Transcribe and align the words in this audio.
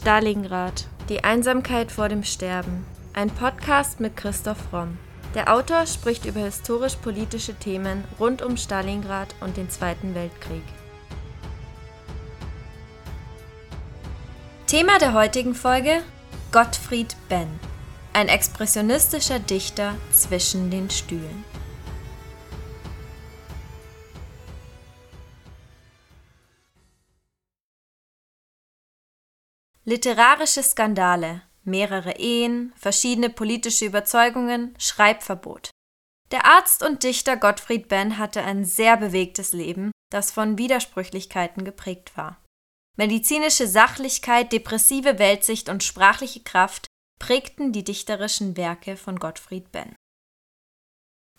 Stalingrad. 0.00 0.86
Die 1.08 1.24
Einsamkeit 1.24 1.90
vor 1.90 2.08
dem 2.08 2.22
Sterben. 2.22 2.86
Ein 3.14 3.30
Podcast 3.30 3.98
mit 3.98 4.16
Christoph 4.16 4.72
Romm. 4.72 4.96
Der 5.34 5.52
Autor 5.52 5.86
spricht 5.86 6.24
über 6.24 6.38
historisch-politische 6.38 7.56
Themen 7.56 8.04
rund 8.20 8.40
um 8.40 8.56
Stalingrad 8.56 9.34
und 9.40 9.56
den 9.56 9.68
Zweiten 9.70 10.14
Weltkrieg. 10.14 10.62
Thema 14.68 15.00
der 15.00 15.14
heutigen 15.14 15.56
Folge: 15.56 16.04
Gottfried 16.52 17.16
Benn. 17.28 17.58
Ein 18.12 18.28
expressionistischer 18.28 19.40
Dichter 19.40 19.96
zwischen 20.12 20.70
den 20.70 20.90
Stühlen. 20.90 21.44
Literarische 29.88 30.62
Skandale, 30.62 31.40
mehrere 31.64 32.18
Ehen, 32.18 32.74
verschiedene 32.76 33.30
politische 33.30 33.86
Überzeugungen, 33.86 34.74
Schreibverbot. 34.78 35.70
Der 36.30 36.44
Arzt 36.44 36.82
und 36.82 37.04
Dichter 37.04 37.38
Gottfried 37.38 37.88
Benn 37.88 38.18
hatte 38.18 38.42
ein 38.42 38.66
sehr 38.66 38.98
bewegtes 38.98 39.54
Leben, 39.54 39.90
das 40.10 40.30
von 40.30 40.58
Widersprüchlichkeiten 40.58 41.64
geprägt 41.64 42.18
war. 42.18 42.44
Medizinische 42.98 43.66
Sachlichkeit, 43.66 44.52
depressive 44.52 45.18
Weltsicht 45.18 45.70
und 45.70 45.82
sprachliche 45.82 46.42
Kraft 46.42 46.86
prägten 47.18 47.72
die 47.72 47.82
dichterischen 47.82 48.58
Werke 48.58 48.98
von 48.98 49.18
Gottfried 49.18 49.72
Benn. 49.72 49.96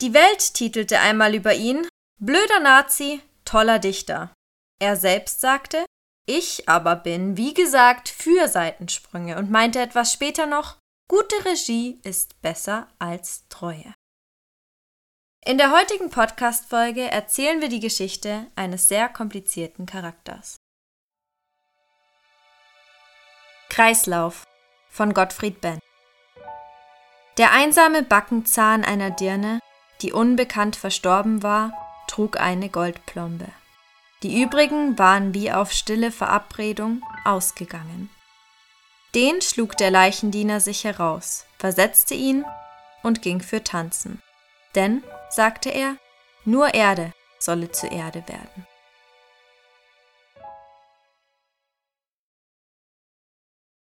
Die 0.02 0.16
Welt 0.16 0.56
titelte 0.56 1.00
einmal 1.00 1.36
über 1.36 1.54
ihn 1.54 1.88
Blöder 2.20 2.62
Nazi, 2.62 3.22
toller 3.46 3.78
Dichter. 3.78 4.34
Er 4.82 4.96
selbst 4.96 5.40
sagte, 5.40 5.86
ich 6.30 6.70
aber 6.70 6.96
bin, 6.96 7.38
wie 7.38 7.56
gesagt, 7.56 8.08
für 8.08 8.48
Seitensprünge 8.48 9.38
und 9.38 9.50
meinte 9.50 9.80
etwas 9.80 10.14
später 10.14 10.46
noch, 10.46 10.78
gute 11.08 11.44
Regie 11.44 12.00
ist 12.04 12.40
besser 12.42 12.88
als 13.00 13.48
Treue. 13.50 13.94
In 15.44 15.58
der 15.58 15.72
heutigen 15.72 16.12
Podcast-Folge 16.12 17.10
erzählen 17.10 17.62
wir 17.62 17.70
die 17.70 17.80
Geschichte 17.80 18.46
eines 18.56 18.88
sehr 18.88 19.10
komplizierten 19.10 19.88
Charakters. 19.88 20.58
Kreislauf 23.70 24.46
von 24.90 25.14
Gottfried 25.14 25.62
Benn. 25.62 25.80
Der 27.40 27.54
einsame 27.54 28.04
Backenzahn 28.04 28.84
einer 28.84 29.10
Dirne, 29.10 29.60
die 30.02 30.12
unbekannt 30.12 30.76
verstorben 30.76 31.42
war, 31.42 31.74
trug 32.08 32.40
eine 32.40 32.70
Goldplombe. 32.70 33.48
Die 34.22 34.42
übrigen 34.42 34.98
waren 35.00 35.34
wie 35.34 35.50
auf 35.50 35.72
stille 35.72 36.12
Verabredung 36.12 37.02
ausgegangen. 37.24 38.10
Den 39.16 39.42
schlug 39.42 39.78
der 39.78 39.92
Leichendiener 39.92 40.60
sich 40.60 40.84
heraus, 40.84 41.46
versetzte 41.58 42.16
ihn 42.16 42.44
und 43.02 43.22
ging 43.22 43.42
für 43.42 43.64
Tanzen. 43.64 44.22
Denn, 44.76 45.04
sagte 45.30 45.70
er, 45.70 45.96
nur 46.44 46.74
Erde 46.74 47.14
solle 47.40 47.72
zu 47.72 47.88
Erde 47.88 48.24
werden. 48.28 48.68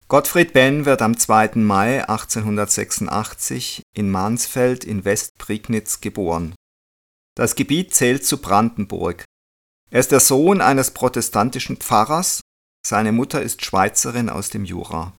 Gottfried 0.08 0.54
Benn 0.54 0.86
wird 0.86 1.02
am 1.02 1.18
2. 1.18 1.52
Mai 1.56 2.02
1886 2.08 3.82
in 3.96 4.12
Mansfeld 4.12 4.84
in 4.84 5.04
Westprignitz 5.04 6.02
geboren. 6.02 6.54
Das 7.36 7.56
Gebiet 7.56 7.96
zählt 7.96 8.26
zu 8.26 8.40
Brandenburg, 8.40 9.24
er 9.92 10.00
ist 10.00 10.12
der 10.12 10.22
Sohn 10.22 10.62
eines 10.62 10.92
protestantischen 10.92 11.78
Pfarrers, 11.78 12.42
seine 12.86 13.12
Mutter 13.12 13.42
ist 13.42 13.64
Schweizerin 13.64 14.30
aus 14.30 14.50
dem 14.50 14.66
Jura. 14.66 15.14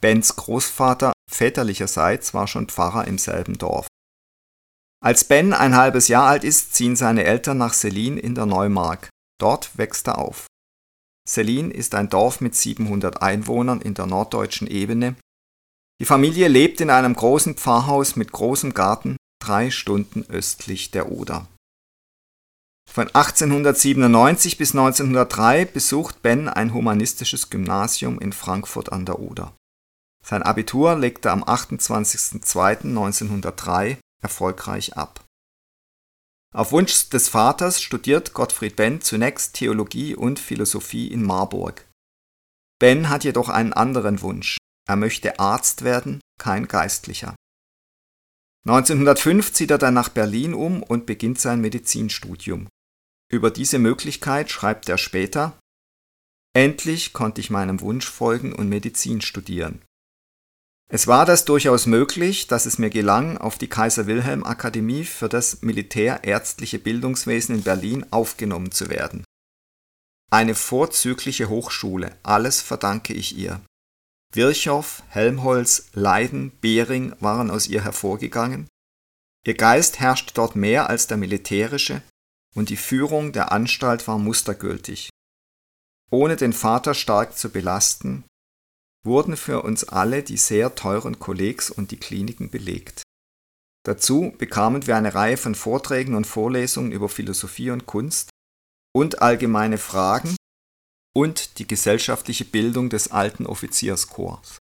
Bens 0.00 0.36
Großvater 0.36 1.12
väterlicherseits 1.28 2.34
war 2.34 2.46
schon 2.46 2.68
Pfarrer 2.68 3.08
im 3.08 3.18
selben 3.18 3.58
Dorf. 3.58 3.88
Als 5.00 5.24
Ben 5.24 5.52
ein 5.52 5.76
halbes 5.76 6.08
Jahr 6.08 6.26
alt 6.26 6.44
ist, 6.44 6.74
ziehen 6.74 6.96
seine 6.96 7.24
Eltern 7.24 7.58
nach 7.58 7.72
Selin 7.72 8.18
in 8.18 8.34
der 8.34 8.46
Neumark. 8.46 9.08
Dort 9.40 9.76
wächst 9.78 10.06
er 10.08 10.18
auf. 10.18 10.46
Selin 11.28 11.70
ist 11.70 11.94
ein 11.94 12.08
Dorf 12.08 12.40
mit 12.40 12.54
700 12.54 13.22
Einwohnern 13.22 13.80
in 13.80 13.94
der 13.94 14.06
norddeutschen 14.06 14.66
Ebene. 14.66 15.16
Die 16.00 16.06
Familie 16.06 16.48
lebt 16.48 16.80
in 16.80 16.90
einem 16.90 17.14
großen 17.14 17.54
Pfarrhaus 17.54 18.16
mit 18.16 18.32
großem 18.32 18.74
Garten, 18.74 19.16
drei 19.40 19.70
Stunden 19.70 20.24
östlich 20.28 20.90
der 20.90 21.10
Oder. 21.10 21.46
Von 22.90 23.06
1897 23.06 24.56
bis 24.56 24.70
1903 24.72 25.66
besucht 25.66 26.22
Ben 26.22 26.48
ein 26.48 26.72
humanistisches 26.72 27.50
Gymnasium 27.50 28.18
in 28.18 28.32
Frankfurt 28.32 28.90
an 28.92 29.04
der 29.04 29.18
Oder. 29.20 29.54
Sein 30.24 30.42
Abitur 30.42 30.96
legte 30.96 31.28
er 31.28 31.32
am 31.32 31.44
28.02.1903 31.44 33.98
erfolgreich 34.20 34.96
ab. 34.96 35.22
Auf 36.54 36.72
Wunsch 36.72 37.10
des 37.10 37.28
Vaters 37.28 37.82
studiert 37.82 38.32
Gottfried 38.32 38.74
Ben 38.74 39.02
zunächst 39.02 39.54
Theologie 39.54 40.16
und 40.16 40.38
Philosophie 40.38 41.08
in 41.08 41.22
Marburg. 41.22 41.84
Ben 42.80 43.10
hat 43.10 43.24
jedoch 43.24 43.50
einen 43.50 43.74
anderen 43.74 44.22
Wunsch. 44.22 44.56
Er 44.88 44.96
möchte 44.96 45.38
Arzt 45.38 45.84
werden, 45.84 46.20
kein 46.40 46.66
Geistlicher. 46.66 47.34
1905 48.66 49.52
zieht 49.52 49.70
er 49.70 49.78
dann 49.78 49.94
nach 49.94 50.08
Berlin 50.08 50.52
um 50.54 50.82
und 50.82 51.06
beginnt 51.06 51.38
sein 51.38 51.60
Medizinstudium. 51.60 52.66
Über 53.30 53.50
diese 53.50 53.78
Möglichkeit 53.78 54.50
schreibt 54.50 54.88
er 54.88 54.98
später 54.98 55.58
Endlich 56.54 57.12
konnte 57.12 57.40
ich 57.40 57.50
meinem 57.50 57.80
Wunsch 57.80 58.08
folgen 58.08 58.52
und 58.54 58.68
Medizin 58.68 59.20
studieren. 59.20 59.82
Es 60.90 61.06
war 61.06 61.26
das 61.26 61.44
durchaus 61.44 61.84
möglich, 61.84 62.46
dass 62.46 62.64
es 62.64 62.78
mir 62.78 62.88
gelang, 62.88 63.36
auf 63.36 63.58
die 63.58 63.68
Kaiser 63.68 64.06
Wilhelm 64.06 64.42
Akademie 64.42 65.04
für 65.04 65.28
das 65.28 65.60
militärärztliche 65.60 66.78
Bildungswesen 66.78 67.56
in 67.56 67.62
Berlin 67.62 68.06
aufgenommen 68.10 68.72
zu 68.72 68.88
werden. 68.88 69.22
Eine 70.30 70.54
vorzügliche 70.54 71.50
Hochschule, 71.50 72.16
alles 72.22 72.62
verdanke 72.62 73.12
ich 73.12 73.36
ihr. 73.36 73.60
Virchow, 74.32 75.02
Helmholtz, 75.08 75.90
Leiden, 75.92 76.52
Behring 76.60 77.14
waren 77.20 77.50
aus 77.50 77.66
ihr 77.66 77.84
hervorgegangen. 77.84 78.66
Ihr 79.46 79.54
Geist 79.54 80.00
herrscht 80.00 80.32
dort 80.34 80.56
mehr 80.56 80.88
als 80.88 81.06
der 81.06 81.18
militärische, 81.18 82.02
und 82.54 82.70
die 82.70 82.76
Führung 82.76 83.32
der 83.32 83.52
Anstalt 83.52 84.06
war 84.08 84.18
mustergültig. 84.18 85.10
Ohne 86.10 86.36
den 86.36 86.52
Vater 86.52 86.94
stark 86.94 87.36
zu 87.36 87.50
belasten, 87.50 88.24
wurden 89.04 89.36
für 89.36 89.62
uns 89.62 89.84
alle 89.84 90.22
die 90.22 90.36
sehr 90.36 90.74
teuren 90.74 91.18
Kollegs 91.18 91.70
und 91.70 91.90
die 91.90 91.98
Kliniken 91.98 92.50
belegt. 92.50 93.02
Dazu 93.84 94.34
bekamen 94.36 94.86
wir 94.86 94.96
eine 94.96 95.14
Reihe 95.14 95.36
von 95.36 95.54
Vorträgen 95.54 96.14
und 96.14 96.26
Vorlesungen 96.26 96.92
über 96.92 97.08
Philosophie 97.08 97.70
und 97.70 97.86
Kunst 97.86 98.30
und 98.94 99.22
allgemeine 99.22 99.78
Fragen 99.78 100.36
und 101.14 101.58
die 101.58 101.66
gesellschaftliche 101.66 102.44
Bildung 102.44 102.90
des 102.90 103.10
alten 103.10 103.46
Offizierskorps. 103.46 104.58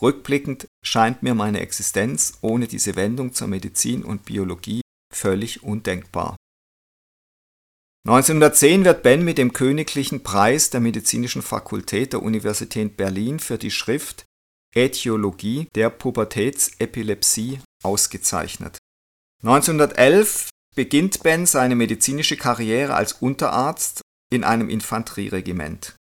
Rückblickend 0.00 0.66
scheint 0.84 1.22
mir 1.22 1.34
meine 1.34 1.60
Existenz 1.60 2.38
ohne 2.40 2.68
diese 2.68 2.94
Wendung 2.96 3.32
zur 3.32 3.48
Medizin 3.48 4.04
und 4.04 4.24
Biologie 4.24 4.80
völlig 5.12 5.62
undenkbar. 5.62 6.36
1910 8.08 8.86
wird 8.86 9.02
Ben 9.02 9.22
mit 9.22 9.36
dem 9.36 9.52
Königlichen 9.52 10.22
Preis 10.22 10.70
der 10.70 10.80
Medizinischen 10.80 11.42
Fakultät 11.42 12.14
der 12.14 12.22
Universität 12.22 12.96
Berlin 12.96 13.38
für 13.38 13.58
die 13.58 13.70
Schrift 13.70 14.24
Ätiologie 14.74 15.68
der 15.74 15.90
Pubertätsepilepsie 15.90 17.60
ausgezeichnet. 17.82 18.78
1911 19.42 20.48
beginnt 20.74 21.22
Ben 21.22 21.44
seine 21.44 21.74
medizinische 21.74 22.38
Karriere 22.38 22.94
als 22.94 23.12
Unterarzt 23.12 24.00
in 24.32 24.42
einem 24.42 24.70
Infanterieregiment. 24.70 25.94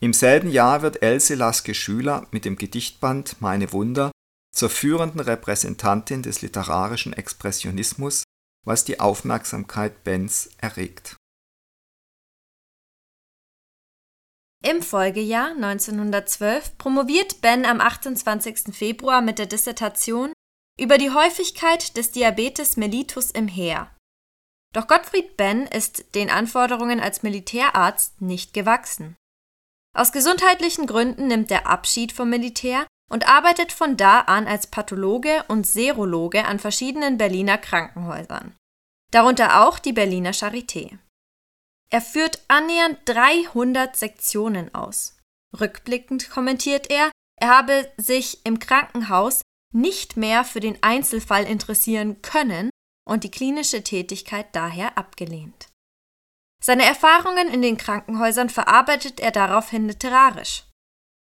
Im 0.00 0.14
selben 0.14 0.50
Jahr 0.50 0.80
wird 0.80 1.02
Else 1.02 1.34
Laske 1.34 1.74
Schüler 1.74 2.26
mit 2.30 2.46
dem 2.46 2.56
Gedichtband 2.56 3.42
Meine 3.42 3.70
Wunder 3.74 4.12
zur 4.56 4.70
führenden 4.70 5.20
Repräsentantin 5.20 6.22
des 6.22 6.40
literarischen 6.40 7.12
Expressionismus, 7.12 8.22
was 8.64 8.86
die 8.86 8.98
Aufmerksamkeit 8.98 10.04
Bens 10.04 10.48
erregt 10.56 11.18
Im 14.66 14.80
Folgejahr 14.80 15.50
1912 15.50 16.78
promoviert 16.78 17.42
Ben 17.42 17.66
am 17.66 17.82
28. 17.82 18.74
Februar 18.74 19.20
mit 19.20 19.38
der 19.38 19.44
Dissertation 19.44 20.32
über 20.80 20.96
die 20.96 21.10
Häufigkeit 21.10 21.98
des 21.98 22.12
Diabetes 22.12 22.78
mellitus 22.78 23.30
im 23.30 23.46
Heer. 23.46 23.90
Doch 24.72 24.86
Gottfried 24.86 25.36
Ben 25.36 25.66
ist 25.66 26.14
den 26.14 26.30
Anforderungen 26.30 26.98
als 26.98 27.22
Militärarzt 27.22 28.22
nicht 28.22 28.54
gewachsen. 28.54 29.16
Aus 29.94 30.12
gesundheitlichen 30.12 30.86
Gründen 30.86 31.28
nimmt 31.28 31.50
er 31.50 31.66
Abschied 31.66 32.12
vom 32.12 32.30
Militär 32.30 32.86
und 33.10 33.28
arbeitet 33.28 33.70
von 33.70 33.98
da 33.98 34.20
an 34.20 34.46
als 34.46 34.66
Pathologe 34.68 35.44
und 35.48 35.66
Serologe 35.66 36.46
an 36.46 36.58
verschiedenen 36.58 37.18
Berliner 37.18 37.58
Krankenhäusern, 37.58 38.56
darunter 39.10 39.62
auch 39.62 39.78
die 39.78 39.92
Berliner 39.92 40.32
Charité. 40.32 40.96
Er 41.92 42.00
führt 42.00 42.42
annähernd 42.48 42.98
300 43.04 43.96
Sektionen 43.96 44.74
aus. 44.74 45.16
Rückblickend 45.58 46.30
kommentiert 46.30 46.90
er, 46.90 47.10
er 47.40 47.48
habe 47.48 47.90
sich 47.96 48.44
im 48.44 48.58
Krankenhaus 48.58 49.42
nicht 49.72 50.16
mehr 50.16 50.44
für 50.44 50.60
den 50.60 50.82
Einzelfall 50.82 51.44
interessieren 51.44 52.22
können 52.22 52.70
und 53.08 53.24
die 53.24 53.30
klinische 53.30 53.82
Tätigkeit 53.82 54.46
daher 54.52 54.96
abgelehnt. 54.96 55.68
Seine 56.62 56.84
Erfahrungen 56.84 57.48
in 57.48 57.60
den 57.60 57.76
Krankenhäusern 57.76 58.48
verarbeitet 58.48 59.20
er 59.20 59.30
daraufhin 59.30 59.86
literarisch. 59.86 60.64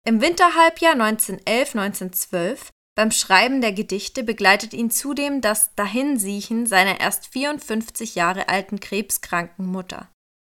Im 0.07 0.21
Winterhalbjahr 0.21 0.95
1911-1912 0.95 2.69
beim 2.97 3.11
Schreiben 3.11 3.61
der 3.61 3.73
Gedichte 3.73 4.23
begleitet 4.23 4.73
ihn 4.73 4.91
zudem 4.91 5.41
das 5.41 5.75
Dahinsiechen 5.75 6.67
seiner 6.67 7.00
erst 7.00 7.27
54 7.33 8.15
Jahre 8.15 8.49
alten 8.49 8.79
krebskranken 8.79 9.67
Mutter. 9.67 10.09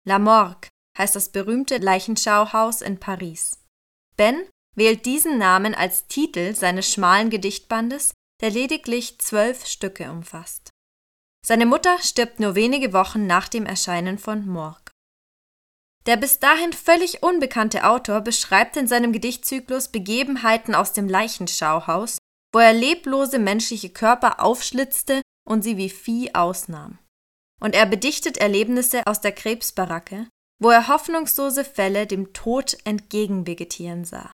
La 0.06 0.18
Morgue 0.18 0.68
heißt 0.98 1.16
das 1.16 1.30
berühmte 1.30 1.78
Leichenschauhaus 1.78 2.82
in 2.82 2.98
Paris. 2.98 3.58
Ben 4.16 4.48
wählt 4.76 5.06
diesen 5.06 5.38
Namen 5.38 5.74
als 5.74 6.06
Titel 6.08 6.54
seines 6.54 6.90
schmalen 6.90 7.30
Gedichtbandes, 7.30 8.12
der 8.40 8.50
lediglich 8.50 9.18
zwölf 9.18 9.66
Stücke 9.66 10.10
umfasst. 10.10 10.70
Seine 11.46 11.66
Mutter 11.66 11.98
stirbt 11.98 12.40
nur 12.40 12.54
wenige 12.54 12.92
Wochen 12.92 13.26
nach 13.26 13.48
dem 13.48 13.66
Erscheinen 13.66 14.18
von 14.18 14.46
Morgue. 14.46 14.92
Der 16.06 16.16
bis 16.16 16.38
dahin 16.38 16.72
völlig 16.72 17.22
unbekannte 17.22 17.86
Autor 17.86 18.20
beschreibt 18.20 18.76
in 18.76 18.88
seinem 18.88 19.12
Gedichtzyklus 19.12 19.88
Begebenheiten 19.88 20.74
aus 20.74 20.92
dem 20.92 21.08
Leichenschauhaus 21.08 22.18
wo 22.52 22.58
er 22.58 22.72
leblose 22.72 23.38
menschliche 23.38 23.90
Körper 23.90 24.40
aufschlitzte 24.40 25.22
und 25.48 25.62
sie 25.62 25.76
wie 25.76 25.90
Vieh 25.90 26.34
ausnahm. 26.34 26.98
Und 27.60 27.74
er 27.74 27.86
bedichtet 27.86 28.38
Erlebnisse 28.38 29.06
aus 29.06 29.20
der 29.20 29.32
Krebsbaracke, 29.32 30.26
wo 30.58 30.70
er 30.70 30.88
hoffnungslose 30.88 31.64
Fälle 31.64 32.06
dem 32.06 32.32
Tod 32.32 32.76
entgegenvegetieren 32.84 34.04
sah. 34.04 34.30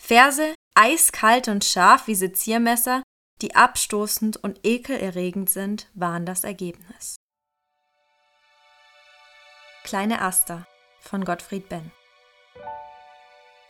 Verse, 0.00 0.54
eiskalt 0.74 1.48
und 1.48 1.64
scharf 1.64 2.06
wie 2.06 2.14
Seziermesser, 2.14 3.02
die 3.42 3.54
abstoßend 3.54 4.36
und 4.36 4.60
ekelerregend 4.64 5.50
sind, 5.50 5.90
waren 5.94 6.24
das 6.26 6.44
Ergebnis. 6.44 7.16
Kleine 9.84 10.20
Aster 10.20 10.66
von 11.00 11.24
Gottfried 11.24 11.68
Benn 11.68 11.92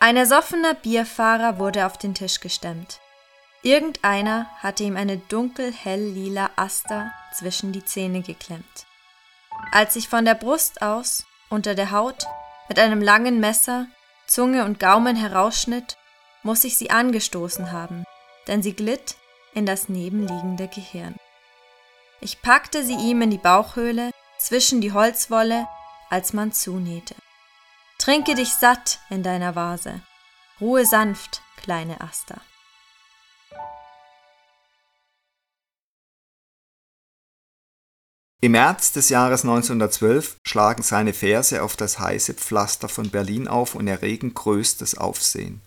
Ein 0.01 0.17
ersoffener 0.17 0.75
Bierfahrer 0.75 1.59
wurde 1.59 1.87
auf 1.87 1.99
den 1.99 2.15
Tisch 2.15 2.41
gestemmt. 2.41 3.01
Irgendeiner 3.63 4.47
hatte 4.59 4.85
ihm 4.85 4.97
eine 4.97 5.17
dunkel-hell-lila 5.17 6.51
Aster 6.57 7.13
zwischen 7.35 7.73
die 7.73 7.85
Zähne 7.85 8.23
geklemmt. 8.23 8.87
Als 9.73 9.95
sich 9.95 10.09
von 10.09 10.25
der 10.25 10.35
Brust 10.35 10.83
aus, 10.83 11.25
unter 11.49 11.75
der 11.75 11.91
Haut, 11.91 12.27
mit 12.69 12.79
einem 12.79 13.03
langen 13.03 13.41
Messer 13.41 13.87
Zunge 14.27 14.65
und 14.65 14.81
Gaumen 14.81 15.17
herausschnitt, 15.17 15.97
muss 16.43 16.65
ich 16.65 16.77
sie 16.77 16.91
angestoßen 16.91 17.73
haben, 17.73 18.05
denn 18.47 18.63
sie 18.63 18.75
glitt 18.75 19.17
in 19.55 19.67
das 19.67 19.89
nebenliegende 19.89 20.69
Gehirn. 20.69 21.17
Ich 22.21 22.43
packte 22.43 22.85
sie 22.85 22.95
ihm 22.97 23.23
in 23.23 23.31
die 23.31 23.39
Bauchhöhle, 23.39 24.11
zwischen 24.39 24.81
die 24.81 24.93
Holzwolle, 24.93 25.67
als 26.11 26.33
man 26.33 26.53
zunähte. 26.53 27.15
Trinke 27.99 28.35
dich 28.35 28.53
satt 28.53 29.01
in 29.11 29.23
deiner 29.23 29.57
Vase. 29.57 30.01
Ruhe 30.61 30.85
sanft, 30.85 31.43
kleine 31.57 32.01
Aster. 32.01 32.41
Im 38.47 38.53
März 38.53 38.93
des 38.93 39.09
Jahres 39.09 39.43
1912 39.43 40.37
schlagen 40.47 40.85
seine 40.85 41.13
Verse 41.13 41.61
auf 41.61 41.75
das 41.75 41.99
heiße 41.99 42.35
Pflaster 42.35 42.89
von 42.89 43.11
Berlin 43.11 43.49
auf 43.49 43.75
und 43.75 43.89
erregen 43.89 44.35
größtes 44.35 44.97
Aufsehen. 44.97 45.63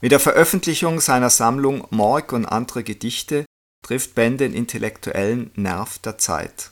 Mit 0.00 0.12
der 0.12 0.20
Veröffentlichung 0.20 1.00
seiner 1.00 1.30
Sammlung 1.30 1.84
Morg 1.90 2.32
und 2.32 2.46
andere 2.46 2.84
Gedichte 2.84 3.44
trifft 3.84 4.14
Ben 4.14 4.38
den 4.38 4.54
intellektuellen 4.54 5.50
Nerv 5.56 5.98
der 5.98 6.16
Zeit. 6.16 6.70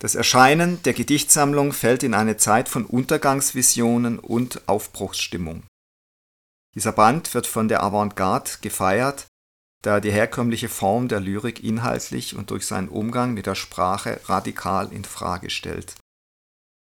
Das 0.00 0.14
Erscheinen 0.14 0.80
der 0.84 0.92
Gedichtsammlung 0.92 1.72
fällt 1.72 2.04
in 2.04 2.14
eine 2.14 2.36
Zeit 2.36 2.68
von 2.68 2.86
Untergangsvisionen 2.86 4.20
und 4.20 4.68
Aufbruchsstimmung. 4.68 5.64
Dieser 6.76 6.92
Band 6.92 7.34
wird 7.34 7.48
von 7.48 7.66
der 7.66 7.82
Avantgarde 7.82 8.52
gefeiert 8.60 9.26
da 9.82 10.00
die 10.00 10.12
herkömmliche 10.12 10.68
Form 10.68 11.08
der 11.08 11.20
Lyrik 11.20 11.64
inhaltlich 11.64 12.36
und 12.36 12.50
durch 12.50 12.66
seinen 12.66 12.88
Umgang 12.88 13.34
mit 13.34 13.46
der 13.46 13.54
Sprache 13.54 14.20
radikal 14.24 14.92
in 14.92 15.04
Frage 15.04 15.50
stellt. 15.50 15.94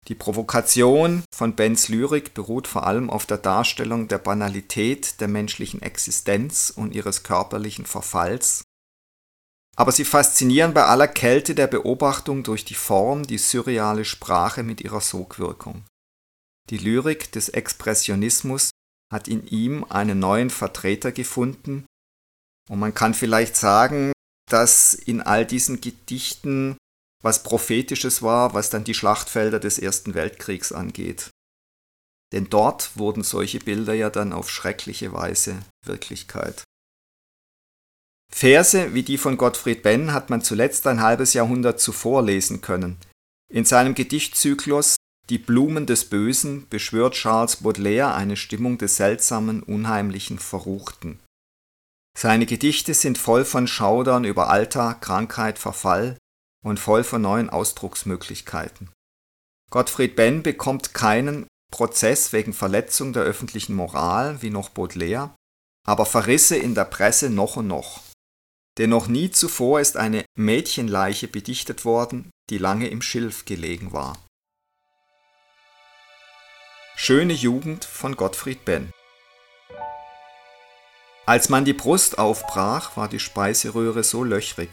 Die 0.07 0.15
Provokation 0.15 1.23
von 1.35 1.55
Bens 1.55 1.89
Lyrik 1.89 2.33
beruht 2.33 2.67
vor 2.67 2.87
allem 2.87 3.09
auf 3.09 3.25
der 3.25 3.37
Darstellung 3.37 4.07
der 4.07 4.19
Banalität 4.19 5.19
der 5.19 5.27
menschlichen 5.27 5.81
Existenz 5.81 6.71
und 6.73 6.95
ihres 6.95 7.23
körperlichen 7.23 7.85
Verfalls, 7.85 8.63
aber 9.77 9.91
sie 9.91 10.05
faszinieren 10.05 10.73
bei 10.73 10.85
aller 10.85 11.07
Kälte 11.07 11.53
der 11.53 11.67
Beobachtung 11.67 12.41
durch 12.43 12.65
die 12.65 12.73
Form, 12.73 13.27
die 13.27 13.37
surreale 13.37 14.05
Sprache 14.05 14.63
mit 14.63 14.81
ihrer 14.81 15.01
Sogwirkung. 15.01 15.85
Die 16.71 16.79
Lyrik 16.79 17.31
des 17.31 17.49
Expressionismus 17.49 18.71
hat 19.13 19.27
in 19.27 19.45
ihm 19.45 19.85
einen 19.87 20.19
neuen 20.19 20.49
Vertreter 20.49 21.11
gefunden, 21.11 21.85
und 22.69 22.79
man 22.79 22.93
kann 22.93 23.13
vielleicht 23.13 23.55
sagen, 23.55 24.11
dass 24.49 24.93
in 24.93 25.21
all 25.21 25.45
diesen 25.45 25.81
Gedichten 25.81 26.77
was 27.23 27.43
Prophetisches 27.43 28.21
war, 28.21 28.53
was 28.53 28.69
dann 28.69 28.83
die 28.83 28.93
Schlachtfelder 28.93 29.59
des 29.59 29.79
Ersten 29.79 30.13
Weltkriegs 30.13 30.71
angeht. 30.71 31.29
Denn 32.33 32.49
dort 32.49 32.97
wurden 32.97 33.23
solche 33.23 33.59
Bilder 33.59 33.93
ja 33.93 34.09
dann 34.09 34.33
auf 34.33 34.49
schreckliche 34.49 35.13
Weise 35.13 35.59
Wirklichkeit. 35.85 36.63
Verse 38.29 38.93
wie 38.93 39.03
die 39.03 39.17
von 39.17 39.37
Gottfried 39.37 39.81
Benn 39.81 40.13
hat 40.13 40.29
man 40.29 40.41
zuletzt 40.41 40.85
ein 40.87 41.01
halbes 41.01 41.33
Jahrhundert 41.33 41.79
zuvor 41.79 42.21
lesen 42.21 42.61
können. 42.61 42.97
In 43.51 43.65
seinem 43.65 43.95
Gedichtzyklus 43.95 44.97
Die 45.29 45.37
Blumen 45.37 45.85
des 45.85 46.05
Bösen 46.05 46.67
beschwört 46.69 47.15
Charles 47.15 47.57
Baudelaire 47.57 48.13
eine 48.13 48.37
Stimmung 48.37 48.77
des 48.77 48.97
seltsamen, 48.97 49.63
unheimlichen, 49.63 50.39
Verruchten. 50.39 51.19
Seine 52.19 52.47
Gedichte 52.47 52.95
sind 52.95 53.19
voll 53.19 53.45
von 53.45 53.67
Schaudern 53.67 54.23
über 54.23 54.49
Alter, 54.49 54.95
Krankheit, 54.95 55.59
Verfall 55.59 56.17
und 56.63 56.79
voll 56.79 57.03
von 57.03 57.21
neuen 57.21 57.51
Ausdrucksmöglichkeiten. 57.51 58.89
Gottfried 59.69 60.15
Benn 60.15 60.41
bekommt 60.41 60.95
keinen 60.95 61.45
Prozess 61.71 62.33
wegen 62.33 62.53
Verletzung 62.53 63.13
der 63.13 63.21
öffentlichen 63.21 63.75
Moral 63.75 64.41
wie 64.41 64.49
noch 64.49 64.69
Baudelaire, 64.69 65.35
aber 65.85 66.07
Verrisse 66.07 66.57
in 66.57 66.73
der 66.73 66.85
Presse 66.85 67.29
noch 67.29 67.55
und 67.55 67.67
noch. 67.67 68.01
Denn 68.79 68.89
noch 68.89 69.07
nie 69.07 69.29
zuvor 69.29 69.79
ist 69.79 69.95
eine 69.95 70.25
Mädchenleiche 70.35 71.27
bedichtet 71.27 71.85
worden, 71.85 72.31
die 72.49 72.57
lange 72.57 72.87
im 72.87 73.03
Schilf 73.03 73.45
gelegen 73.45 73.93
war. 73.93 74.17
Schöne 76.95 77.33
Jugend 77.33 77.85
von 77.85 78.15
Gottfried 78.15 78.65
Benn 78.65 78.91
als 81.27 81.49
man 81.49 81.65
die 81.65 81.73
Brust 81.73 82.19
aufbrach, 82.19 82.95
war 82.95 83.09
die 83.09 83.19
Speiseröhre 83.19 84.01
so 84.01 84.23
löchrig. 84.23 84.69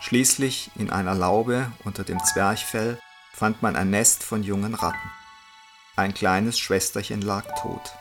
Schließlich 0.00 0.72
in 0.74 0.90
einer 0.90 1.14
Laube 1.14 1.70
unter 1.84 2.02
dem 2.02 2.18
Zwerchfell 2.24 2.98
fand 3.32 3.62
man 3.62 3.76
ein 3.76 3.88
Nest 3.88 4.24
von 4.24 4.42
jungen 4.42 4.74
Ratten. 4.74 5.10
Ein 5.94 6.12
kleines 6.12 6.58
Schwesterchen 6.58 7.22
lag 7.22 7.44
tot. 7.60 7.92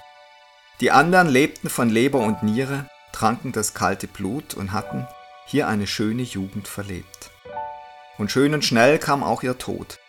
Die 0.82 0.90
anderen 0.90 1.28
lebten 1.28 1.70
von 1.70 1.90
Leber 1.90 2.22
und 2.22 2.42
Niere, 2.42 2.90
tranken 3.12 3.52
das 3.52 3.76
kalte 3.76 4.08
Blut 4.08 4.56
und 4.56 4.72
hatten 4.72 5.08
hier 5.46 5.68
eine 5.68 5.86
schöne 5.86 6.24
Jugend 6.24 6.68
verlebt. 6.68 7.30
Und 8.18 8.32
schön 8.32 8.56
und 8.56 8.66
schnell 8.66 8.98
kam 8.98 9.24
auch 9.24 9.44
ihr 9.44 9.60
Tod. 9.60 10.00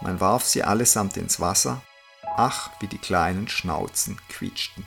Man 0.00 0.18
warf 0.18 0.44
sie 0.44 0.64
allesamt 0.64 1.16
ins 1.16 1.38
Wasser. 1.38 1.80
Ach, 2.36 2.70
wie 2.80 2.88
die 2.88 2.98
kleinen 2.98 3.46
Schnauzen 3.46 4.20
quietschten. 4.28 4.84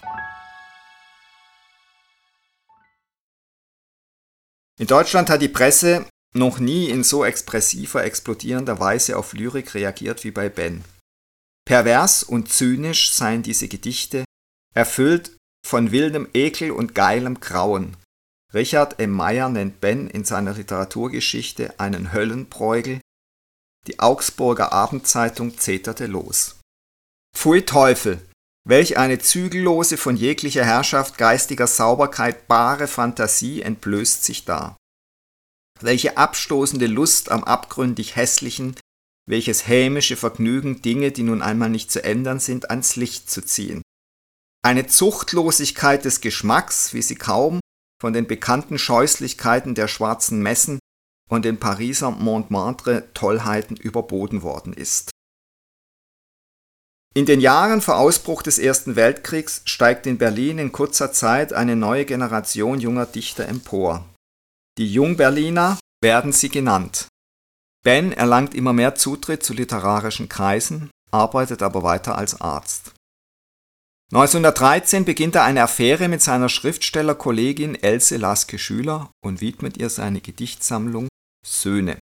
In 4.79 4.86
Deutschland 4.86 5.29
hat 5.29 5.41
die 5.41 5.48
Presse 5.48 6.05
noch 6.36 6.60
nie 6.60 6.89
in 6.89 7.03
so 7.03 7.25
expressiver, 7.25 8.03
explodierender 8.03 8.79
Weise 8.79 9.17
auf 9.17 9.34
Lyrik 9.34 9.74
reagiert 9.74 10.24
wie 10.24 10.31
bei 10.31 10.50
Ben. 10.50 10.84
Pervers 11.65 12.24
und 12.24 12.51
zynisch 12.51 13.12
seien 13.12 13.41
diese 13.41 13.67
Gedichte, 13.67 14.24
erfüllt 14.75 15.36
von 15.65 15.91
wildem 15.91 16.29
Ekel 16.34 16.72
und 16.72 16.93
geilem 16.93 17.39
Grauen. 17.39 17.98
Richard 18.53 19.00
M. 19.00 19.12
Meyer 19.12 19.50
nennt 19.50 19.81
Ben 19.81 20.07
in 20.07 20.24
seiner 20.24 20.53
Literaturgeschichte 20.53 21.79
einen 21.79 22.13
Höllenbräugel. 22.13 23.01
Die 23.88 24.00
Augsburger 24.00 24.72
Abendzeitung 24.72 25.57
zeterte 25.57 26.05
los. 26.05 26.60
Pfui 27.36 27.65
Teufel, 27.65 28.22
Welch 28.68 28.98
eine 28.98 29.18
zügellose, 29.18 29.96
von 29.96 30.18
jeglicher 30.18 30.66
Herrschaft 30.66 31.18
geistiger 31.18 31.68
Sauberkeit 31.68 32.50
bare 32.50 32.88
Fantasie 32.88 33.62
entblößt 33.62 34.26
sich 34.26 34.44
da. 34.44 34.76
Welche 35.80 36.18
abstoßende 36.18 36.88
Lust 36.88 37.32
am 37.32 37.46
abgründig 37.46 38.18
Hässlichen, 38.18 38.76
welches 39.26 39.70
hämische 39.70 40.18
Vergnügen, 40.18 40.82
Dinge, 40.82 41.14
die 41.14 41.24
nun 41.24 41.42
einmal 41.42 41.70
nicht 41.70 41.92
zu 41.92 42.04
ändern 42.04 42.42
sind, 42.42 42.70
ans 42.70 42.98
Licht 42.98 43.30
zu 43.30 43.42
ziehen. 43.42 43.84
Eine 44.66 44.86
Zuchtlosigkeit 44.86 46.04
des 46.04 46.20
Geschmacks, 46.20 46.94
wie 46.94 47.02
sie 47.02 47.16
kaum 47.16 47.62
von 48.02 48.12
den 48.12 48.28
bekannten 48.28 48.78
Scheußlichkeiten 48.78 49.76
der 49.76 49.88
schwarzen 49.88 50.42
Messen 50.42 50.80
und 51.30 51.46
den 51.46 51.58
Pariser 51.58 52.12
Montmartre 52.12 53.14
Tollheiten 53.14 53.78
überboten 53.78 54.42
worden 54.42 54.74
ist. 54.74 55.12
In 57.18 57.26
den 57.26 57.42
Jahren 57.42 57.82
vor 57.82 57.98
Ausbruch 57.98 58.44
des 58.44 58.60
Ersten 58.60 58.96
Weltkriegs 58.96 59.64
steigt 59.66 60.06
in 60.06 60.20
Berlin 60.20 60.60
in 60.60 60.72
kurzer 60.72 61.12
Zeit 61.12 61.52
eine 61.52 61.76
neue 61.76 62.06
Generation 62.06 62.80
junger 62.80 63.08
Dichter 63.08 63.48
empor. 63.48 64.08
Die 64.78 64.94
Jungberliner 64.94 65.80
werden 66.00 66.32
sie 66.32 66.50
genannt. 66.50 67.08
Ben 67.84 68.12
erlangt 68.12 68.54
immer 68.54 68.72
mehr 68.72 68.94
Zutritt 68.94 69.42
zu 69.42 69.54
literarischen 69.54 70.30
Kreisen, 70.30 70.92
arbeitet 71.10 71.64
aber 71.64 71.82
weiter 71.82 72.16
als 72.20 72.40
Arzt. 72.40 72.92
1913 74.14 75.04
beginnt 75.04 75.34
er 75.34 75.44
eine 75.44 75.64
Affäre 75.64 76.10
mit 76.10 76.22
seiner 76.22 76.50
Schriftstellerkollegin 76.50 77.74
Else 77.74 78.18
Laske 78.18 78.60
Schüler 78.60 79.10
und 79.26 79.42
widmet 79.42 79.78
ihr 79.78 79.90
seine 79.90 80.22
Gedichtsammlung 80.22 81.08
Söhne. 81.44 81.98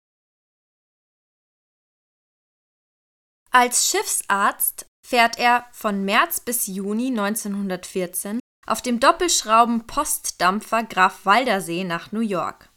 Als 3.50 3.88
Schiffsarzt 3.90 4.88
fährt 5.06 5.38
er 5.38 5.68
von 5.72 6.04
März 6.04 6.40
bis 6.40 6.66
Juni 6.66 7.10
1914 7.10 8.40
auf 8.66 8.82
dem 8.82 9.00
Doppelschrauben-Postdampfer 9.00 10.84
Graf 10.84 11.26
Waldersee 11.26 11.84
nach 11.84 12.12
New 12.12 12.22
York. 12.22 12.70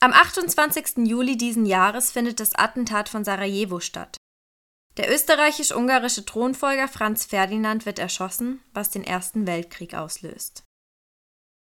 Am 0.00 0.12
28. 0.12 0.98
Juli 1.08 1.36
diesen 1.36 1.66
Jahres 1.66 2.12
findet 2.12 2.38
das 2.38 2.54
Attentat 2.54 3.08
von 3.08 3.24
Sarajevo 3.24 3.80
statt. 3.80 4.16
Der 4.98 5.12
österreichisch-ungarische 5.12 6.24
Thronfolger 6.24 6.86
Franz 6.86 7.24
Ferdinand 7.24 7.86
wird 7.86 7.98
erschossen, 7.98 8.62
was 8.72 8.90
den 8.90 9.02
Ersten 9.02 9.48
Weltkrieg 9.48 9.94
auslöst. 9.94 10.62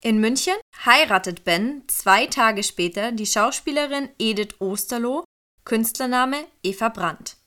In 0.02 0.21
München 0.21 0.54
heiratet 0.85 1.44
Ben 1.44 1.85
zwei 1.88 2.26
Tage 2.26 2.62
später 2.62 3.12
die 3.12 3.26
Schauspielerin 3.26 4.11
Edith 4.18 4.61
Osterloh, 4.61 5.25
Künstlername 5.64 6.44
Eva 6.62 6.90
Brandt. 6.90 7.38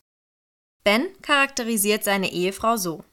Ben 0.88 1.10
charakterisiert 1.20 2.02
seine 2.02 2.32
Ehefrau 2.32 2.78
so. 2.78 3.04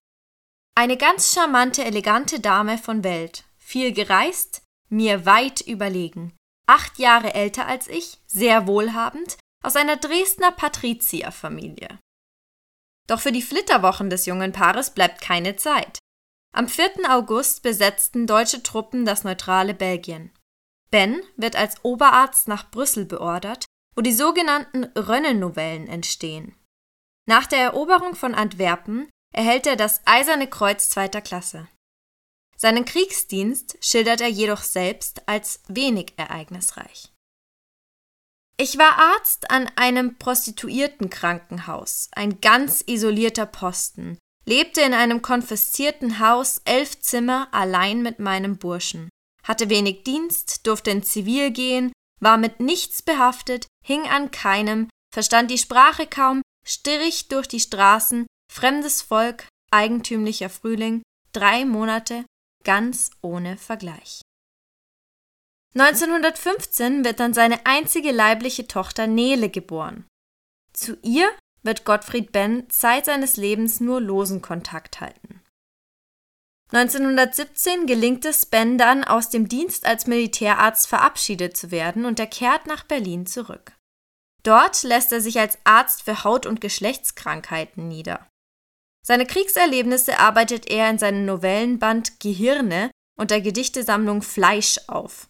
Eine 0.75 0.95
ganz 0.95 1.33
charmante, 1.33 1.83
elegante 1.83 2.39
Dame 2.39 2.77
von 2.77 3.03
Welt, 3.03 3.43
viel 3.57 3.91
gereist, 3.91 4.61
mir 4.87 5.25
weit 5.25 5.59
überlegen, 5.59 6.31
acht 6.67 6.99
Jahre 6.99 7.33
älter 7.33 7.65
als 7.67 7.89
ich, 7.89 8.21
sehr 8.27 8.65
wohlhabend, 8.65 9.35
aus 9.61 9.75
einer 9.75 9.97
Dresdner 9.97 10.53
Patrizierfamilie. 10.53 11.99
Doch 13.07 13.19
für 13.19 13.33
die 13.33 13.41
Flitterwochen 13.41 14.09
des 14.09 14.25
jungen 14.25 14.53
Paares 14.53 14.91
bleibt 14.91 15.19
keine 15.19 15.57
Zeit. 15.57 15.99
Am 16.53 16.69
4. 16.69 17.09
August 17.09 17.61
besetzten 17.61 18.25
deutsche 18.25 18.63
Truppen 18.63 19.03
das 19.03 19.25
neutrale 19.25 19.73
Belgien. 19.73 20.31
Ben 20.91 21.21
wird 21.35 21.57
als 21.57 21.83
Oberarzt 21.83 22.47
nach 22.47 22.71
Brüssel 22.71 23.03
beordert, 23.03 23.65
wo 23.97 24.01
die 24.01 24.13
sogenannten 24.13 24.85
Rönne-Novellen 24.97 25.89
entstehen. 25.89 26.55
Nach 27.27 27.47
der 27.47 27.59
Eroberung 27.59 28.15
von 28.15 28.35
Antwerpen 28.35 29.09
erhält 29.33 29.67
er 29.67 29.75
das 29.75 30.01
Eiserne 30.05 30.47
Kreuz 30.47 30.89
zweiter 30.89 31.21
Klasse. 31.21 31.67
Seinen 32.57 32.85
Kriegsdienst 32.85 33.77
schildert 33.81 34.21
er 34.21 34.29
jedoch 34.29 34.61
selbst 34.61 35.27
als 35.27 35.61
wenig 35.67 36.13
ereignisreich. 36.17 37.11
Ich 38.57 38.77
war 38.77 38.97
Arzt 38.97 39.51
an 39.51 39.69
einem 39.75 40.17
Prostituiertenkrankenhaus, 40.17 42.09
ein 42.13 42.39
ganz 42.39 42.81
isolierter 42.87 43.45
Posten, 43.45 44.17
lebte 44.45 44.81
in 44.81 44.93
einem 44.93 45.21
konfiszierten 45.21 46.19
Haus, 46.19 46.61
elf 46.63 47.01
Zimmer, 47.01 47.49
allein 47.51 48.01
mit 48.01 48.19
meinem 48.19 48.57
Burschen, 48.57 49.09
hatte 49.43 49.69
wenig 49.69 50.03
Dienst, 50.03 50.65
durfte 50.65 50.91
in 50.91 51.03
Zivil 51.03 51.51
gehen, 51.51 51.91
war 52.21 52.37
mit 52.37 52.61
nichts 52.61 53.01
behaftet, 53.01 53.67
hing 53.85 54.03
an 54.03 54.31
keinem, 54.31 54.89
verstand 55.13 55.51
die 55.51 55.57
Sprache 55.57 56.07
kaum, 56.07 56.41
strich 56.67 57.27
durch 57.27 57.47
die 57.47 57.59
Straßen, 57.59 58.27
fremdes 58.51 59.01
Volk, 59.01 59.47
eigentümlicher 59.71 60.49
Frühling, 60.49 61.01
drei 61.31 61.65
Monate, 61.65 62.25
ganz 62.63 63.11
ohne 63.21 63.57
Vergleich. 63.57 64.21
1915 65.77 67.03
wird 67.03 67.19
dann 67.19 67.33
seine 67.33 67.65
einzige 67.65 68.11
leibliche 68.11 68.67
Tochter 68.67 69.07
Nele 69.07 69.49
geboren. 69.49 70.05
Zu 70.71 70.97
ihr 71.01 71.29
wird 71.63 71.83
Gottfried 71.83 72.31
Benn 72.31 72.69
Zeit 72.69 73.05
seines 73.05 73.35
Lebens 73.35 73.81
nur 73.81 73.99
losen 73.99 74.41
Kontakt 74.41 75.01
halten. 75.01 75.41
1917 76.71 77.85
gelingt 77.87 78.25
es 78.25 78.45
Ben 78.45 78.77
dann, 78.77 79.03
aus 79.03 79.29
dem 79.29 79.47
Dienst 79.47 79.85
als 79.85 80.07
Militärarzt 80.07 80.87
verabschiedet 80.87 81.55
zu 81.55 81.71
werden 81.71 82.05
und 82.05 82.19
er 82.19 82.27
kehrt 82.27 82.67
nach 82.67 82.83
Berlin 82.83 83.25
zurück. 83.25 83.74
Dort 84.45 84.83
lässt 84.83 85.11
er 85.11 85.21
sich 85.21 85.39
als 85.39 85.57
Arzt 85.63 86.03
für 86.03 86.23
Haut- 86.23 86.45
und 86.45 86.61
Geschlechtskrankheiten 86.61 87.87
nieder. 87.87 88.27
Seine 89.03 89.25
Kriegserlebnisse 89.25 90.19
arbeitet 90.19 90.69
er 90.69 90.89
in 90.89 90.99
seinem 90.99 91.25
Novellenband 91.25 92.19
Gehirne 92.19 92.91
und 93.17 93.31
der 93.31 93.41
Gedichtesammlung 93.41 94.21
Fleisch 94.21 94.79
auf, 94.87 95.27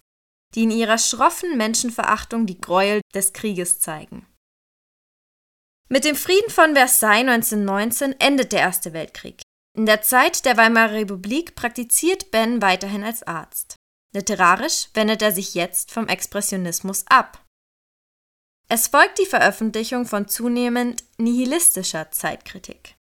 die 0.54 0.64
in 0.64 0.72
ihrer 0.72 0.98
schroffen 0.98 1.56
Menschenverachtung 1.56 2.46
die 2.46 2.60
Gräuel 2.60 3.00
des 3.14 3.32
Krieges 3.32 3.80
zeigen. 3.80 4.28
Mit 5.88 6.04
dem 6.04 6.16
Frieden 6.16 6.50
von 6.50 6.76
Versailles 6.76 7.30
1919 7.30 8.20
endet 8.20 8.52
der 8.52 8.62
Erste 8.62 8.92
Weltkrieg. 8.92 9.42
In 9.78 9.86
der 9.86 10.02
Zeit 10.02 10.44
der 10.44 10.58
Weimarer 10.58 10.94
Republik 10.94 11.56
praktiziert 11.56 12.32
Ben 12.32 12.62
weiterhin 12.62 13.04
als 13.04 13.24
Arzt. 13.24 13.76
Literarisch 14.14 14.90
wendet 14.94 15.22
er 15.22 15.32
sich 15.32 15.54
jetzt 15.54 15.92
vom 15.92 16.08
Expressionismus 16.08 17.06
ab. 17.08 17.45
Es 18.68 18.88
folgt 18.88 19.20
die 19.20 19.26
Veröffentlichung 19.26 20.06
von 20.06 20.28
zunehmend 20.28 21.04
nihilistischer 21.18 22.12
Zeitkritik. 22.12 22.96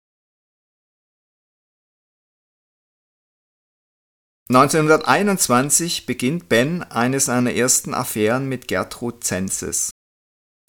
1921 4.50 6.06
beginnt 6.06 6.50
Ben 6.50 6.84
eine 6.84 7.22
seiner 7.22 7.54
ersten 7.54 7.94
Affären 7.94 8.50
mit 8.50 8.68
Gertrud 8.68 9.24
Zenzes. 9.24 9.90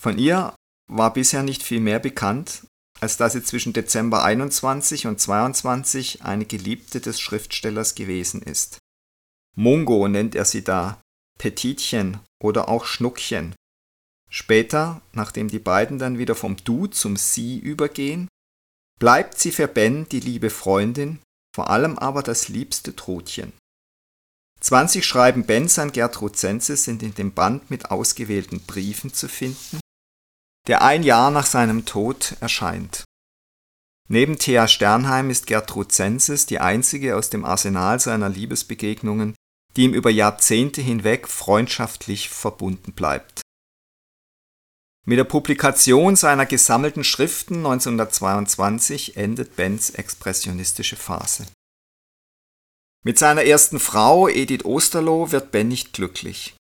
Von 0.00 0.16
ihr 0.16 0.54
war 0.88 1.12
bisher 1.12 1.42
nicht 1.42 1.62
viel 1.64 1.80
mehr 1.80 1.98
bekannt, 1.98 2.66
als 3.00 3.16
dass 3.16 3.32
sie 3.32 3.42
zwischen 3.42 3.72
Dezember 3.72 4.22
21 4.22 5.08
und 5.08 5.20
22 5.20 6.22
eine 6.22 6.44
Geliebte 6.44 7.00
des 7.00 7.20
Schriftstellers 7.20 7.96
gewesen 7.96 8.42
ist. 8.42 8.78
Mungo 9.56 10.06
nennt 10.06 10.36
er 10.36 10.44
sie 10.44 10.62
da, 10.62 11.00
Petitchen 11.38 12.20
oder 12.40 12.68
auch 12.68 12.84
Schnuckchen. 12.84 13.56
Später, 14.34 15.00
nachdem 15.12 15.46
die 15.46 15.60
beiden 15.60 16.00
dann 16.00 16.18
wieder 16.18 16.34
vom 16.34 16.56
Du 16.56 16.88
zum 16.88 17.16
Sie 17.16 17.56
übergehen, 17.56 18.26
bleibt 18.98 19.38
sie 19.38 19.52
für 19.52 19.68
Ben 19.68 20.08
die 20.08 20.18
liebe 20.18 20.50
Freundin, 20.50 21.20
vor 21.54 21.70
allem 21.70 21.96
aber 22.00 22.24
das 22.24 22.48
liebste 22.48 22.96
Trutchen. 22.96 23.52
20 24.60 25.06
Schreiben 25.06 25.46
Bens 25.46 25.78
an 25.78 25.92
Gertrud 25.92 26.36
Zenze 26.36 26.76
sind 26.76 27.04
in 27.04 27.14
dem 27.14 27.32
Band 27.32 27.70
mit 27.70 27.92
ausgewählten 27.92 28.58
Briefen 28.58 29.14
zu 29.14 29.28
finden, 29.28 29.78
der 30.66 30.82
ein 30.82 31.04
Jahr 31.04 31.30
nach 31.30 31.46
seinem 31.46 31.84
Tod 31.84 32.36
erscheint. 32.40 33.04
Neben 34.08 34.40
Thea 34.40 34.66
Sternheim 34.66 35.30
ist 35.30 35.46
Gertrud 35.46 35.92
Zenzes 35.92 36.46
die 36.46 36.58
einzige 36.58 37.14
aus 37.14 37.30
dem 37.30 37.44
Arsenal 37.44 38.00
seiner 38.00 38.30
Liebesbegegnungen, 38.30 39.36
die 39.76 39.84
ihm 39.84 39.94
über 39.94 40.10
Jahrzehnte 40.10 40.82
hinweg 40.82 41.28
freundschaftlich 41.28 42.30
verbunden 42.30 42.94
bleibt. 42.94 43.43
Mit 45.06 45.18
der 45.18 45.24
Publikation 45.24 46.16
seiner 46.16 46.46
gesammelten 46.46 47.04
Schriften 47.04 47.56
1922 47.56 49.18
endet 49.18 49.54
Bens 49.54 49.90
expressionistische 49.90 50.96
Phase. 50.96 51.46
Mit 53.04 53.18
seiner 53.18 53.44
ersten 53.44 53.80
Frau, 53.80 54.28
Edith 54.28 54.64
Osterloh, 54.64 55.30
wird 55.30 55.50
Ben 55.50 55.68
nicht 55.68 55.92
glücklich. 55.92 56.56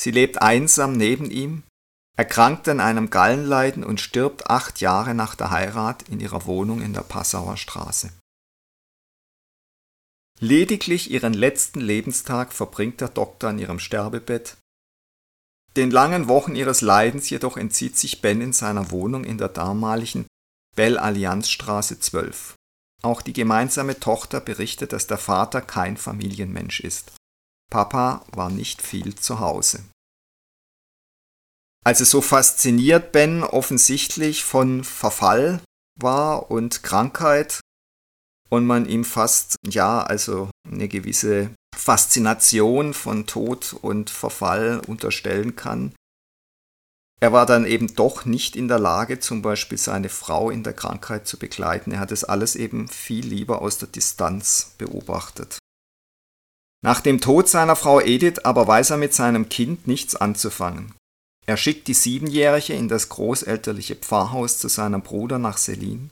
Sie 0.00 0.10
lebt 0.10 0.40
einsam 0.40 0.94
neben 0.94 1.30
ihm, 1.30 1.64
erkrankt 2.16 2.66
an 2.68 2.80
einem 2.80 3.10
Gallenleiden 3.10 3.84
und 3.84 4.00
stirbt 4.00 4.48
acht 4.48 4.80
Jahre 4.80 5.12
nach 5.14 5.34
der 5.34 5.50
Heirat 5.50 6.08
in 6.08 6.20
ihrer 6.20 6.46
Wohnung 6.46 6.80
in 6.80 6.94
der 6.94 7.02
Passauer 7.02 7.58
Straße. 7.58 8.10
Lediglich 10.40 11.10
ihren 11.10 11.34
letzten 11.34 11.80
Lebenstag 11.80 12.54
verbringt 12.54 13.02
der 13.02 13.08
Doktor 13.08 13.50
an 13.50 13.58
ihrem 13.58 13.78
Sterbebett 13.78 14.56
den 15.76 15.90
langen 15.90 16.28
Wochen 16.28 16.54
ihres 16.54 16.80
Leidens 16.80 17.30
jedoch 17.30 17.56
entzieht 17.56 17.96
sich 17.96 18.20
Ben 18.20 18.40
in 18.40 18.52
seiner 18.52 18.90
Wohnung 18.90 19.24
in 19.24 19.38
der 19.38 19.48
damaligen 19.48 20.26
Belle 20.76 21.00
Allianz 21.00 21.48
Straße 21.48 21.98
12. 22.00 22.54
Auch 23.02 23.22
die 23.22 23.32
gemeinsame 23.32 23.98
Tochter 23.98 24.40
berichtet, 24.40 24.92
dass 24.92 25.06
der 25.06 25.18
Vater 25.18 25.60
kein 25.60 25.96
Familienmensch 25.96 26.80
ist. 26.80 27.12
Papa 27.70 28.24
war 28.32 28.50
nicht 28.50 28.82
viel 28.82 29.14
zu 29.14 29.40
Hause. 29.40 29.82
Also 31.84 32.04
so 32.04 32.20
fasziniert 32.20 33.12
Ben 33.12 33.42
offensichtlich 33.42 34.44
von 34.44 34.84
Verfall 34.84 35.60
war 36.00 36.50
und 36.50 36.82
Krankheit 36.82 37.60
und 38.50 38.66
man 38.66 38.86
ihm 38.86 39.04
fast, 39.04 39.56
ja, 39.66 40.02
also 40.02 40.50
eine 40.64 40.86
gewisse 40.86 41.50
Faszination 41.82 42.94
von 42.94 43.26
Tod 43.26 43.72
und 43.72 44.08
Verfall 44.08 44.80
unterstellen 44.86 45.56
kann. 45.56 45.92
Er 47.20 47.32
war 47.32 47.44
dann 47.44 47.66
eben 47.66 47.96
doch 47.96 48.24
nicht 48.24 48.54
in 48.54 48.68
der 48.68 48.78
Lage, 48.78 49.18
zum 49.18 49.42
Beispiel 49.42 49.78
seine 49.78 50.08
Frau 50.08 50.50
in 50.50 50.62
der 50.62 50.74
Krankheit 50.74 51.26
zu 51.26 51.38
begleiten. 51.38 51.90
Er 51.90 51.98
hat 51.98 52.12
es 52.12 52.22
alles 52.22 52.54
eben 52.54 52.86
viel 52.86 53.26
lieber 53.26 53.62
aus 53.62 53.78
der 53.78 53.88
Distanz 53.88 54.74
beobachtet. 54.78 55.58
Nach 56.84 57.00
dem 57.00 57.20
Tod 57.20 57.48
seiner 57.48 57.74
Frau 57.74 58.00
Edith 58.00 58.40
aber 58.44 58.68
weiß 58.68 58.90
er 58.90 58.96
mit 58.96 59.12
seinem 59.12 59.48
Kind 59.48 59.88
nichts 59.88 60.14
anzufangen. 60.14 60.94
Er 61.46 61.56
schickt 61.56 61.88
die 61.88 61.94
Siebenjährige 61.94 62.74
in 62.74 62.86
das 62.86 63.08
großelterliche 63.08 63.96
Pfarrhaus 63.96 64.58
zu 64.58 64.68
seinem 64.68 65.02
Bruder 65.02 65.40
nach 65.40 65.58
Selin 65.58 66.10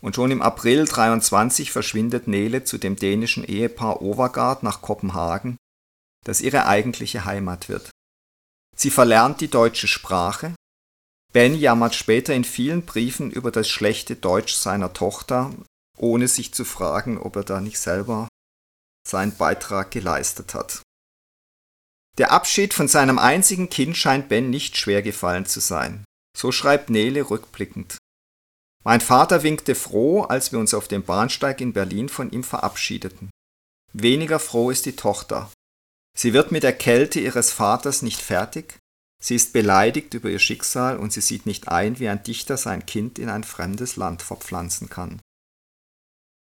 und 0.00 0.16
schon 0.16 0.30
im 0.30 0.42
April 0.42 0.86
23 0.86 1.72
verschwindet 1.72 2.26
Nele 2.26 2.64
zu 2.64 2.78
dem 2.78 2.96
dänischen 2.96 3.44
Ehepaar 3.44 4.02
Overgaard 4.02 4.62
nach 4.62 4.80
Kopenhagen, 4.80 5.56
das 6.24 6.40
ihre 6.40 6.66
eigentliche 6.66 7.24
Heimat 7.24 7.68
wird. 7.68 7.90
Sie 8.76 8.90
verlernt 8.90 9.40
die 9.40 9.48
deutsche 9.48 9.88
Sprache. 9.88 10.54
Ben 11.32 11.54
jammert 11.54 11.94
später 11.94 12.34
in 12.34 12.44
vielen 12.44 12.86
Briefen 12.86 13.30
über 13.30 13.50
das 13.50 13.68
schlechte 13.68 14.16
Deutsch 14.16 14.54
seiner 14.54 14.92
Tochter, 14.92 15.52
ohne 15.98 16.28
sich 16.28 16.54
zu 16.54 16.64
fragen, 16.64 17.18
ob 17.18 17.36
er 17.36 17.44
da 17.44 17.60
nicht 17.60 17.78
selber 17.78 18.28
seinen 19.06 19.36
Beitrag 19.36 19.90
geleistet 19.90 20.54
hat. 20.54 20.82
Der 22.18 22.32
Abschied 22.32 22.74
von 22.74 22.88
seinem 22.88 23.18
einzigen 23.18 23.70
Kind 23.70 23.96
scheint 23.96 24.28
Ben 24.28 24.50
nicht 24.50 24.76
schwer 24.76 25.02
gefallen 25.02 25.46
zu 25.46 25.60
sein. 25.60 26.04
So 26.36 26.52
schreibt 26.52 26.90
Nele 26.90 27.28
rückblickend. 27.28 27.98
Mein 28.84 29.00
Vater 29.00 29.42
winkte 29.42 29.74
froh, 29.74 30.22
als 30.22 30.52
wir 30.52 30.58
uns 30.58 30.72
auf 30.72 30.88
dem 30.88 31.02
Bahnsteig 31.02 31.60
in 31.60 31.72
Berlin 31.72 32.08
von 32.08 32.30
ihm 32.30 32.42
verabschiedeten. 32.42 33.30
Weniger 33.92 34.38
froh 34.38 34.70
ist 34.70 34.86
die 34.86 34.96
Tochter. 34.96 35.50
Sie 36.16 36.32
wird 36.32 36.50
mit 36.50 36.62
der 36.62 36.72
Kälte 36.72 37.20
ihres 37.20 37.52
Vaters 37.52 38.02
nicht 38.02 38.20
fertig, 38.20 38.78
sie 39.22 39.34
ist 39.36 39.52
beleidigt 39.52 40.14
über 40.14 40.30
ihr 40.30 40.38
Schicksal 40.38 40.98
und 40.98 41.12
sie 41.12 41.20
sieht 41.20 41.46
nicht 41.46 41.68
ein, 41.68 41.98
wie 41.98 42.08
ein 42.08 42.22
Dichter 42.22 42.56
sein 42.56 42.86
Kind 42.86 43.18
in 43.18 43.28
ein 43.28 43.44
fremdes 43.44 43.96
Land 43.96 44.22
verpflanzen 44.22 44.88
kann. 44.88 45.20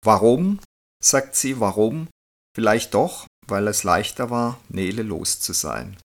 Warum? 0.03 0.59
sagt 1.03 1.35
sie, 1.35 1.59
warum? 1.59 2.07
Vielleicht 2.55 2.93
doch, 2.93 3.27
weil 3.47 3.67
es 3.67 3.83
leichter 3.83 4.29
war, 4.29 4.59
Nele 4.69 5.03
los 5.03 5.39
zu 5.39 5.53
sein. 5.53 5.97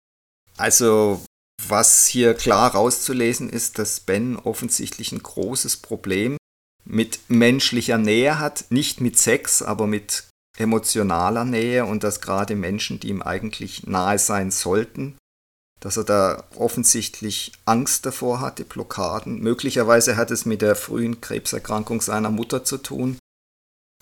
Also 0.56 1.22
was 1.70 2.06
hier 2.06 2.34
klar 2.34 2.74
rauszulesen 2.74 3.48
ist, 3.48 3.78
dass 3.78 4.00
Ben 4.00 4.36
offensichtlich 4.36 5.12
ein 5.12 5.22
großes 5.22 5.78
Problem 5.78 6.36
mit 6.84 7.20
menschlicher 7.28 7.98
Nähe 7.98 8.38
hat, 8.38 8.66
nicht 8.70 9.00
mit 9.00 9.18
Sex, 9.18 9.62
aber 9.62 9.86
mit 9.86 10.24
emotionaler 10.56 11.44
Nähe 11.44 11.84
und 11.84 12.02
dass 12.02 12.20
gerade 12.20 12.56
Menschen, 12.56 12.98
die 13.00 13.08
ihm 13.08 13.22
eigentlich 13.22 13.86
nahe 13.86 14.18
sein 14.18 14.50
sollten, 14.50 15.16
dass 15.80 15.96
er 15.96 16.04
da 16.04 16.44
offensichtlich 16.56 17.52
Angst 17.64 18.06
davor 18.06 18.40
hatte, 18.40 18.64
Blockaden. 18.64 19.40
Möglicherweise 19.40 20.16
hat 20.16 20.30
es 20.30 20.44
mit 20.44 20.62
der 20.62 20.74
frühen 20.74 21.20
Krebserkrankung 21.20 22.00
seiner 22.00 22.30
Mutter 22.30 22.64
zu 22.64 22.78
tun 22.78 23.18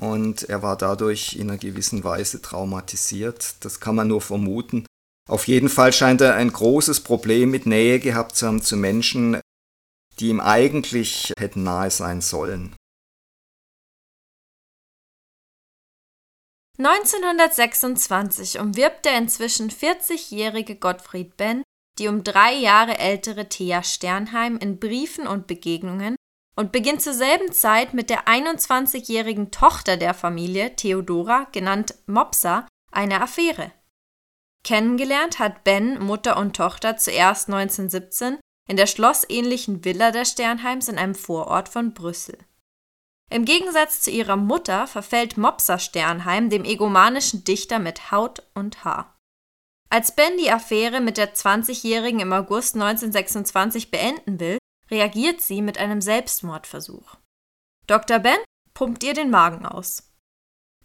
und 0.00 0.44
er 0.44 0.62
war 0.62 0.76
dadurch 0.76 1.34
in 1.36 1.50
einer 1.50 1.58
gewissen 1.58 2.04
Weise 2.04 2.40
traumatisiert. 2.40 3.56
Das 3.60 3.80
kann 3.80 3.94
man 3.94 4.08
nur 4.08 4.20
vermuten. 4.20 4.86
Auf 5.28 5.48
jeden 5.48 5.68
Fall 5.68 5.92
scheint 5.92 6.20
er 6.20 6.34
ein 6.34 6.52
großes 6.52 7.00
Problem 7.00 7.50
mit 7.50 7.66
Nähe 7.66 7.98
gehabt 7.98 8.36
zu 8.36 8.46
haben 8.46 8.62
zu 8.62 8.76
Menschen, 8.76 9.40
die 10.18 10.28
ihm 10.28 10.40
eigentlich 10.40 11.32
hätten 11.38 11.64
nahe 11.64 11.90
sein 11.90 12.20
sollen. 12.20 12.74
1926 16.78 18.58
umwirbt 18.60 19.06
der 19.06 19.16
inzwischen 19.16 19.70
40-jährige 19.70 20.76
Gottfried 20.76 21.36
Benn 21.36 21.62
die 21.98 22.08
um 22.08 22.24
drei 22.24 22.54
Jahre 22.54 22.98
ältere 22.98 23.48
Thea 23.48 23.82
Sternheim 23.82 24.58
in 24.58 24.78
Briefen 24.78 25.26
und 25.26 25.46
Begegnungen 25.46 26.16
und 26.56 26.72
beginnt 26.72 27.02
zur 27.02 27.14
selben 27.14 27.52
Zeit 27.52 27.94
mit 27.94 28.10
der 28.10 28.26
21-jährigen 28.26 29.50
Tochter 29.50 29.96
der 29.96 30.14
Familie, 30.14 30.74
Theodora, 30.76 31.46
genannt 31.52 31.94
Mopsa, 32.06 32.66
eine 32.90 33.20
Affäre. 33.20 33.72
Kennengelernt 34.66 35.38
hat 35.38 35.62
Ben 35.62 35.96
Mutter 36.02 36.36
und 36.36 36.56
Tochter 36.56 36.96
zuerst 36.96 37.48
1917 37.48 38.40
in 38.68 38.76
der 38.76 38.88
schlossähnlichen 38.88 39.84
Villa 39.84 40.10
der 40.10 40.24
Sternheims 40.24 40.88
in 40.88 40.98
einem 40.98 41.14
Vorort 41.14 41.68
von 41.68 41.94
Brüssel. 41.94 42.36
Im 43.30 43.44
Gegensatz 43.44 44.00
zu 44.00 44.10
ihrer 44.10 44.34
Mutter 44.34 44.88
verfällt 44.88 45.36
Mopsa 45.36 45.78
Sternheim 45.78 46.50
dem 46.50 46.64
egomanischen 46.64 47.44
Dichter 47.44 47.78
mit 47.78 48.10
Haut 48.10 48.42
und 48.54 48.84
Haar. 48.84 49.16
Als 49.88 50.16
Ben 50.16 50.36
die 50.36 50.50
Affäre 50.50 51.00
mit 51.00 51.16
der 51.16 51.32
20-Jährigen 51.32 52.18
im 52.18 52.32
August 52.32 52.74
1926 52.74 53.92
beenden 53.92 54.40
will, 54.40 54.58
reagiert 54.90 55.42
sie 55.42 55.62
mit 55.62 55.78
einem 55.78 56.00
Selbstmordversuch. 56.00 57.14
Dr. 57.86 58.18
Ben 58.18 58.38
pumpt 58.74 59.04
ihr 59.04 59.14
den 59.14 59.30
Magen 59.30 59.64
aus. 59.64 60.12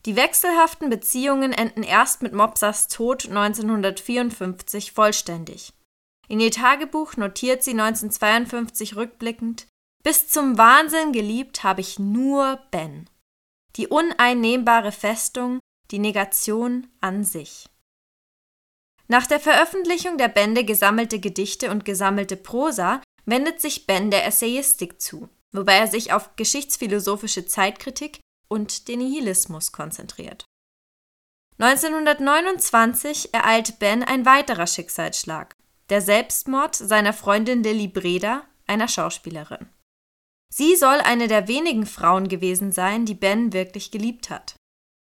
Die 0.06 0.16
wechselhaften 0.16 0.90
Beziehungen 0.90 1.54
enden 1.54 1.84
erst 1.84 2.24
mit 2.24 2.34
Mopsas 2.34 2.88
Tod 2.88 3.28
1954 3.28 4.94
vollständig. 4.94 5.74
In 6.28 6.40
ihr 6.40 6.52
Tagebuch 6.52 7.18
notiert 7.18 7.64
sie 7.64 7.72
1952 7.72 8.96
rückblickend: 8.96 9.68
Bis 10.04 10.28
zum 10.28 10.58
Wahnsinn 10.58 11.12
geliebt 11.12 11.64
habe 11.64 11.82
ich 11.82 12.00
nur 12.00 12.60
Ben. 12.72 13.10
Die 13.76 13.88
uneinnehmbare 13.88 14.92
Festung, 14.92 15.60
die 15.92 16.00
Negation 16.00 16.88
an 17.00 17.24
sich. 17.24 17.68
Nach 19.08 19.28
der 19.28 19.40
Veröffentlichung 19.40 20.18
der 20.18 20.30
Bände 20.30 20.64
Gesammelte 20.64 21.20
Gedichte 21.20 21.70
und 21.70 21.86
gesammelte 21.86 22.38
Prosa 22.38 23.02
wendet 23.26 23.62
sich 23.62 23.86
Ben 23.86 24.10
der 24.10 24.26
Essayistik 24.26 25.02
zu, 25.02 25.30
wobei 25.52 25.76
er 25.76 25.88
sich 25.88 26.14
auf 26.14 26.36
geschichtsphilosophische 26.38 27.46
Zeitkritik 27.46 28.20
und 28.52 28.90
den 28.90 29.00
Nihilismus 29.00 29.72
konzentriert. 29.72 30.44
1929 31.58 33.34
ereilt 33.34 33.80
Ben 33.80 34.04
ein 34.04 34.26
weiterer 34.26 34.68
Schicksalsschlag, 34.68 35.56
der 35.90 36.02
Selbstmord 36.02 36.76
seiner 36.76 37.14
Freundin 37.14 37.64
Lilly 37.64 37.88
Breda, 37.88 38.44
einer 38.68 38.90
Schauspielerin. 38.90 39.70
Sie 40.54 40.76
soll 40.76 41.00
eine 41.00 41.30
der 41.30 41.48
wenigen 41.48 41.86
Frauen 41.86 42.28
gewesen 42.28 42.74
sein, 42.74 43.06
die 43.06 43.14
Ben 43.16 43.54
wirklich 43.54 43.90
geliebt 43.90 44.30
hat. 44.30 44.56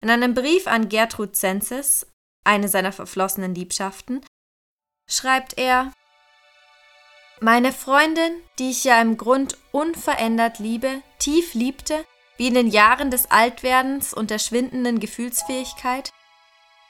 In 0.02 0.10
einem 0.10 0.34
Brief 0.34 0.68
an 0.68 0.90
Gertrud 0.90 1.36
Zensis, 1.36 2.08
eine 2.44 2.68
seiner 2.68 2.92
verflossenen 2.92 3.56
Liebschaften, 3.56 4.26
schreibt 5.10 5.58
er 5.58 5.94
Meine 7.40 7.72
Freundin, 7.72 8.34
die 8.60 8.72
ich 8.72 8.84
ja 8.84 9.00
im 9.00 9.16
Grund 9.16 9.58
unverändert 9.72 10.60
liebe, 10.60 11.02
tief 11.20 11.54
liebte, 11.54 12.04
wie 12.42 12.48
in 12.48 12.56
den 12.56 12.70
Jahren 12.70 13.12
des 13.12 13.30
Altwerdens 13.30 14.16
und 14.16 14.32
der 14.32 14.40
schwindenden 14.40 15.00
Gefühlsfähigkeit, 15.00 16.10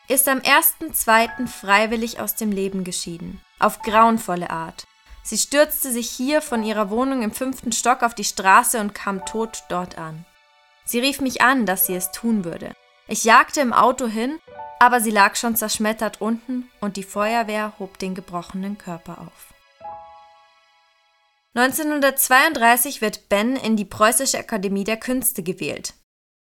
ist 0.08 0.30
am 0.30 0.38
1.2. 0.40 1.46
freiwillig 1.46 2.22
aus 2.22 2.36
dem 2.36 2.54
Leben 2.54 2.86
geschieden, 2.86 3.42
auf 3.60 3.82
grauenvolle 3.82 4.50
Art. 4.50 4.86
Sie 5.24 5.38
stürzte 5.38 5.92
sich 5.92 6.10
hier 6.10 6.42
von 6.42 6.64
ihrer 6.64 6.90
Wohnung 6.90 7.22
im 7.22 7.34
fünften 7.34 7.74
Stock 7.74 8.02
auf 8.02 8.16
die 8.16 8.24
Straße 8.24 8.80
und 8.80 8.96
kam 8.96 9.26
tot 9.26 9.66
dort 9.68 9.98
an. 9.98 10.26
Sie 10.86 11.00
rief 11.00 11.20
mich 11.20 11.42
an, 11.42 11.66
dass 11.66 11.86
sie 11.86 11.96
es 11.96 12.14
tun 12.14 12.46
würde. 12.46 12.72
Ich 13.10 13.26
jagte 13.26 13.60
im 13.60 13.74
Auto 13.74 14.08
hin, 14.08 14.40
aber 14.80 15.02
sie 15.02 15.12
lag 15.12 15.36
schon 15.36 15.58
zerschmettert 15.58 16.22
unten 16.22 16.72
und 16.80 16.96
die 16.96 17.04
Feuerwehr 17.04 17.74
hob 17.78 18.00
den 18.00 18.16
gebrochenen 18.16 18.78
Körper 18.78 19.18
auf. 19.18 19.54
1932 21.54 23.02
wird 23.02 23.28
Ben 23.28 23.56
in 23.56 23.76
die 23.76 23.86
Preußische 23.86 24.40
Akademie 24.40 24.86
der 24.86 24.98
Künste 24.98 25.44
gewählt. 25.44 25.94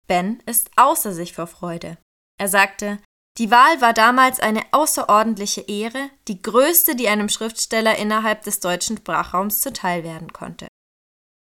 Ben 0.06 0.40
ist 0.46 0.70
außer 0.76 1.12
sich 1.12 1.35
vor 1.35 1.46
Freude. 1.46 1.98
Er 2.38 2.48
sagte, 2.48 2.98
die 3.38 3.50
Wahl 3.50 3.80
war 3.82 3.92
damals 3.92 4.40
eine 4.40 4.62
außerordentliche 4.72 5.62
Ehre, 5.62 6.11
die 6.28 6.40
größte, 6.40 6.96
die 6.96 7.09
einem 7.09 7.28
Schriftsteller 7.28 7.96
innerhalb 7.96 8.42
des 8.42 8.61
deutschen 8.61 8.96
Sprachraums 8.96 9.61
zuteil 9.61 10.04
werden 10.04 10.32
konnte. 10.32 10.68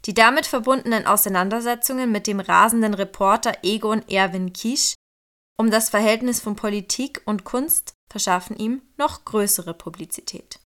Die 0.05 0.13
damit 0.13 0.45
verbundenen 0.45 1.07
Auseinandersetzungen 1.07 2.11
mit 2.11 2.27
dem 2.27 2.39
rasenden 2.39 2.93
Reporter 2.93 3.57
Egon 3.63 4.07
Erwin 4.07 4.53
Kisch 4.53 4.93
um 5.59 5.71
das 5.71 5.89
Verhältnis 5.89 6.39
von 6.39 6.55
Politik 6.55 7.21
und 7.25 7.43
Kunst 7.43 7.91
verschaffen 8.09 8.55
ihm 8.55 8.81
noch 8.95 9.25
größere 9.25 9.73
Publizität. 9.73 10.58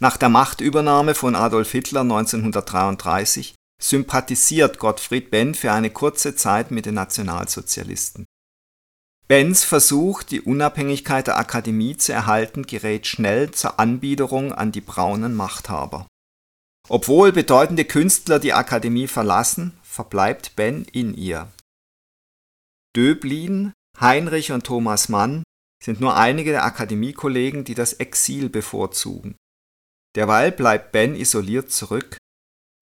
Nach 0.00 0.16
der 0.16 0.28
Machtübernahme 0.28 1.14
von 1.14 1.36
Adolf 1.36 1.70
Hitler 1.70 2.00
1933 2.00 3.54
sympathisiert 3.80 4.78
Gottfried 4.78 5.30
Benn 5.30 5.54
für 5.54 5.72
eine 5.72 5.90
kurze 5.90 6.34
Zeit 6.34 6.70
mit 6.70 6.86
den 6.86 6.94
Nationalsozialisten. 6.94 8.26
Benns 9.26 9.64
Versuch, 9.64 10.22
die 10.22 10.40
Unabhängigkeit 10.40 11.28
der 11.28 11.38
Akademie 11.38 11.96
zu 11.96 12.12
erhalten, 12.12 12.64
gerät 12.64 13.06
schnell 13.06 13.52
zur 13.52 13.80
Anbiederung 13.80 14.52
an 14.52 14.70
die 14.70 14.82
braunen 14.82 15.34
Machthaber. 15.34 16.06
Obwohl 16.88 17.32
bedeutende 17.32 17.86
Künstler 17.86 18.38
die 18.38 18.52
Akademie 18.52 19.08
verlassen, 19.08 19.78
verbleibt 19.82 20.56
Ben 20.56 20.84
in 20.92 21.14
ihr. 21.14 21.50
Döblin, 22.94 23.72
Heinrich 23.98 24.52
und 24.52 24.66
Thomas 24.66 25.08
Mann 25.08 25.42
sind 25.82 26.00
nur 26.00 26.16
einige 26.16 26.50
der 26.50 26.64
Akademiekollegen, 26.64 27.64
die 27.64 27.74
das 27.74 27.94
Exil 27.94 28.50
bevorzugen. 28.50 29.36
Derweil 30.14 30.52
bleibt 30.52 30.92
Ben 30.92 31.16
isoliert 31.16 31.72
zurück, 31.72 32.16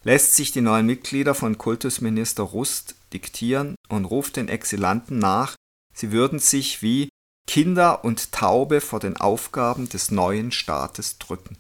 lässt 0.04 0.34
sich 0.34 0.52
die 0.52 0.60
neuen 0.60 0.86
Mitglieder 0.86 1.34
von 1.34 1.58
Kultusminister 1.58 2.42
Rust 2.42 2.96
diktieren 3.12 3.74
und 3.88 4.04
ruft 4.04 4.36
den 4.36 4.48
Exilanten 4.48 5.18
nach, 5.18 5.56
sie 5.94 6.12
würden 6.12 6.38
sich 6.38 6.82
wie 6.82 7.08
Kinder 7.48 8.04
und 8.04 8.32
Taube 8.32 8.80
vor 8.80 9.00
den 9.00 9.16
Aufgaben 9.16 9.88
des 9.88 10.10
neuen 10.10 10.52
Staates 10.52 11.18
drücken. 11.18 11.58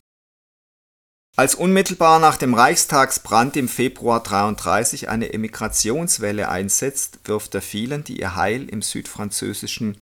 Als 1.34 1.54
unmittelbar 1.54 2.18
nach 2.18 2.36
dem 2.36 2.52
Reichstagsbrand 2.52 3.56
im 3.56 3.66
Februar 3.66 4.22
33 4.22 5.08
eine 5.08 5.32
Emigrationswelle 5.32 6.48
einsetzt, 6.48 7.20
wirft 7.24 7.54
er 7.54 7.62
vielen, 7.62 8.04
die 8.04 8.20
ihr 8.20 8.36
Heil 8.36 8.68
im 8.68 8.82
südfranzösischen 8.82 9.96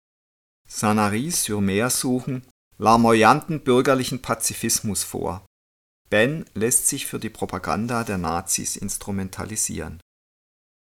Sanary-sur-Mer 0.70 1.90
suchen, 1.90 2.48
larmoyanten 2.78 3.62
bürgerlichen 3.62 4.22
Pazifismus 4.22 5.04
vor. 5.04 5.46
Ben 6.10 6.46
lässt 6.54 6.88
sich 6.88 7.06
für 7.06 7.20
die 7.20 7.30
Propaganda 7.30 8.04
der 8.04 8.18
Nazis 8.18 8.76
instrumentalisieren. 8.76 10.00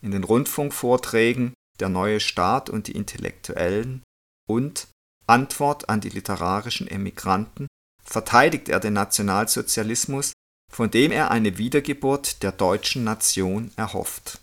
In 0.01 0.11
den 0.11 0.23
Rundfunkvorträgen 0.23 1.53
Der 1.79 1.89
neue 1.89 2.19
Staat 2.19 2.69
und 2.69 2.87
die 2.87 2.91
Intellektuellen 2.91 4.03
und 4.47 4.87
Antwort 5.27 5.89
an 5.89 6.01
die 6.01 6.09
literarischen 6.09 6.87
Emigranten 6.87 7.67
verteidigt 8.03 8.69
er 8.69 8.79
den 8.79 8.93
Nationalsozialismus, 8.93 10.33
von 10.71 10.91
dem 10.91 11.11
er 11.11 11.31
eine 11.31 11.57
Wiedergeburt 11.57 12.43
der 12.43 12.51
deutschen 12.51 13.03
Nation 13.03 13.71
erhofft. 13.77 14.40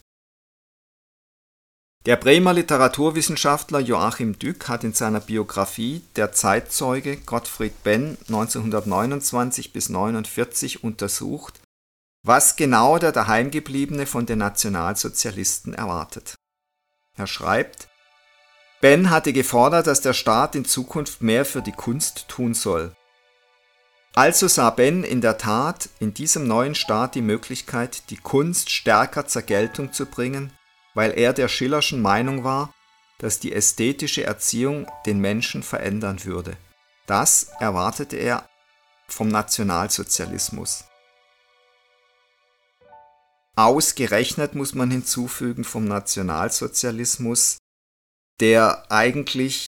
Der 2.09 2.17
Bremer 2.17 2.55
Literaturwissenschaftler 2.55 3.81
Joachim 3.81 4.39
Dück 4.39 4.69
hat 4.69 4.83
in 4.83 4.95
seiner 4.95 5.21
Biografie 5.21 6.03
Der 6.17 6.33
Zeitzeuge 6.33 7.19
Gottfried 7.19 7.85
Benn 7.85 8.17
1929 8.29 9.75
bis 9.75 9.89
1949 9.89 10.83
untersucht, 10.83 11.61
was 12.25 12.57
genau 12.57 12.97
der 12.97 13.13
Daheimgebliebene 13.13 14.07
von 14.07 14.25
den 14.25 14.39
Nationalsozialisten 14.39 15.75
erwartet. 15.75 16.35
Er 17.15 17.27
schreibt, 17.27 17.89
Ben 18.81 19.11
hatte 19.11 19.35
gefordert, 19.35 19.87
dass 19.87 20.01
der 20.01 20.15
Staat 20.15 20.55
in 20.55 20.65
Zukunft 20.65 21.21
mehr 21.21 21.45
für 21.45 21.61
die 21.61 21.73
Kunst 21.73 22.27
tun 22.29 22.55
soll. 22.55 22.97
Also 24.15 24.49
sah 24.49 24.71
Ben 24.71 25.05
in 25.05 25.21
der 25.21 25.37
Tat 25.37 25.91
in 26.01 26.15
diesem 26.15 26.47
neuen 26.47 26.75
Staat 26.75 27.17
die 27.17 27.21
Möglichkeit, 27.21 28.09
die 28.09 28.17
Kunst 28.17 28.71
stärker 28.71 29.27
zur 29.27 29.43
Geltung 29.43 29.93
zu 29.93 30.07
bringen, 30.07 30.55
weil 30.99 31.17
er 31.17 31.33
der 31.33 31.47
Schillerschen 31.47 32.03
Meinung 32.03 32.43
war, 32.43 32.75
dass 33.19 33.39
die 33.39 33.53
ästhetische 33.53 34.25
Erziehung 34.25 34.89
den 35.07 35.21
Menschen 35.21 35.63
verändern 35.63 36.25
würde. 36.25 36.57
Das 37.07 37.51
erwartete 37.61 38.17
er 38.17 38.49
vom 39.07 39.29
Nationalsozialismus. 39.29 40.87
Ausgerechnet 43.55 44.57
muss 44.57 44.75
man 44.75 44.91
hinzufügen 44.91 45.63
vom 45.63 45.85
Nationalsozialismus, 45.85 47.59
der 48.41 48.91
eigentlich 48.91 49.67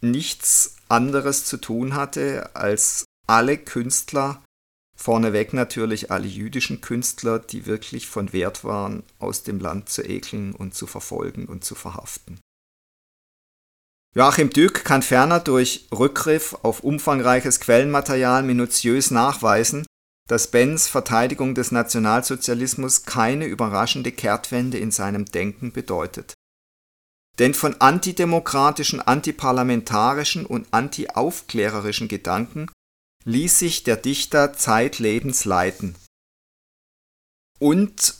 nichts 0.00 0.78
anderes 0.88 1.44
zu 1.44 1.58
tun 1.58 1.94
hatte, 1.94 2.50
als 2.56 3.04
alle 3.28 3.56
Künstler, 3.56 4.42
vorneweg 4.96 5.52
natürlich 5.52 6.10
alle 6.10 6.26
jüdischen 6.26 6.80
Künstler, 6.80 7.38
die 7.38 7.66
wirklich 7.66 8.06
von 8.06 8.32
Wert 8.32 8.64
waren, 8.64 9.02
aus 9.18 9.42
dem 9.42 9.60
Land 9.60 9.88
zu 9.88 10.02
ekeln 10.02 10.54
und 10.54 10.74
zu 10.74 10.86
verfolgen 10.86 11.46
und 11.46 11.64
zu 11.64 11.74
verhaften. 11.74 12.40
Joachim 14.14 14.50
Dück 14.50 14.84
kann 14.84 15.02
ferner 15.02 15.40
durch 15.40 15.86
Rückgriff 15.90 16.54
auf 16.62 16.80
umfangreiches 16.80 17.60
Quellenmaterial 17.60 18.42
minutiös 18.42 19.10
nachweisen, 19.10 19.86
dass 20.28 20.50
Benz 20.50 20.86
Verteidigung 20.86 21.54
des 21.54 21.72
Nationalsozialismus 21.72 23.04
keine 23.04 23.46
überraschende 23.46 24.12
Kehrtwende 24.12 24.78
in 24.78 24.90
seinem 24.90 25.24
Denken 25.24 25.72
bedeutet. 25.72 26.34
Denn 27.38 27.54
von 27.54 27.80
antidemokratischen, 27.80 29.00
antiparlamentarischen 29.00 30.44
und 30.44 30.68
antiaufklärerischen 30.70 32.08
Gedanken 32.08 32.68
ließ 33.24 33.58
sich 33.58 33.84
der 33.84 33.96
Dichter 33.96 34.52
zeitlebens 34.52 35.44
leiten. 35.44 35.96
Und 37.58 38.14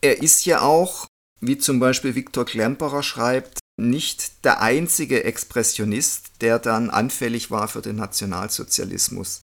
er 0.00 0.22
ist 0.22 0.44
ja 0.44 0.62
auch, 0.62 1.06
wie 1.40 1.58
zum 1.58 1.78
Beispiel 1.78 2.14
Viktor 2.14 2.44
Klemperer 2.44 3.02
schreibt, 3.02 3.60
nicht 3.80 4.44
der 4.44 4.60
einzige 4.60 5.22
Expressionist, 5.22 6.40
der 6.40 6.58
dann 6.58 6.90
anfällig 6.90 7.50
war 7.50 7.68
für 7.68 7.80
den 7.80 7.96
Nationalsozialismus. 7.96 9.40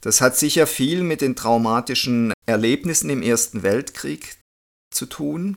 Das 0.00 0.20
hat 0.20 0.36
sicher 0.36 0.66
viel 0.66 1.02
mit 1.02 1.20
den 1.20 1.36
traumatischen 1.36 2.32
Erlebnissen 2.46 3.10
im 3.10 3.22
Ersten 3.22 3.62
Weltkrieg 3.62 4.38
zu 4.92 5.06
tun. 5.06 5.54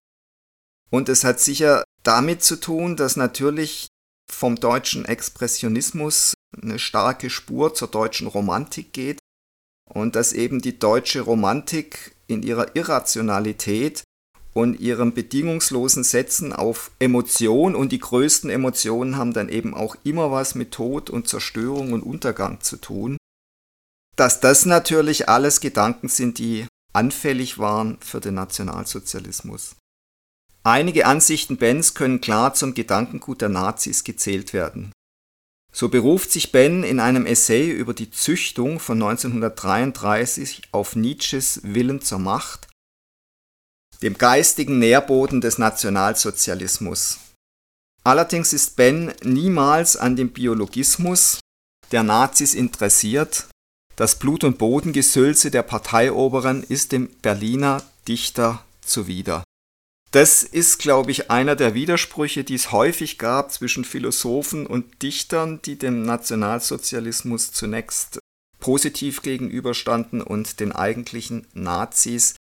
Und 0.92 1.10
es 1.10 1.24
hat 1.24 1.40
sicher 1.40 1.84
damit 2.04 2.44
zu 2.44 2.58
tun, 2.58 2.96
dass 2.96 3.16
natürlich 3.16 3.88
vom 4.32 4.58
deutschen 4.58 5.06
Expressionismus 5.06 6.34
eine 6.62 6.80
starke 6.80 7.30
Spur 7.30 7.74
zur 7.74 7.88
deutschen 7.88 8.28
Romantik 8.28 8.94
geht 8.94 9.20
und 9.90 10.16
dass 10.16 10.34
eben 10.34 10.62
die 10.62 10.80
deutsche 10.80 11.22
Romantik 11.22 12.16
in 12.28 12.44
ihrer 12.44 12.76
Irrationalität 12.76 14.04
und 14.54 14.80
ihrem 14.80 15.14
bedingungslosen 15.14 16.04
Setzen 16.04 16.54
auf 16.54 16.92
Emotion 17.00 17.76
und 17.76 17.92
die 17.92 18.00
größten 18.00 18.50
Emotionen 18.50 19.18
haben 19.18 19.34
dann 19.34 19.50
eben 19.50 19.74
auch 19.74 19.98
immer 20.04 20.32
was 20.32 20.56
mit 20.56 20.72
Tod 20.72 21.10
und 21.10 21.28
Zerstörung 21.28 21.92
und 21.92 22.02
Untergang 22.02 22.62
zu 22.62 22.78
tun. 22.78 23.18
Dass 24.16 24.40
das 24.40 24.66
natürlich 24.66 25.28
alles 25.28 25.60
Gedanken 25.60 26.08
sind, 26.08 26.40
die 26.40 26.68
anfällig 26.94 27.60
waren 27.60 27.98
für 28.00 28.22
den 28.22 28.36
Nationalsozialismus. 28.36 29.76
Einige 30.64 31.06
Ansichten 31.06 31.58
Benz 31.58 31.94
können 31.94 32.22
klar 32.22 32.54
zum 32.54 32.74
Gedankengut 32.74 33.42
der 33.42 33.50
Nazis 33.50 34.06
gezählt 34.06 34.54
werden. 34.54 34.94
So 35.76 35.90
beruft 35.90 36.32
sich 36.32 36.54
Ben 36.54 36.84
in 36.84 37.02
einem 37.02 37.26
Essay 37.26 37.70
über 37.70 37.94
die 37.94 38.10
Züchtung 38.10 38.80
von 38.80 39.04
1933 39.04 40.70
auf 40.72 40.96
Nietzsches 40.96 41.60
Willen 41.64 42.00
zur 42.00 42.20
Macht, 42.20 42.70
dem 44.02 44.18
geistigen 44.18 44.80
Nährboden 44.80 45.42
des 45.42 45.58
Nationalsozialismus. 45.58 47.20
Allerdings 48.06 48.54
ist 48.54 48.78
Ben 48.78 49.14
niemals 49.22 49.98
an 49.98 50.16
dem 50.16 50.30
Biologismus 50.32 51.42
der 51.92 52.04
Nazis 52.04 52.54
interessiert. 52.54 53.48
Das 53.98 54.18
Blut- 54.18 54.46
und 54.46 54.58
Bodengesülze 54.58 55.52
der 55.52 55.64
Parteioberen 55.64 56.64
ist 56.64 56.94
dem 56.94 57.10
Berliner 57.22 57.84
Dichter 58.08 58.64
zuwider. 58.80 59.44
Das 60.16 60.44
ist, 60.44 60.78
glaube 60.78 61.12
ich, 61.12 61.30
einer 61.30 61.58
der 61.58 61.74
Widersprüche, 61.74 62.46
die 62.46 62.54
es 62.54 62.72
häufig 62.72 63.18
gab 63.18 63.52
zwischen 63.52 63.84
Philosophen 63.84 64.66
und 64.66 65.02
Dichtern, 65.02 65.62
die 65.64 65.78
dem 65.78 66.04
Nationalsozialismus 66.04 67.52
zunächst 67.52 68.20
positiv 68.62 69.24
gegenüberstanden 69.24 70.22
und 70.22 70.62
den 70.62 70.72
eigentlichen 70.72 71.48
Nazis, 71.54 72.38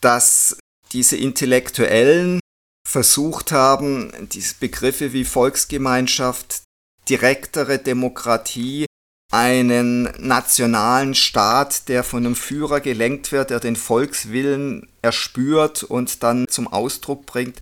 dass 0.00 0.56
diese 0.92 1.18
Intellektuellen 1.18 2.40
versucht 2.88 3.52
haben, 3.52 4.10
diese 4.32 4.54
Begriffe 4.58 5.12
wie 5.12 5.26
Volksgemeinschaft, 5.26 6.62
direktere 7.06 7.78
Demokratie 7.78 8.86
einen 9.30 10.04
nationalen 10.18 11.14
Staat, 11.14 11.88
der 11.88 12.02
von 12.02 12.26
einem 12.26 12.36
Führer 12.36 12.80
gelenkt 12.80 13.30
wird, 13.30 13.50
der 13.50 13.60
den 13.60 13.76
Volkswillen 13.76 14.88
erspürt 15.02 15.84
und 15.84 16.22
dann 16.22 16.46
zum 16.48 16.66
Ausdruck 16.66 17.26
bringt, 17.26 17.60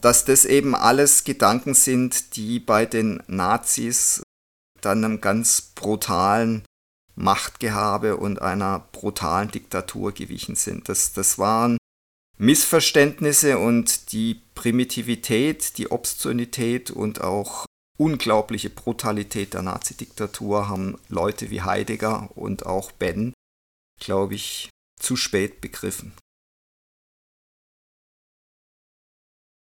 dass 0.00 0.24
das 0.24 0.44
eben 0.44 0.74
alles 0.74 1.24
Gedanken 1.24 1.74
sind, 1.74 2.36
die 2.36 2.58
bei 2.58 2.86
den 2.86 3.22
Nazis 3.26 4.22
dann 4.80 5.04
einem 5.04 5.20
ganz 5.20 5.60
brutalen 5.74 6.64
Machtgehabe 7.14 8.16
und 8.16 8.40
einer 8.40 8.88
brutalen 8.92 9.50
Diktatur 9.50 10.12
gewichen 10.12 10.56
sind. 10.56 10.88
Das, 10.88 11.12
das 11.12 11.38
waren 11.38 11.76
Missverständnisse 12.38 13.58
und 13.58 14.12
die 14.12 14.42
Primitivität, 14.54 15.76
die 15.76 15.90
Obszönität 15.90 16.90
und 16.90 17.20
auch 17.20 17.66
unglaubliche 18.02 18.68
Brutalität 18.68 19.54
der 19.54 19.62
Nazi-Diktatur 19.62 20.68
haben 20.68 20.98
Leute 21.08 21.50
wie 21.50 21.62
Heidegger 21.62 22.30
und 22.34 22.66
auch 22.66 22.90
Ben, 22.90 23.32
glaube 24.00 24.34
ich, 24.34 24.70
zu 24.98 25.14
spät 25.14 25.60
begriffen. 25.60 26.12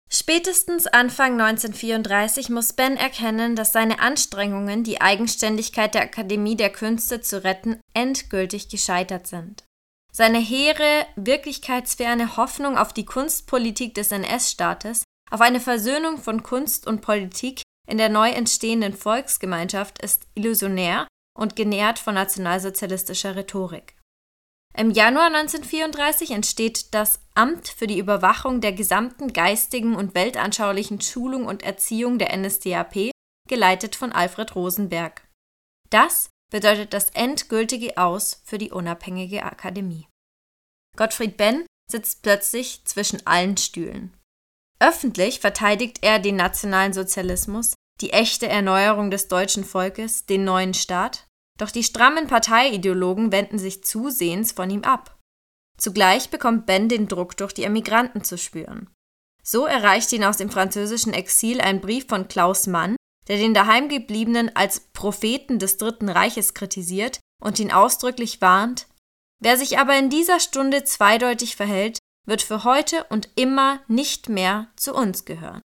Spätestens 0.09 0.87
Anfang 0.87 1.39
1934 1.39 2.49
muss 2.49 2.73
Ben 2.73 2.97
erkennen, 2.97 3.55
dass 3.55 3.73
seine 3.73 3.99
Anstrengungen, 3.99 4.83
die 4.83 4.99
Eigenständigkeit 4.99 5.93
der 5.93 6.01
Akademie 6.01 6.57
der 6.57 6.71
Künste 6.71 7.21
zu 7.21 7.43
retten, 7.43 7.79
endgültig 7.93 8.69
gescheitert 8.69 9.27
sind. 9.27 9.63
seine 10.13 10.39
hehre, 10.39 11.05
wirklichkeitsferne 11.15 12.35
Hoffnung 12.35 12.77
auf 12.77 12.91
die 12.91 13.05
Kunstpolitik 13.05 13.93
des 13.93 14.11
NS-Staates, 14.11 15.03
auf 15.29 15.39
eine 15.39 15.61
Versöhnung 15.61 16.17
von 16.17 16.43
Kunst 16.43 16.85
und 16.85 16.99
Politik 16.99 17.61
in 17.87 17.97
der 17.97 18.09
neu 18.09 18.29
entstehenden 18.29 18.93
Volksgemeinschaft 18.93 20.01
ist 20.01 20.27
illusionär 20.35 21.07
und 21.37 21.55
genährt 21.55 21.99
von 21.99 22.15
nationalsozialistischer 22.15 23.35
Rhetorik. 23.35 23.95
Im 24.77 24.91
Januar 24.91 25.27
1934 25.27 26.31
entsteht 26.31 26.93
das 26.93 27.19
Amt 27.35 27.67
für 27.67 27.87
die 27.87 27.99
Überwachung 27.99 28.61
der 28.61 28.71
gesamten 28.71 29.33
geistigen 29.33 29.95
und 29.95 30.15
weltanschaulichen 30.15 31.01
Schulung 31.01 31.45
und 31.45 31.63
Erziehung 31.63 32.17
der 32.19 32.35
NSDAP, 32.37 33.11
geleitet 33.49 33.95
von 33.95 34.13
Alfred 34.13 34.55
Rosenberg. 34.55 35.27
Das 35.89 36.29
bedeutet 36.51 36.93
das 36.93 37.09
endgültige 37.09 37.97
Aus 37.97 38.41
für 38.45 38.57
die 38.57 38.71
unabhängige 38.71 39.43
Akademie. 39.43 40.07
Gottfried 40.97 41.35
Benn 41.35 41.65
sitzt 41.91 42.21
plötzlich 42.21 42.85
zwischen 42.85 43.25
allen 43.27 43.57
Stühlen. 43.57 44.15
Öffentlich 44.81 45.39
verteidigt 45.39 45.99
er 46.01 46.17
den 46.17 46.35
nationalen 46.35 46.91
Sozialismus, 46.91 47.75
die 48.01 48.13
echte 48.13 48.47
Erneuerung 48.47 49.11
des 49.11 49.27
deutschen 49.27 49.63
Volkes, 49.63 50.25
den 50.25 50.43
neuen 50.43 50.73
Staat, 50.73 51.27
doch 51.59 51.69
die 51.69 51.83
strammen 51.83 52.25
Parteiideologen 52.25 53.31
wenden 53.31 53.59
sich 53.59 53.83
zusehends 53.83 54.53
von 54.53 54.71
ihm 54.71 54.83
ab. 54.83 55.19
Zugleich 55.77 56.31
bekommt 56.31 56.65
Ben 56.65 56.89
den 56.89 57.07
Druck 57.07 57.37
durch 57.37 57.53
die 57.53 57.63
Emigranten 57.63 58.23
zu 58.23 58.39
spüren. 58.39 58.89
So 59.43 59.67
erreicht 59.67 60.11
ihn 60.13 60.23
aus 60.23 60.37
dem 60.37 60.49
französischen 60.49 61.13
Exil 61.13 61.61
ein 61.61 61.79
Brief 61.79 62.07
von 62.07 62.27
Klaus 62.27 62.65
Mann, 62.65 62.95
der 63.27 63.37
den 63.37 63.53
Daheimgebliebenen 63.53 64.55
als 64.55 64.79
Propheten 64.79 65.59
des 65.59 65.77
Dritten 65.77 66.09
Reiches 66.09 66.55
kritisiert 66.55 67.19
und 67.39 67.59
ihn 67.59 67.71
ausdrücklich 67.71 68.41
warnt, 68.41 68.87
wer 69.39 69.57
sich 69.57 69.77
aber 69.77 69.95
in 69.99 70.09
dieser 70.09 70.39
Stunde 70.39 70.83
zweideutig 70.85 71.55
verhält, 71.55 71.99
wird 72.27 72.41
für 72.41 72.63
heute 72.63 73.03
und 73.05 73.29
immer 73.35 73.81
nicht 73.87 74.29
mehr 74.29 74.67
zu 74.75 74.93
uns 74.93 75.25
gehören. 75.25 75.61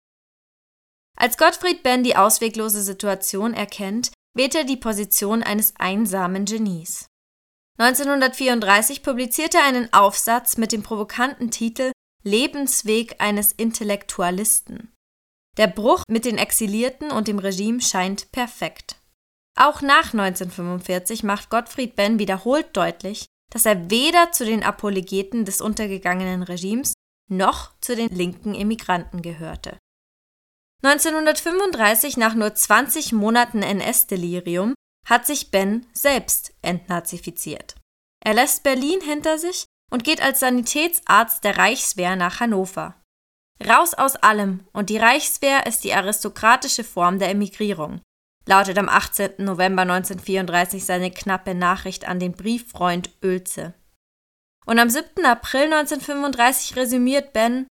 Als 1.18 1.38
Gottfried 1.38 1.84
Benn 1.84 2.04
die 2.04 2.16
ausweglose 2.16 2.82
Situation 2.82 3.54
erkennt, 3.54 4.12
wählt 4.36 4.56
er 4.56 4.64
die 4.64 4.78
Position 4.78 5.44
eines 5.44 5.74
einsamen 5.78 6.46
Genies. 6.46 7.08
1934 7.80 9.02
publizierte 9.04 9.58
er 9.58 9.66
einen 9.66 9.92
Aufsatz 9.94 10.58
mit 10.58 10.72
dem 10.72 10.84
provokanten 10.84 11.50
Titel 11.50 11.92
Lebensweg 12.24 13.20
eines 13.20 13.52
Intellektualisten. 13.52 14.94
Der 15.58 15.68
Bruch 15.68 16.04
mit 16.08 16.26
den 16.26 16.38
Exilierten 16.38 17.12
und 17.12 17.28
dem 17.28 17.40
Regime 17.40 17.82
scheint 17.82 18.32
perfekt. 18.32 18.98
Auch 19.56 19.82
nach 19.82 20.14
1945 20.14 21.24
macht 21.24 21.50
Gottfried 21.50 21.96
Benn 21.96 22.18
wiederholt 22.18 22.76
deutlich, 22.76 23.26
dass 23.52 23.66
er 23.66 23.90
weder 23.90 24.32
zu 24.32 24.46
den 24.46 24.64
Apologeten 24.64 25.46
des 25.46 25.62
untergegangenen 25.62 26.44
Regimes 26.44 26.94
noch 27.30 27.74
zu 27.80 27.96
den 27.96 28.10
linken 28.10 28.56
Immigranten 28.56 29.22
gehörte. 29.22 29.78
1935, 30.84 32.18
nach 32.18 32.36
nur 32.36 32.54
20 32.54 33.14
Monaten 33.14 33.62
NS-Delirium, 33.62 34.74
hat 35.08 35.26
sich 35.26 35.52
Ben 35.52 35.86
selbst 35.94 36.54
entnazifiziert. 36.62 37.76
Er 38.24 38.34
lässt 38.34 38.64
Berlin 38.64 39.00
hinter 39.02 39.38
sich 39.38 39.66
und 39.92 40.04
geht 40.04 40.22
als 40.22 40.40
Sanitätsarzt 40.40 41.44
der 41.44 41.58
Reichswehr 41.58 42.16
nach 42.16 42.40
Hannover. 42.40 43.02
Raus 43.66 43.94
aus 43.94 44.16
allem 44.18 44.68
und 44.74 44.90
die 44.90 44.98
Reichswehr 44.98 45.66
ist 45.66 45.84
die 45.84 45.94
aristokratische 45.94 46.84
Form 46.84 47.20
der 47.20 47.30
Emigrierung, 47.30 48.02
lautet 48.46 48.78
am 48.78 48.90
18. 48.90 49.36
November 49.40 49.84
1934 49.84 50.86
seine 50.86 51.12
knappe 51.12 51.56
Nachricht 51.56 52.08
an 52.08 52.20
den 52.20 52.34
Brieffreund 52.34 53.10
Oelze. 53.24 53.74
Und 54.66 54.80
am 54.80 54.90
7. 54.90 55.26
April 55.26 55.74
1935 55.74 56.76
resümiert 56.76 57.34
Ben, 57.34 57.68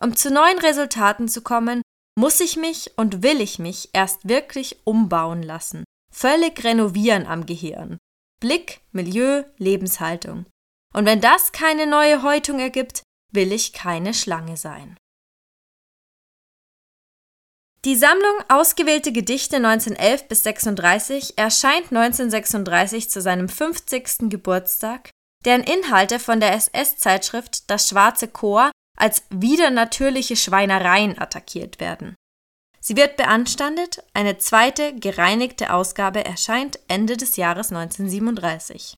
um 0.00 0.16
zu 0.16 0.30
neuen 0.30 0.58
Resultaten 0.58 1.28
zu 1.28 1.42
kommen, 1.42 1.82
muss 2.18 2.40
ich 2.40 2.56
mich 2.56 2.92
und 2.96 3.22
will 3.22 3.40
ich 3.40 3.58
mich 3.58 3.90
erst 3.92 4.28
wirklich 4.28 4.80
umbauen 4.84 5.42
lassen, 5.42 5.84
völlig 6.12 6.62
renovieren 6.64 7.26
am 7.26 7.46
Gehirn. 7.46 7.98
Blick, 8.40 8.80
Milieu, 8.90 9.44
Lebenshaltung. 9.58 10.46
Und 10.92 11.06
wenn 11.06 11.20
das 11.20 11.52
keine 11.52 11.86
neue 11.86 12.22
Häutung 12.22 12.58
ergibt, 12.58 13.02
will 13.32 13.52
ich 13.52 13.72
keine 13.72 14.12
Schlange 14.12 14.56
sein. 14.56 14.96
Die 17.84 17.96
Sammlung 17.96 18.36
Ausgewählte 18.48 19.10
Gedichte 19.10 19.56
1911 19.56 20.28
bis 20.28 20.44
36 20.44 21.36
erscheint 21.36 21.90
1936 21.90 23.10
zu 23.10 23.20
seinem 23.20 23.48
50. 23.48 24.30
Geburtstag, 24.30 25.10
deren 25.44 25.64
Inhalte 25.64 26.20
von 26.20 26.38
der 26.38 26.52
SS-Zeitschrift 26.54 27.68
Das 27.68 27.88
Schwarze 27.88 28.28
Chor 28.28 28.70
als 28.96 29.24
widernatürliche 29.30 30.36
Schweinereien 30.36 31.18
attackiert 31.18 31.80
werden. 31.80 32.14
Sie 32.78 32.96
wird 32.96 33.16
beanstandet, 33.16 34.04
eine 34.14 34.38
zweite, 34.38 34.94
gereinigte 34.94 35.72
Ausgabe 35.72 36.24
erscheint 36.24 36.78
Ende 36.86 37.16
des 37.16 37.36
Jahres 37.36 37.72
1937. 37.72 38.94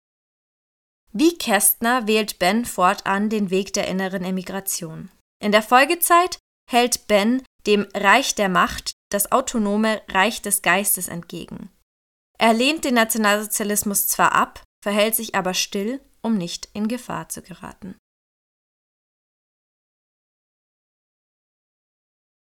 Wie 1.13 1.39
Kästner 1.39 2.07
wählt 2.07 2.39
Ben 2.39 2.67
fortan 2.67 3.31
den 3.31 3.49
Weg 3.49 3.73
der 3.73 3.89
inneren 3.89 4.25
Emigration. 4.25 5.11
In 5.43 5.53
der 5.53 5.63
Folgezeit 5.63 6.39
hält 6.71 7.07
Ben 7.07 7.43
dem 7.67 7.87
Reich 7.95 8.35
der 8.35 8.49
Macht 8.49 8.93
das 9.11 9.33
autonome 9.33 10.03
Reich 10.09 10.43
des 10.43 10.63
Geistes 10.63 11.09
entgegen. 11.09 11.71
Er 12.39 12.53
lehnt 12.53 12.85
den 12.85 12.95
Nationalsozialismus 12.95 14.07
zwar 14.07 14.33
ab, 14.33 14.63
verhält 14.83 15.15
sich 15.15 15.35
aber 15.35 15.55
still, 15.55 16.01
um 16.21 16.37
nicht 16.37 16.69
in 16.73 16.89
Gefahr 16.89 17.29
zu 17.29 17.43
geraten. 17.43 17.97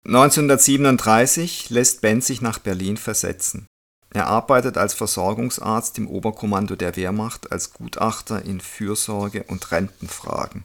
1937 0.06 1.70
lässt 1.70 2.00
Ben 2.00 2.20
sich 2.20 2.40
nach 2.40 2.58
Berlin 2.58 2.96
versetzen. 2.96 3.66
Er 4.10 4.28
arbeitet 4.28 4.78
als 4.78 4.94
Versorgungsarzt 4.94 5.98
im 5.98 6.08
Oberkommando 6.08 6.76
der 6.76 6.94
Wehrmacht 6.94 7.50
als 7.50 7.72
Gutachter 7.72 8.44
in 8.44 8.60
Fürsorge- 8.60 9.44
und 9.44 9.72
Rentenfragen. 9.72 10.64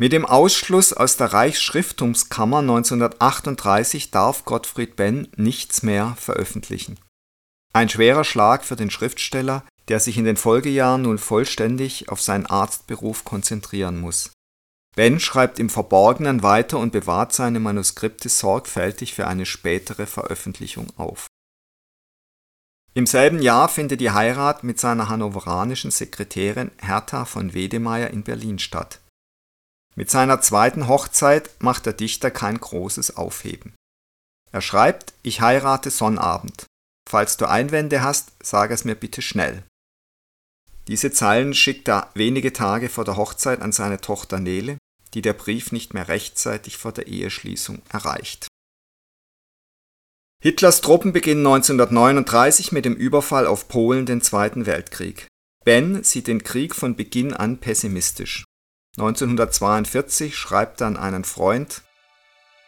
Mit 0.00 0.12
dem 0.12 0.24
Ausschluss 0.24 0.92
aus 0.92 1.16
der 1.16 1.32
Reichsschrifttumskammer 1.32 2.58
1938 2.58 4.12
darf 4.12 4.44
Gottfried 4.44 4.94
Benn 4.94 5.26
nichts 5.34 5.82
mehr 5.82 6.14
veröffentlichen. 6.20 7.00
Ein 7.72 7.88
schwerer 7.88 8.22
Schlag 8.22 8.64
für 8.64 8.76
den 8.76 8.90
Schriftsteller, 8.90 9.64
der 9.88 9.98
sich 9.98 10.16
in 10.16 10.24
den 10.24 10.36
Folgejahren 10.36 11.02
nun 11.02 11.18
vollständig 11.18 12.10
auf 12.10 12.22
seinen 12.22 12.46
Arztberuf 12.46 13.24
konzentrieren 13.24 13.98
muss. 13.98 14.30
Ben 14.94 15.18
schreibt 15.18 15.58
im 15.58 15.68
Verborgenen 15.68 16.44
weiter 16.44 16.78
und 16.78 16.92
bewahrt 16.92 17.32
seine 17.32 17.58
Manuskripte 17.58 18.28
sorgfältig 18.28 19.14
für 19.14 19.26
eine 19.26 19.46
spätere 19.46 20.06
Veröffentlichung 20.06 20.92
auf. 20.96 21.26
Im 22.94 23.06
selben 23.06 23.42
Jahr 23.42 23.68
findet 23.68 24.00
die 24.00 24.12
Heirat 24.12 24.62
mit 24.62 24.78
seiner 24.78 25.08
hannoveranischen 25.08 25.90
Sekretärin 25.90 26.70
Hertha 26.80 27.24
von 27.24 27.52
Wedemeyer 27.52 28.10
in 28.10 28.22
Berlin 28.22 28.60
statt 28.60 29.00
mit 29.98 30.12
seiner 30.12 30.40
zweiten 30.40 30.86
Hochzeit 30.86 31.50
macht 31.58 31.84
der 31.84 31.92
Dichter 31.92 32.30
kein 32.30 32.60
großes 32.60 33.16
Aufheben. 33.16 33.74
Er 34.52 34.60
schreibt, 34.60 35.12
ich 35.24 35.40
heirate 35.40 35.90
Sonnabend. 35.90 36.66
Falls 37.10 37.36
du 37.36 37.46
Einwände 37.46 38.00
hast, 38.00 38.30
sag 38.40 38.70
es 38.70 38.84
mir 38.84 38.94
bitte 38.94 39.22
schnell. 39.22 39.64
Diese 40.86 41.10
Zeilen 41.10 41.52
schickt 41.52 41.88
er 41.88 42.12
wenige 42.14 42.52
Tage 42.52 42.88
vor 42.88 43.04
der 43.04 43.16
Hochzeit 43.16 43.60
an 43.60 43.72
seine 43.72 44.00
Tochter 44.00 44.38
Nele, 44.38 44.78
die 45.14 45.20
der 45.20 45.32
Brief 45.32 45.72
nicht 45.72 45.94
mehr 45.94 46.06
rechtzeitig 46.06 46.76
vor 46.76 46.92
der 46.92 47.08
Eheschließung 47.08 47.82
erreicht. 47.88 48.46
Hitlers 50.40 50.80
Truppen 50.80 51.12
beginnen 51.12 51.44
1939 51.44 52.70
mit 52.70 52.84
dem 52.84 52.94
Überfall 52.94 53.48
auf 53.48 53.66
Polen 53.66 54.06
den 54.06 54.22
Zweiten 54.22 54.64
Weltkrieg. 54.64 55.26
Ben 55.64 56.04
sieht 56.04 56.28
den 56.28 56.44
Krieg 56.44 56.76
von 56.76 56.94
Beginn 56.94 57.34
an 57.34 57.58
pessimistisch. 57.58 58.44
1942 58.98 60.36
schreibt 60.36 60.80
er 60.80 60.88
an 60.88 60.96
einen 60.96 61.22
Freund, 61.22 61.82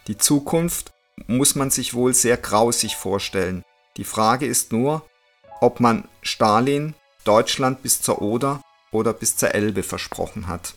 die 0.07 0.17
Zukunft 0.17 0.93
muss 1.27 1.57
man 1.57 1.71
sich 1.71 1.93
wohl 1.93 2.15
sehr 2.15 2.37
grausig 2.37 2.97
vorstellen. 2.97 3.65
Die 3.97 4.05
Frage 4.05 4.47
ist 4.47 4.71
nur, 4.71 5.05
ob 5.61 5.81
man 5.81 6.09
Stalin 6.23 6.95
Deutschland 7.25 7.83
bis 7.83 8.01
zur 8.01 8.23
Oder 8.23 8.63
oder 8.93 9.13
bis 9.13 9.37
zur 9.37 9.55
Elbe 9.55 9.83
versprochen 9.83 10.47
hat. 10.47 10.75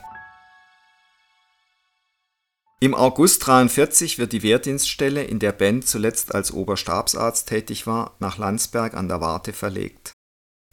Im 2.80 2.96
August 2.96 3.44
1943 3.44 4.18
wird 4.18 4.34
die 4.34 4.44
Wehrdienststelle, 4.44 5.24
in 5.24 5.40
der 5.40 5.54
Ben 5.54 5.84
zuletzt 5.84 6.36
als 6.36 6.52
Oberstabsarzt 6.52 7.48
tätig 7.48 7.88
war, 7.88 8.16
nach 8.20 8.38
Landsberg 8.38 8.96
an 8.96 9.08
der 9.08 9.22
Warte 9.22 9.54
verlegt. 9.54 10.12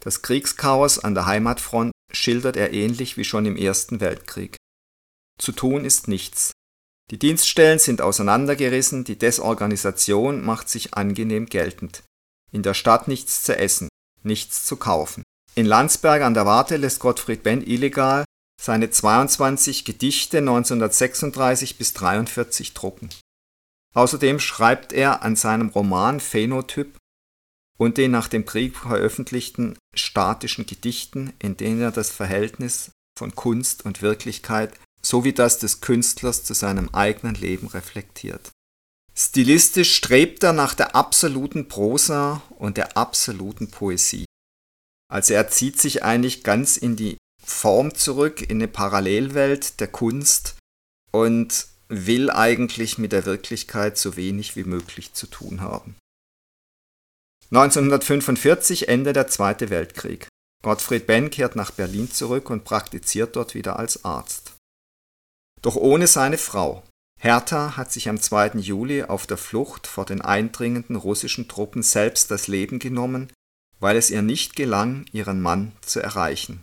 Das 0.00 0.22
Kriegschaos 0.22 0.98
an 0.98 1.14
der 1.14 1.26
Heimatfront 1.26 1.92
schildert 2.10 2.56
er 2.56 2.72
ähnlich 2.72 3.16
wie 3.16 3.24
schon 3.24 3.46
im 3.46 3.56
Ersten 3.56 4.00
Weltkrieg. 4.00 4.56
Zu 5.40 5.52
tun 5.52 5.84
ist 5.84 6.06
nichts. 6.06 6.52
Die 7.10 7.18
Dienststellen 7.18 7.78
sind 7.78 8.02
auseinandergerissen, 8.02 9.04
die 9.04 9.18
Desorganisation 9.18 10.44
macht 10.44 10.68
sich 10.68 10.94
angenehm 10.94 11.46
geltend. 11.46 12.04
In 12.52 12.62
der 12.62 12.74
Stadt 12.74 13.08
nichts 13.08 13.42
zu 13.42 13.56
essen, 13.56 13.88
nichts 14.22 14.64
zu 14.64 14.76
kaufen. 14.76 15.22
In 15.54 15.66
Landsberg 15.66 16.22
an 16.22 16.34
der 16.34 16.46
Warte 16.46 16.76
lässt 16.76 17.00
Gottfried 17.00 17.42
Benn 17.42 17.62
illegal 17.62 18.24
seine 18.60 18.90
22 18.90 19.84
Gedichte 19.84 20.38
1936 20.38 21.78
bis 21.78 21.94
43 21.94 22.74
drucken. 22.74 23.08
Außerdem 23.94 24.38
schreibt 24.38 24.92
er 24.92 25.22
an 25.22 25.34
seinem 25.34 25.70
Roman 25.70 26.20
Phänotyp 26.20 26.96
und 27.78 27.96
den 27.96 28.10
nach 28.10 28.28
dem 28.28 28.44
Krieg 28.44 28.76
veröffentlichten 28.76 29.78
statischen 29.96 30.66
Gedichten, 30.66 31.32
in 31.38 31.56
denen 31.56 31.80
er 31.80 31.90
das 31.90 32.10
Verhältnis 32.10 32.92
von 33.18 33.34
Kunst 33.34 33.84
und 33.84 34.02
Wirklichkeit 34.02 34.78
sowie 35.10 35.32
das 35.32 35.58
des 35.58 35.80
Künstlers 35.80 36.44
zu 36.44 36.54
seinem 36.54 36.88
eigenen 36.94 37.34
Leben 37.34 37.66
reflektiert. 37.66 38.52
Stilistisch 39.14 39.94
strebt 39.94 40.44
er 40.44 40.52
nach 40.52 40.74
der 40.74 40.94
absoluten 40.94 41.68
Prosa 41.68 42.42
und 42.58 42.76
der 42.76 42.96
absoluten 42.96 43.70
Poesie. 43.70 44.24
Also 45.12 45.34
er 45.34 45.48
zieht 45.48 45.80
sich 45.80 46.04
eigentlich 46.04 46.44
ganz 46.44 46.76
in 46.76 46.94
die 46.94 47.18
Form 47.44 47.94
zurück, 47.94 48.40
in 48.40 48.58
eine 48.58 48.68
Parallelwelt 48.68 49.80
der 49.80 49.88
Kunst 49.88 50.54
und 51.10 51.66
will 51.88 52.30
eigentlich 52.30 52.96
mit 52.96 53.10
der 53.10 53.26
Wirklichkeit 53.26 53.98
so 53.98 54.14
wenig 54.14 54.54
wie 54.54 54.64
möglich 54.64 55.12
zu 55.12 55.26
tun 55.26 55.60
haben. 55.60 55.96
1945 57.50 58.88
endet 58.88 59.16
der 59.16 59.26
Zweite 59.26 59.70
Weltkrieg. 59.70 60.28
Gottfried 60.62 61.08
Benn 61.08 61.30
kehrt 61.30 61.56
nach 61.56 61.72
Berlin 61.72 62.08
zurück 62.08 62.48
und 62.48 62.62
praktiziert 62.64 63.34
dort 63.34 63.54
wieder 63.54 63.76
als 63.76 64.04
Arzt. 64.04 64.39
Doch 65.62 65.76
ohne 65.76 66.06
seine 66.06 66.38
Frau. 66.38 66.82
Hertha 67.18 67.76
hat 67.76 67.92
sich 67.92 68.08
am 68.08 68.18
2. 68.18 68.58
Juli 68.60 69.02
auf 69.02 69.26
der 69.26 69.36
Flucht 69.36 69.86
vor 69.86 70.06
den 70.06 70.22
eindringenden 70.22 70.96
russischen 70.96 71.48
Truppen 71.48 71.82
selbst 71.82 72.30
das 72.30 72.48
Leben 72.48 72.78
genommen, 72.78 73.30
weil 73.78 73.96
es 73.96 74.10
ihr 74.10 74.22
nicht 74.22 74.56
gelang, 74.56 75.04
ihren 75.12 75.40
Mann 75.40 75.72
zu 75.82 76.00
erreichen. 76.00 76.62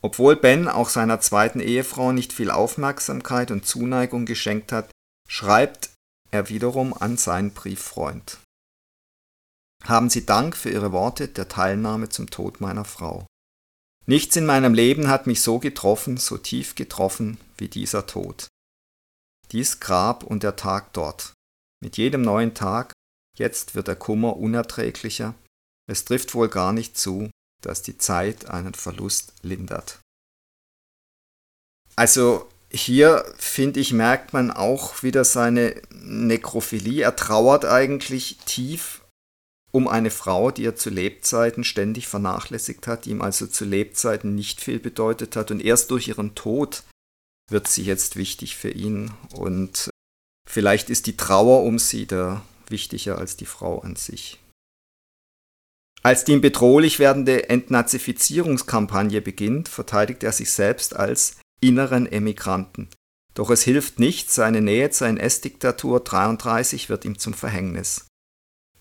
Obwohl 0.00 0.36
Ben 0.36 0.68
auch 0.68 0.88
seiner 0.88 1.20
zweiten 1.20 1.60
Ehefrau 1.60 2.12
nicht 2.12 2.32
viel 2.32 2.50
Aufmerksamkeit 2.50 3.50
und 3.50 3.66
Zuneigung 3.66 4.26
geschenkt 4.26 4.72
hat, 4.72 4.90
schreibt 5.28 5.90
er 6.30 6.48
wiederum 6.48 6.92
an 6.92 7.16
seinen 7.16 7.52
Brieffreund. 7.52 8.38
Haben 9.84 10.10
Sie 10.10 10.26
Dank 10.26 10.56
für 10.56 10.70
Ihre 10.70 10.92
Worte 10.92 11.28
der 11.28 11.48
Teilnahme 11.48 12.08
zum 12.08 12.30
Tod 12.30 12.60
meiner 12.60 12.84
Frau. 12.84 13.26
Nichts 14.08 14.36
in 14.36 14.46
meinem 14.46 14.72
Leben 14.72 15.08
hat 15.08 15.26
mich 15.26 15.42
so 15.42 15.58
getroffen, 15.58 16.16
so 16.16 16.38
tief 16.38 16.74
getroffen 16.74 17.36
wie 17.58 17.68
dieser 17.68 18.06
Tod. 18.06 18.48
Dies 19.52 19.80
Grab 19.80 20.24
und 20.24 20.42
der 20.42 20.56
Tag 20.56 20.94
dort. 20.94 21.34
Mit 21.82 21.98
jedem 21.98 22.22
neuen 22.22 22.54
Tag, 22.54 22.94
jetzt 23.36 23.74
wird 23.74 23.86
der 23.86 23.96
Kummer 23.96 24.38
unerträglicher. 24.38 25.34
Es 25.86 26.06
trifft 26.06 26.34
wohl 26.34 26.48
gar 26.48 26.72
nicht 26.72 26.96
zu, 26.96 27.30
dass 27.62 27.82
die 27.82 27.98
Zeit 27.98 28.48
einen 28.48 28.72
Verlust 28.72 29.34
lindert. 29.42 29.98
Also 31.94 32.48
hier, 32.70 33.30
finde 33.36 33.80
ich, 33.80 33.92
merkt 33.92 34.32
man 34.32 34.50
auch 34.50 35.02
wieder 35.02 35.24
seine 35.24 35.82
Nekrophilie. 35.90 37.02
Er 37.02 37.14
trauert 37.14 37.66
eigentlich 37.66 38.38
tief 38.46 38.97
um 39.78 39.86
eine 39.86 40.10
Frau, 40.10 40.50
die 40.50 40.64
er 40.64 40.74
zu 40.74 40.90
Lebzeiten 40.90 41.62
ständig 41.62 42.08
vernachlässigt 42.08 42.88
hat, 42.88 43.06
ihm 43.06 43.22
also 43.22 43.46
zu 43.46 43.64
Lebzeiten 43.64 44.34
nicht 44.34 44.60
viel 44.60 44.80
bedeutet 44.80 45.36
hat 45.36 45.52
und 45.52 45.60
erst 45.60 45.92
durch 45.92 46.08
ihren 46.08 46.34
Tod 46.34 46.82
wird 47.48 47.68
sie 47.68 47.84
jetzt 47.84 48.16
wichtig 48.16 48.56
für 48.56 48.70
ihn 48.70 49.12
und 49.32 49.88
vielleicht 50.50 50.90
ist 50.90 51.06
die 51.06 51.16
Trauer 51.16 51.62
um 51.62 51.78
sie 51.78 52.06
da 52.06 52.42
wichtiger 52.68 53.18
als 53.18 53.36
die 53.36 53.46
Frau 53.46 53.78
an 53.78 53.94
sich. 53.94 54.40
Als 56.02 56.24
die 56.24 56.32
ihm 56.32 56.40
bedrohlich 56.40 56.98
werdende 56.98 57.48
Entnazifizierungskampagne 57.48 59.22
beginnt, 59.22 59.68
verteidigt 59.68 60.24
er 60.24 60.32
sich 60.32 60.50
selbst 60.50 60.96
als 60.96 61.36
inneren 61.60 62.10
Emigranten. 62.10 62.88
Doch 63.34 63.50
es 63.50 63.62
hilft 63.62 64.00
nichts, 64.00 64.34
seine 64.34 64.60
Nähe 64.60 64.90
zur 64.90 65.06
NS-Diktatur 65.06 66.00
33 66.00 66.88
wird 66.88 67.04
ihm 67.04 67.18
zum 67.18 67.34
Verhängnis. 67.34 68.07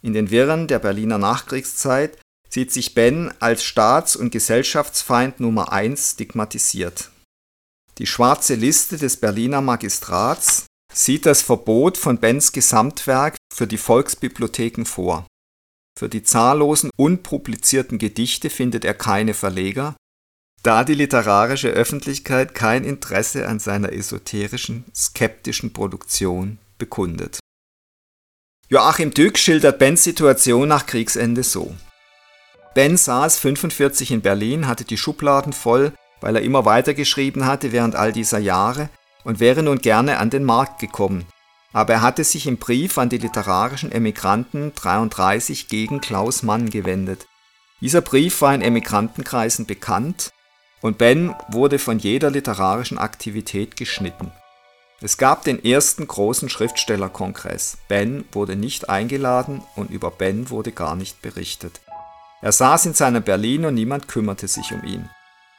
In 0.01 0.13
den 0.13 0.29
Wirren 0.29 0.67
der 0.67 0.79
Berliner 0.79 1.17
Nachkriegszeit 1.17 2.17
sieht 2.49 2.71
sich 2.71 2.93
Ben 2.93 3.33
als 3.39 3.63
Staats- 3.63 4.15
und 4.15 4.31
Gesellschaftsfeind 4.31 5.39
Nummer 5.39 5.71
1 5.71 6.12
stigmatisiert. 6.12 7.12
Die 7.97 8.05
schwarze 8.05 8.55
Liste 8.55 8.97
des 8.97 9.17
Berliner 9.17 9.62
Magistrats 9.62 10.65
sieht 10.93 11.25
das 11.25 11.41
Verbot 11.41 11.97
von 11.97 12.19
Bens 12.19 12.51
Gesamtwerk 12.51 13.38
für 13.53 13.67
die 13.67 13.77
Volksbibliotheken 13.77 14.86
vor. 14.86 15.25
Für 15.97 16.10
die 16.10 16.23
zahllosen 16.23 16.91
unpublizierten 16.95 17.97
Gedichte 17.97 18.49
findet 18.49 18.86
er 18.86 18.93
keine 18.93 19.33
Verleger, 19.33 19.95
da 20.62 20.83
die 20.83 20.93
literarische 20.93 21.69
Öffentlichkeit 21.69 22.53
kein 22.53 22.83
Interesse 22.83 23.47
an 23.47 23.60
seiner 23.60 23.91
esoterischen, 23.93 24.86
skeptischen 24.93 25.73
Produktion 25.73 26.60
bekundet. 26.77 27.39
Joachim 28.69 29.13
Dück 29.13 29.38
schildert 29.38 29.80
Bens 29.80 30.03
Situation 30.03 30.67
nach 30.67 30.86
Kriegsende 30.86 31.41
so. 31.43 31.73
Ben 32.75 32.97
saß 32.97 33.39
45 33.39 34.12
in 34.12 34.21
Berlin, 34.21 34.67
hatte 34.67 34.84
die 34.84 34.97
Schubladen 34.97 35.53
voll, 35.53 35.93
weil 36.19 36.36
er 36.36 36.41
immer 36.41 36.65
weitergeschrieben 36.65 37.45
hatte 37.45 37.71
während 37.71 37.95
all 37.95 38.12
dieser 38.12 38.39
Jahre 38.39 38.89
und 39.23 39.39
wäre 39.39 39.63
nun 39.63 39.77
gerne 39.77 40.17
an 40.17 40.30
den 40.30 40.43
Markt 40.43 40.80
gekommen, 40.80 41.25
aber 41.71 41.93
er 41.93 42.01
hatte 42.01 42.25
sich 42.25 42.45
im 42.45 42.58
Brief 42.58 42.97
an 42.97 43.08
die 43.08 43.19
literarischen 43.19 43.89
Emigranten 43.89 44.73
33 44.75 45.69
gegen 45.69 46.01
Klaus 46.01 46.43
Mann 46.43 46.69
gewendet. 46.69 47.25
Dieser 47.80 48.01
Brief 48.01 48.41
war 48.41 48.53
in 48.53 48.62
Emigrantenkreisen 48.62 49.65
bekannt 49.65 50.32
und 50.82 50.97
Ben 50.97 51.34
wurde 51.47 51.80
von 51.80 51.99
jeder 51.99 52.32
literarischen 52.32 52.97
Aktivität 52.97 53.77
geschnitten. 53.77 54.34
Es 54.99 55.19
gab 55.19 55.43
den 55.43 55.63
ersten 55.63 56.07
großen 56.07 56.49
Schriftstellerkongress. 56.49 57.77
Ben 57.88 58.25
wurde 58.31 58.55
nicht 58.55 58.89
eingeladen 58.89 59.62
und 59.75 59.91
über 59.91 60.10
Ben 60.10 60.49
wurde 60.49 60.71
gar 60.71 60.95
nicht 60.95 61.21
berichtet. 61.21 61.81
Er 62.41 62.51
saß 62.51 62.88
in 62.88 62.93
seinem 62.95 63.21
Berlin 63.21 63.65
und 63.65 63.75
niemand 63.75 64.07
kümmerte 64.07 64.47
sich 64.47 64.73
um 64.73 64.83
ihn. 64.83 65.07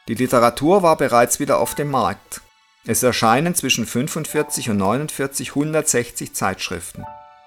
Die 0.09 0.15
Literatur 0.15 0.83
war 0.83 0.97
bereits 0.97 1.39
wieder 1.39 1.59
auf 1.61 1.77
dem 1.77 1.89
Markt. 1.89 2.41
Es 2.85 3.03
erscheinen 3.05 3.55
zwischen 3.55 3.87
45 3.87 4.71
und 4.71 4.79
49 4.79 5.51
160 5.51 6.35
Zeitschriften, 6.35 7.05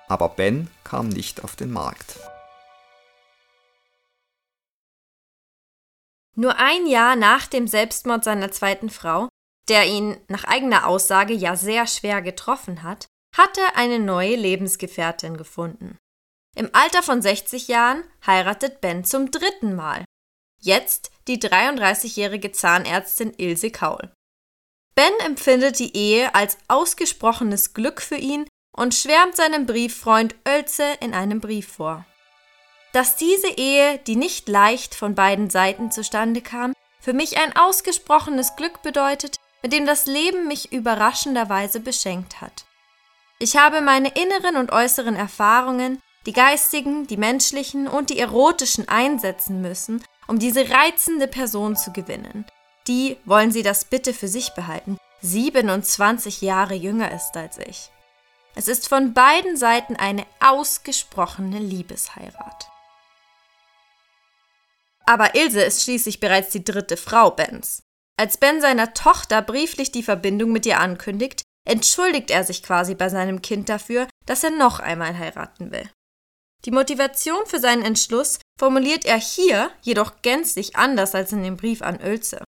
aber 0.07 0.29
Ben 0.29 0.69
kam 0.85 1.09
nicht 1.09 1.43
auf 1.43 1.57
den 1.57 1.71
Markt. 1.71 2.19
Nur 6.35 6.57
ein 6.57 6.87
Jahr 6.87 7.17
nach 7.17 7.47
dem 7.47 7.67
Selbstmord 7.67 8.23
seiner 8.23 8.51
zweiten 8.51 8.89
Frau, 8.89 9.27
der 9.71 9.87
ihn 9.87 10.19
nach 10.27 10.43
eigener 10.43 10.85
Aussage 10.85 11.33
ja 11.33 11.55
sehr 11.55 11.87
schwer 11.87 12.21
getroffen 12.21 12.83
hat, 12.83 13.07
hat 13.33 13.57
er 13.57 13.77
eine 13.77 13.99
neue 13.99 14.35
Lebensgefährtin 14.35 15.37
gefunden. 15.37 15.97
Im 16.57 16.69
Alter 16.73 17.01
von 17.01 17.21
60 17.21 17.69
Jahren 17.69 18.03
heiratet 18.27 18.81
Ben 18.81 19.05
zum 19.05 19.31
dritten 19.31 19.73
Mal. 19.73 20.03
Jetzt 20.61 21.09
die 21.29 21.39
33-jährige 21.39 22.51
Zahnärztin 22.51 23.33
Ilse 23.37 23.71
Kaul. 23.71 24.11
Ben 24.93 25.13
empfindet 25.25 25.79
die 25.79 25.95
Ehe 25.95 26.35
als 26.35 26.57
ausgesprochenes 26.67 27.73
Glück 27.73 28.01
für 28.01 28.17
ihn 28.17 28.45
und 28.75 28.93
schwärmt 28.93 29.37
seinem 29.37 29.67
Brieffreund 29.67 30.35
Oelze 30.45 30.83
in 30.99 31.13
einem 31.13 31.39
Brief 31.39 31.69
vor. 31.69 32.05
Dass 32.91 33.15
diese 33.15 33.47
Ehe, 33.47 33.99
die 33.99 34.17
nicht 34.17 34.49
leicht 34.49 34.95
von 34.95 35.15
beiden 35.15 35.49
Seiten 35.49 35.91
zustande 35.91 36.41
kam, 36.41 36.73
für 36.99 37.13
mich 37.13 37.37
ein 37.37 37.55
ausgesprochenes 37.55 38.57
Glück 38.57 38.81
bedeutet, 38.81 39.37
mit 39.61 39.73
dem 39.73 39.85
das 39.85 40.05
Leben 40.05 40.47
mich 40.47 40.71
überraschenderweise 40.71 41.79
beschenkt 41.79 42.41
hat. 42.41 42.65
Ich 43.39 43.57
habe 43.57 43.81
meine 43.81 44.09
inneren 44.09 44.57
und 44.57 44.71
äußeren 44.71 45.15
Erfahrungen, 45.15 46.01
die 46.25 46.33
geistigen, 46.33 47.07
die 47.07 47.17
menschlichen 47.17 47.87
und 47.87 48.09
die 48.09 48.19
erotischen 48.19 48.87
einsetzen 48.87 49.61
müssen, 49.61 50.03
um 50.27 50.39
diese 50.39 50.69
reizende 50.69 51.27
Person 51.27 51.75
zu 51.75 51.91
gewinnen, 51.91 52.45
die, 52.87 53.17
wollen 53.25 53.51
Sie 53.51 53.63
das 53.63 53.85
bitte 53.85 54.13
für 54.13 54.27
sich 54.27 54.51
behalten, 54.51 54.97
27 55.21 56.41
Jahre 56.41 56.73
jünger 56.73 57.11
ist 57.11 57.35
als 57.35 57.57
ich. 57.57 57.91
Es 58.55 58.67
ist 58.67 58.89
von 58.89 59.13
beiden 59.13 59.55
Seiten 59.55 59.95
eine 59.95 60.25
ausgesprochene 60.39 61.59
Liebesheirat. 61.59 62.69
Aber 65.05 65.35
Ilse 65.35 65.61
ist 65.61 65.83
schließlich 65.83 66.19
bereits 66.19 66.51
die 66.51 66.63
dritte 66.63 66.97
Frau 66.97 67.31
Bens. 67.31 67.83
Als 68.21 68.37
Ben 68.37 68.61
seiner 68.61 68.93
Tochter 68.93 69.41
brieflich 69.41 69.91
die 69.91 70.03
Verbindung 70.03 70.51
mit 70.51 70.67
ihr 70.67 70.79
ankündigt, 70.79 71.41
entschuldigt 71.67 72.29
er 72.29 72.43
sich 72.43 72.61
quasi 72.61 72.93
bei 72.93 73.09
seinem 73.09 73.41
Kind 73.41 73.67
dafür, 73.67 74.07
dass 74.27 74.43
er 74.43 74.51
noch 74.51 74.79
einmal 74.79 75.17
heiraten 75.17 75.71
will. 75.71 75.89
Die 76.65 76.69
Motivation 76.69 77.47
für 77.47 77.59
seinen 77.59 77.81
Entschluss 77.81 78.37
formuliert 78.59 79.05
er 79.05 79.17
hier 79.17 79.71
jedoch 79.81 80.21
gänzlich 80.21 80.75
anders 80.75 81.15
als 81.15 81.31
in 81.31 81.41
dem 81.41 81.57
Brief 81.57 81.81
an 81.81 81.99
Oelze. 81.99 82.43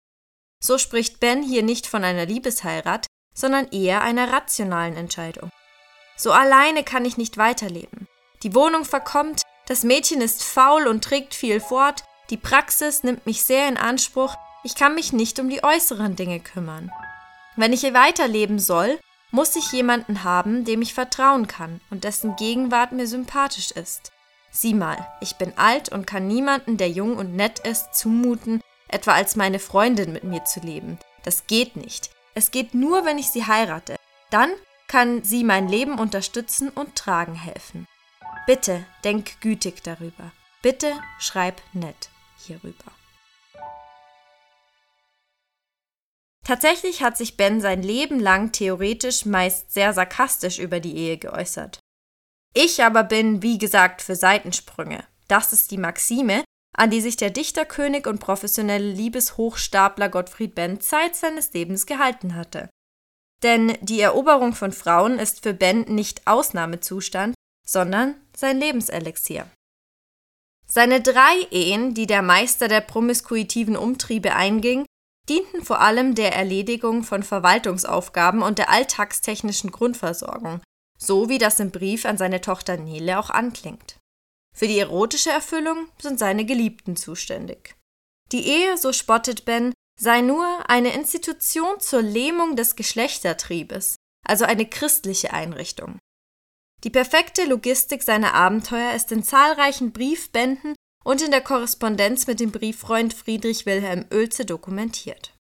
So 0.64 0.78
spricht 0.78 1.20
Ben 1.20 1.42
hier 1.42 1.64
nicht 1.64 1.88
von 1.88 2.04
einer 2.04 2.28
Liebesheirat, 2.28 3.08
sondern 3.34 3.68
eher 3.70 4.04
einer 4.04 4.32
rationalen 4.32 4.96
Entscheidung. 4.96 5.50
So 6.16 6.34
alleine 6.34 6.84
kann 6.84 7.04
ich 7.04 7.18
nicht 7.18 7.40
weiterleben. 7.40 8.08
Die 8.44 8.54
Wohnung 8.54 8.86
verkommt, 8.86 9.42
das 9.66 9.82
Mädchen 9.82 10.22
ist 10.22 10.44
faul 10.44 10.86
und 10.86 11.04
trägt 11.04 11.34
viel 11.34 11.60
fort, 11.60 12.04
Die 12.30 12.38
Praxis 12.38 13.04
nimmt 13.04 13.26
mich 13.26 13.44
sehr 13.44 13.68
in 13.68 13.76
Anspruch, 13.76 14.38
ich 14.64 14.76
kann 14.76 14.96
mich 14.96 15.14
nicht 15.14 15.40
um 15.40 15.50
die 15.50 15.64
äußeren 15.64 16.16
Dinge 16.16 16.40
kümmern. 16.40 16.92
Wenn 17.56 17.74
ich 17.74 17.82
hier 17.82 17.94
weiterleben 17.94 18.60
soll, 18.60 19.00
muss 19.32 19.56
ich 19.56 19.72
jemanden 19.72 20.24
haben, 20.24 20.64
dem 20.64 20.82
ich 20.82 20.94
vertrauen 20.94 21.48
kann 21.48 21.82
und 21.90 22.04
dessen 22.04 22.36
Gegenwart 22.36 22.92
mir 22.92 23.08
sympathisch 23.08 23.72
ist. 23.72 24.12
Sieh 24.52 24.74
mal, 24.74 25.08
ich 25.22 25.36
bin 25.38 25.58
alt 25.58 25.90
und 25.90 26.06
kann 26.06 26.28
niemanden, 26.28 26.78
der 26.78 26.90
jung 26.90 27.18
und 27.18 27.36
nett 27.36 27.60
ist, 27.60 27.96
zumuten, 27.96 28.62
etwa 28.88 29.14
als 29.14 29.36
meine 29.36 29.60
Freundin 29.60 30.14
mit 30.14 30.24
mir 30.24 30.46
zu 30.46 30.60
leben. 30.60 31.00
Das 31.24 31.48
geht 31.48 31.76
nicht. 31.76 32.12
Es 32.36 32.52
geht 32.52 32.74
nur, 32.76 33.06
wenn 33.06 33.18
ich 33.18 33.30
sie 33.30 33.46
heirate. 33.46 33.96
Dann 34.30 34.52
kann 34.88 35.24
sie 35.24 35.44
mein 35.44 35.68
Leben 35.68 35.98
unterstützen 35.98 36.70
und 36.70 36.96
tragen 36.96 37.36
helfen. 37.36 37.88
Bitte 38.46 38.86
denk 39.04 39.42
gütig 39.42 39.82
darüber. 39.84 40.32
Bitte 40.62 40.94
schreib 41.18 41.62
nett 41.74 42.10
hierüber. 42.38 42.92
Tatsächlich 46.44 47.02
hat 47.02 47.18
sich 47.18 47.38
Ben 47.38 47.62
sein 47.62 47.82
Leben 47.82 48.20
lang 48.20 48.52
theoretisch 48.52 49.26
meist 49.26 49.72
sehr 49.72 49.94
sarkastisch 49.94 50.60
über 50.60 50.80
die 50.80 50.96
Ehe 50.96 51.18
geäußert. 51.18 51.80
Ich 52.54 52.84
aber 52.84 53.04
bin, 53.04 53.42
wie 53.42 53.58
gesagt, 53.58 54.02
für 54.02 54.16
Seitensprünge. 54.16 55.04
Das 55.28 55.54
ist 55.54 55.72
die 55.72 55.78
Maxime, 55.78 56.44
an 56.76 56.90
die 56.90 57.02
sich 57.02 57.16
der 57.18 57.30
Dichterkönig 57.30 58.08
und 58.08 58.20
professionelle 58.20 58.92
Liebeshochstapler 58.92 60.10
Gottfried 60.10 60.54
Ben 60.54 60.82
Zeit 60.82 61.16
seines 61.16 61.54
Lebens 61.54 61.86
gehalten 61.86 62.36
hatte. 62.36 62.70
Denn 63.42 63.78
die 63.82 64.02
Eroberung 64.02 64.54
von 64.54 64.72
Frauen 64.72 65.20
ist 65.20 65.44
für 65.44 65.54
Ben 65.54 65.82
nicht 65.82 66.28
Ausnahmezustand, 66.28 67.36
sondern 67.66 68.16
sein 68.36 68.60
Lebenselixier. 68.60 69.50
Seine 70.66 71.02
drei 71.02 71.48
Ehen, 71.52 71.94
die 71.94 72.08
der 72.08 72.22
Meister 72.22 72.68
der 72.68 72.82
promiskuitiven 72.82 73.76
Umtriebe 73.76 74.34
einging, 74.34 74.86
dienten 75.30 75.64
vor 75.64 75.80
allem 75.80 76.16
der 76.16 76.34
Erledigung 76.34 77.04
von 77.04 77.24
Verwaltungsaufgaben 77.24 78.42
und 78.42 78.58
der 78.58 78.70
alltagstechnischen 78.70 79.72
Grundversorgung, 79.72 80.62
so 80.98 81.30
wie 81.30 81.38
das 81.38 81.60
im 81.60 81.72
Brief 81.72 82.06
an 82.06 82.18
seine 82.18 82.42
Tochter 82.42 82.78
Nele 82.78 83.20
auch 83.20 83.30
anklingt. 83.30 83.98
Für 84.56 84.68
die 84.68 84.80
erotische 84.80 85.32
Erfüllung 85.32 85.88
sind 86.00 86.20
seine 86.20 86.46
Geliebten 86.46 86.96
zuständig. 86.96 87.76
Die 88.32 88.48
Ehe, 88.48 88.78
so 88.78 88.94
spottet 88.94 89.46
Ben, 89.46 89.74
sei 90.00 90.22
nur 90.22 90.70
eine 90.70 90.94
Institution 90.94 91.80
zur 91.80 92.02
Lähmung 92.02 92.56
des 92.56 92.76
Geschlechtertriebes, 92.76 93.96
also 94.26 94.46
eine 94.46 94.68
christliche 94.68 95.34
Einrichtung. 95.34 96.00
Die 96.84 96.90
perfekte 96.90 97.46
Logistik 97.46 98.04
seiner 98.04 98.34
Abenteuer 98.34 98.94
ist 98.94 99.12
in 99.12 99.24
zahlreichen 99.24 99.94
Briefbänden 99.94 100.76
und 101.04 101.22
in 101.22 101.32
der 101.32 101.42
Korrespondenz 101.42 102.28
mit 102.28 102.40
dem 102.40 102.52
Brieffreund 102.52 103.14
Friedrich 103.14 103.66
Wilhelm 103.66 104.06
Oelze 104.12 104.46
dokumentiert. 104.46 105.34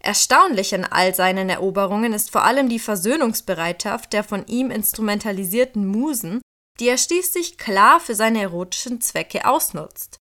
Erstaunlich 0.00 0.74
an 0.74 0.84
all 0.84 1.14
seinen 1.14 1.48
Eroberungen 1.48 2.12
ist 2.12 2.30
vor 2.30 2.44
allem 2.44 2.68
die 2.68 2.78
Versöhnungsbereitschaft 2.78 4.12
der 4.12 4.22
von 4.22 4.46
ihm 4.46 4.70
instrumentalisierten 4.70 5.86
Musen, 5.86 6.42
die 6.78 6.88
er 6.88 6.98
schließlich 6.98 7.56
klar 7.56 8.00
für 8.00 8.14
seine 8.14 8.42
erotischen 8.42 9.00
Zwecke 9.00 9.46
ausnutzt. 9.46 10.18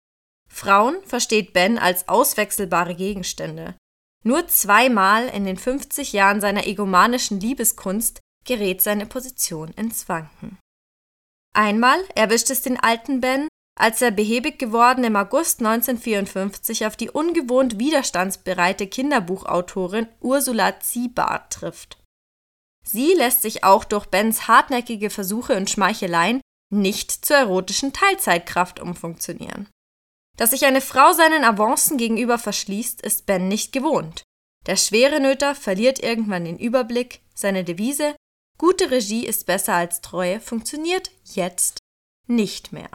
Frauen 0.51 0.97
versteht 1.05 1.53
Ben 1.53 1.77
als 1.77 2.09
auswechselbare 2.09 2.95
Gegenstände. 2.95 3.77
Nur 4.25 4.47
zweimal 4.47 5.29
in 5.29 5.45
den 5.45 5.57
50 5.57 6.11
Jahren 6.11 6.41
seiner 6.41 6.67
egomanischen 6.67 7.39
Liebeskunst 7.39 8.19
gerät 8.45 8.81
seine 8.81 9.05
Position 9.05 9.69
ins 9.77 10.09
Wanken. 10.09 10.57
Einmal 11.53 11.99
erwischt 12.15 12.49
es 12.49 12.61
den 12.61 12.77
alten 12.77 13.21
Ben, 13.21 13.47
als 13.79 14.01
er 14.01 14.11
behäbig 14.11 14.59
geworden 14.59 15.03
im 15.03 15.15
August 15.15 15.59
1954 15.59 16.85
auf 16.85 16.97
die 16.97 17.09
ungewohnt 17.09 17.79
widerstandsbereite 17.79 18.87
Kinderbuchautorin 18.87 20.07
Ursula 20.19 20.79
Ziebart 20.79 21.53
trifft. 21.53 21.97
Sie 22.83 23.13
lässt 23.13 23.41
sich 23.41 23.63
auch 23.63 23.83
durch 23.83 24.07
Bens 24.07 24.47
hartnäckige 24.47 25.09
Versuche 25.09 25.55
und 25.55 25.69
Schmeicheleien 25.69 26.41
nicht 26.71 27.25
zur 27.25 27.37
erotischen 27.37 27.93
Teilzeitkraft 27.93 28.79
umfunktionieren. 28.79 29.69
Dass 30.37 30.51
sich 30.51 30.65
eine 30.65 30.81
Frau 30.81 31.13
seinen 31.13 31.43
Avancen 31.43 31.97
gegenüber 31.97 32.37
verschließt, 32.37 33.01
ist 33.01 33.25
Ben 33.25 33.47
nicht 33.47 33.71
gewohnt. 33.71 34.23
Der 34.67 34.75
schwere 34.75 35.19
Nöter 35.19 35.55
verliert 35.55 35.99
irgendwann 35.99 36.45
den 36.45 36.59
Überblick, 36.59 37.21
seine 37.33 37.63
Devise 37.63 38.15
Gute 38.57 38.91
Regie 38.91 39.25
ist 39.25 39.45
besser 39.45 39.75
als 39.75 40.01
Treue 40.01 40.41
funktioniert 40.41 41.11
jetzt 41.23 41.79
nicht 42.27 42.73
mehr. 42.73 42.89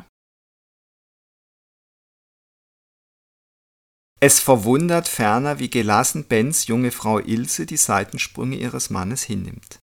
Es 4.21 4.41
verwundert 4.41 5.09
ferner, 5.09 5.59
wie 5.59 5.69
gelassen 5.69 6.25
Bens 6.25 6.67
junge 6.67 6.91
Frau 6.91 7.19
Ilse 7.19 7.67
die 7.67 7.77
Seitensprünge 7.77 8.57
ihres 8.57 8.91
Mannes 8.91 9.23
hinnimmt. 9.23 9.79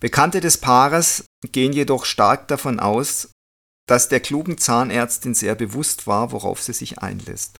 Bekannte 0.00 0.40
des 0.40 0.58
Paares 0.58 1.24
gehen 1.52 1.72
jedoch 1.72 2.04
stark 2.04 2.48
davon 2.48 2.80
aus, 2.80 3.30
dass 3.86 4.08
der 4.08 4.20
klugen 4.20 4.58
Zahnärztin 4.58 5.34
sehr 5.34 5.54
bewusst 5.54 6.06
war, 6.06 6.32
worauf 6.32 6.62
sie 6.62 6.72
sich 6.72 6.98
einlässt. 6.98 7.56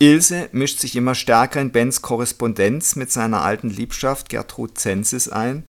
Ilse 0.00 0.48
mischt 0.52 0.78
sich 0.78 0.94
immer 0.94 1.14
stärker 1.14 1.60
in 1.60 1.72
Bens 1.72 2.02
Korrespondenz 2.02 2.94
mit 2.94 3.10
seiner 3.10 3.42
alten 3.42 3.68
Liebschaft 3.68 4.28
Gertrud 4.28 4.78
Zensis 4.78 5.28
ein 5.28 5.64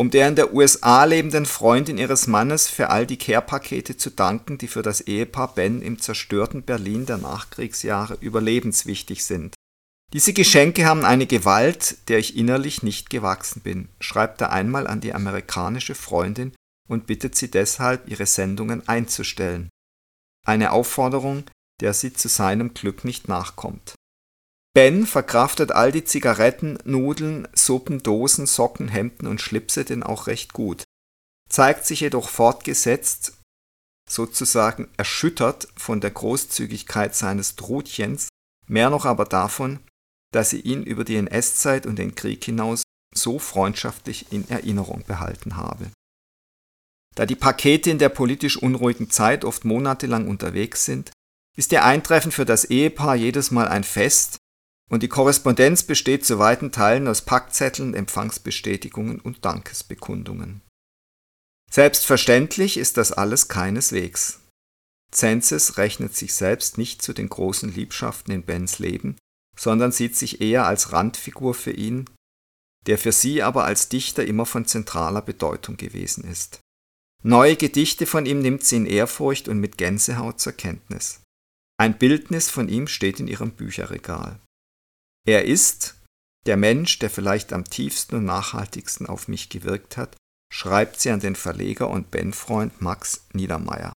um 0.00 0.10
der 0.10 0.28
in 0.28 0.34
der 0.34 0.54
USA 0.54 1.04
lebenden 1.04 1.44
Freundin 1.44 1.98
ihres 1.98 2.26
Mannes 2.26 2.68
für 2.68 2.88
all 2.88 3.06
die 3.06 3.18
Care-Pakete 3.18 3.98
zu 3.98 4.08
danken, 4.08 4.56
die 4.56 4.66
für 4.66 4.80
das 4.80 5.02
Ehepaar 5.02 5.54
Ben 5.54 5.82
im 5.82 6.00
zerstörten 6.00 6.62
Berlin 6.62 7.04
der 7.04 7.18
Nachkriegsjahre 7.18 8.16
überlebenswichtig 8.18 9.26
sind. 9.26 9.54
Diese 10.14 10.32
Geschenke 10.32 10.86
haben 10.86 11.04
eine 11.04 11.26
Gewalt, 11.26 12.08
der 12.08 12.18
ich 12.18 12.34
innerlich 12.34 12.82
nicht 12.82 13.10
gewachsen 13.10 13.60
bin, 13.60 13.90
schreibt 14.00 14.40
er 14.40 14.52
einmal 14.52 14.86
an 14.86 15.02
die 15.02 15.12
amerikanische 15.12 15.94
Freundin 15.94 16.54
und 16.88 17.06
bittet 17.06 17.36
sie 17.36 17.50
deshalb, 17.50 18.08
ihre 18.08 18.24
Sendungen 18.24 18.88
einzustellen. 18.88 19.68
Eine 20.46 20.72
Aufforderung, 20.72 21.44
der 21.82 21.92
sie 21.92 22.14
zu 22.14 22.28
seinem 22.28 22.72
Glück 22.72 23.04
nicht 23.04 23.28
nachkommt. 23.28 23.96
Ben 24.72 25.04
verkraftet 25.04 25.72
all 25.72 25.90
die 25.90 26.04
Zigaretten, 26.04 26.78
Nudeln, 26.84 27.48
Suppen, 27.52 28.02
Dosen, 28.02 28.46
Socken, 28.46 28.88
Hemden 28.88 29.26
und 29.26 29.40
Schlipse 29.40 29.84
denn 29.84 30.02
auch 30.02 30.28
recht 30.28 30.52
gut, 30.52 30.84
zeigt 31.48 31.86
sich 31.86 32.00
jedoch 32.00 32.28
fortgesetzt, 32.28 33.38
sozusagen 34.08 34.88
erschüttert 34.96 35.68
von 35.76 36.00
der 36.00 36.12
Großzügigkeit 36.12 37.14
seines 37.14 37.56
Trutchens, 37.56 38.28
mehr 38.68 38.90
noch 38.90 39.04
aber 39.04 39.24
davon, 39.24 39.80
dass 40.32 40.50
sie 40.50 40.60
ihn 40.60 40.84
über 40.84 41.04
die 41.04 41.16
NS-Zeit 41.16 41.86
und 41.86 41.98
den 41.98 42.14
Krieg 42.14 42.44
hinaus 42.44 42.82
so 43.12 43.40
freundschaftlich 43.40 44.30
in 44.30 44.48
Erinnerung 44.48 45.02
behalten 45.04 45.56
habe. 45.56 45.90
Da 47.16 47.26
die 47.26 47.34
Pakete 47.34 47.90
in 47.90 47.98
der 47.98 48.08
politisch 48.08 48.56
unruhigen 48.56 49.10
Zeit 49.10 49.44
oft 49.44 49.64
monatelang 49.64 50.28
unterwegs 50.28 50.84
sind, 50.84 51.10
ist 51.56 51.72
ihr 51.72 51.84
Eintreffen 51.84 52.30
für 52.30 52.44
das 52.44 52.64
Ehepaar 52.64 53.16
jedes 53.16 53.50
Mal 53.50 53.66
ein 53.66 53.82
Fest, 53.82 54.38
und 54.90 55.02
die 55.02 55.08
Korrespondenz 55.08 55.84
besteht 55.84 56.26
zu 56.26 56.38
weiten 56.38 56.72
Teilen 56.72 57.08
aus 57.08 57.22
Packzetteln, 57.22 57.94
Empfangsbestätigungen 57.94 59.20
und 59.20 59.44
Dankesbekundungen. 59.44 60.62
Selbstverständlich 61.70 62.76
ist 62.76 62.96
das 62.96 63.12
alles 63.12 63.46
keineswegs. 63.46 64.40
Zensis 65.12 65.78
rechnet 65.78 66.14
sich 66.14 66.34
selbst 66.34 66.76
nicht 66.76 67.02
zu 67.02 67.12
den 67.12 67.28
großen 67.28 67.72
Liebschaften 67.72 68.34
in 68.34 68.42
Bens 68.42 68.80
Leben, 68.80 69.16
sondern 69.56 69.92
sieht 69.92 70.16
sich 70.16 70.40
eher 70.40 70.66
als 70.66 70.92
Randfigur 70.92 71.54
für 71.54 71.72
ihn, 71.72 72.10
der 72.86 72.98
für 72.98 73.12
sie 73.12 73.42
aber 73.42 73.64
als 73.64 73.88
Dichter 73.88 74.24
immer 74.24 74.46
von 74.46 74.66
zentraler 74.66 75.22
Bedeutung 75.22 75.76
gewesen 75.76 76.24
ist. 76.24 76.60
Neue 77.22 77.56
Gedichte 77.56 78.06
von 78.06 78.26
ihm 78.26 78.40
nimmt 78.40 78.64
sie 78.64 78.76
in 78.76 78.86
Ehrfurcht 78.86 79.48
und 79.48 79.60
mit 79.60 79.78
Gänsehaut 79.78 80.40
zur 80.40 80.54
Kenntnis. 80.54 81.20
Ein 81.78 81.98
Bildnis 81.98 82.50
von 82.50 82.68
ihm 82.68 82.88
steht 82.88 83.20
in 83.20 83.28
ihrem 83.28 83.52
Bücherregal. 83.52 84.40
Er 85.26 85.44
ist 85.44 85.96
der 86.46 86.56
Mensch, 86.56 86.98
der 86.98 87.10
vielleicht 87.10 87.52
am 87.52 87.64
tiefsten 87.64 88.16
und 88.16 88.24
nachhaltigsten 88.24 89.06
auf 89.06 89.28
mich 89.28 89.48
gewirkt 89.50 89.96
hat, 89.96 90.16
schreibt 90.52 90.98
sie 90.98 91.10
an 91.10 91.20
den 91.20 91.36
Verleger 91.36 91.88
und 91.88 92.10
Ben-Freund 92.10 92.80
Max 92.80 93.26
Niedermeyer. 93.32 93.92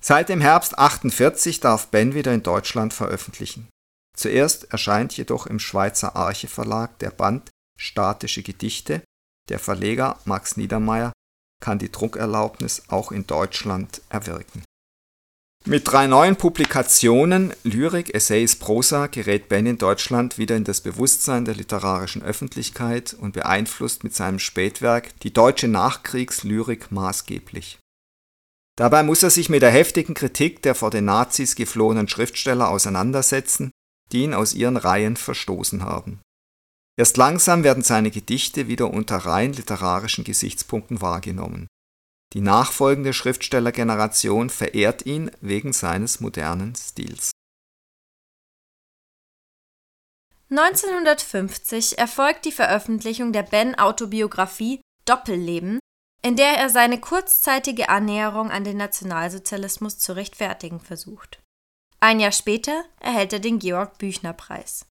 Seit 0.00 0.28
dem 0.28 0.40
Herbst 0.40 0.78
48 0.78 1.60
darf 1.60 1.88
Ben 1.88 2.14
wieder 2.14 2.34
in 2.34 2.42
Deutschland 2.42 2.92
veröffentlichen. 2.92 3.68
Zuerst 4.16 4.64
erscheint 4.72 5.16
jedoch 5.16 5.46
im 5.46 5.58
Schweizer 5.58 6.16
Arche 6.16 6.48
Verlag 6.48 6.98
der 6.98 7.10
Band 7.10 7.50
Statische 7.78 8.42
Gedichte. 8.42 9.02
Der 9.48 9.58
Verleger 9.58 10.18
Max 10.24 10.56
Niedermeyer 10.56 11.12
kann 11.62 11.78
die 11.78 11.92
Druckerlaubnis 11.92 12.82
auch 12.88 13.12
in 13.12 13.26
Deutschland 13.26 14.02
erwirken. 14.08 14.64
Mit 15.64 15.86
drei 15.86 16.08
neuen 16.08 16.34
Publikationen 16.34 17.52
Lyrik, 17.62 18.12
Essays, 18.14 18.56
Prosa 18.56 19.06
gerät 19.06 19.48
Ben 19.48 19.64
in 19.64 19.78
Deutschland 19.78 20.36
wieder 20.36 20.56
in 20.56 20.64
das 20.64 20.80
Bewusstsein 20.80 21.44
der 21.44 21.54
literarischen 21.54 22.22
Öffentlichkeit 22.22 23.14
und 23.14 23.32
beeinflusst 23.32 24.02
mit 24.02 24.12
seinem 24.12 24.40
Spätwerk 24.40 25.18
die 25.20 25.32
deutsche 25.32 25.68
Nachkriegslyrik 25.68 26.90
maßgeblich 26.90 27.78
Dabei 28.76 29.02
muss 29.02 29.22
er 29.22 29.30
sich 29.30 29.48
mit 29.48 29.62
der 29.62 29.70
heftigen 29.70 30.14
Kritik 30.14 30.62
der 30.62 30.74
vor 30.74 30.90
den 30.90 31.04
Nazis 31.04 31.54
geflohenen 31.54 32.08
Schriftsteller 32.08 32.68
auseinandersetzen, 32.68 33.70
die 34.10 34.22
ihn 34.22 34.34
aus 34.34 34.54
ihren 34.54 34.76
Reihen 34.76 35.16
verstoßen 35.16 35.84
haben. 35.84 36.20
Erst 36.98 37.16
langsam 37.16 37.64
werden 37.64 37.82
seine 37.82 38.10
Gedichte 38.10 38.68
wieder 38.68 38.90
unter 38.90 39.18
rein 39.18 39.52
literarischen 39.52 40.24
Gesichtspunkten 40.24 41.00
wahrgenommen. 41.00 41.68
Die 42.32 42.40
nachfolgende 42.40 43.12
Schriftstellergeneration 43.12 44.48
verehrt 44.48 45.04
ihn 45.04 45.30
wegen 45.40 45.72
seines 45.72 46.20
modernen 46.20 46.74
Stils. 46.74 47.32
1950 50.50 51.98
erfolgt 51.98 52.44
die 52.44 52.52
Veröffentlichung 52.52 53.32
der 53.32 53.42
Ben-Autobiografie 53.42 54.80
Doppelleben, 55.06 55.78
in 56.22 56.36
der 56.36 56.58
er 56.58 56.70
seine 56.70 57.00
kurzzeitige 57.00 57.88
Annäherung 57.88 58.50
an 58.50 58.64
den 58.64 58.76
Nationalsozialismus 58.76 59.98
zu 59.98 60.14
rechtfertigen 60.14 60.80
versucht. 60.80 61.40
Ein 62.00 62.20
Jahr 62.20 62.32
später 62.32 62.84
erhält 63.00 63.32
er 63.32 63.40
den 63.40 63.58
Georg-Büchner-Preis. 63.58 64.86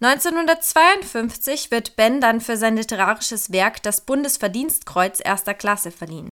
1952 0.00 1.70
wird 1.70 1.96
Ben 1.96 2.20
dann 2.20 2.40
für 2.40 2.56
sein 2.56 2.76
literarisches 2.76 3.50
Werk 3.50 3.82
das 3.82 4.00
Bundesverdienstkreuz 4.02 5.20
erster 5.24 5.54
Klasse 5.54 5.90
verliehen. 5.90 6.28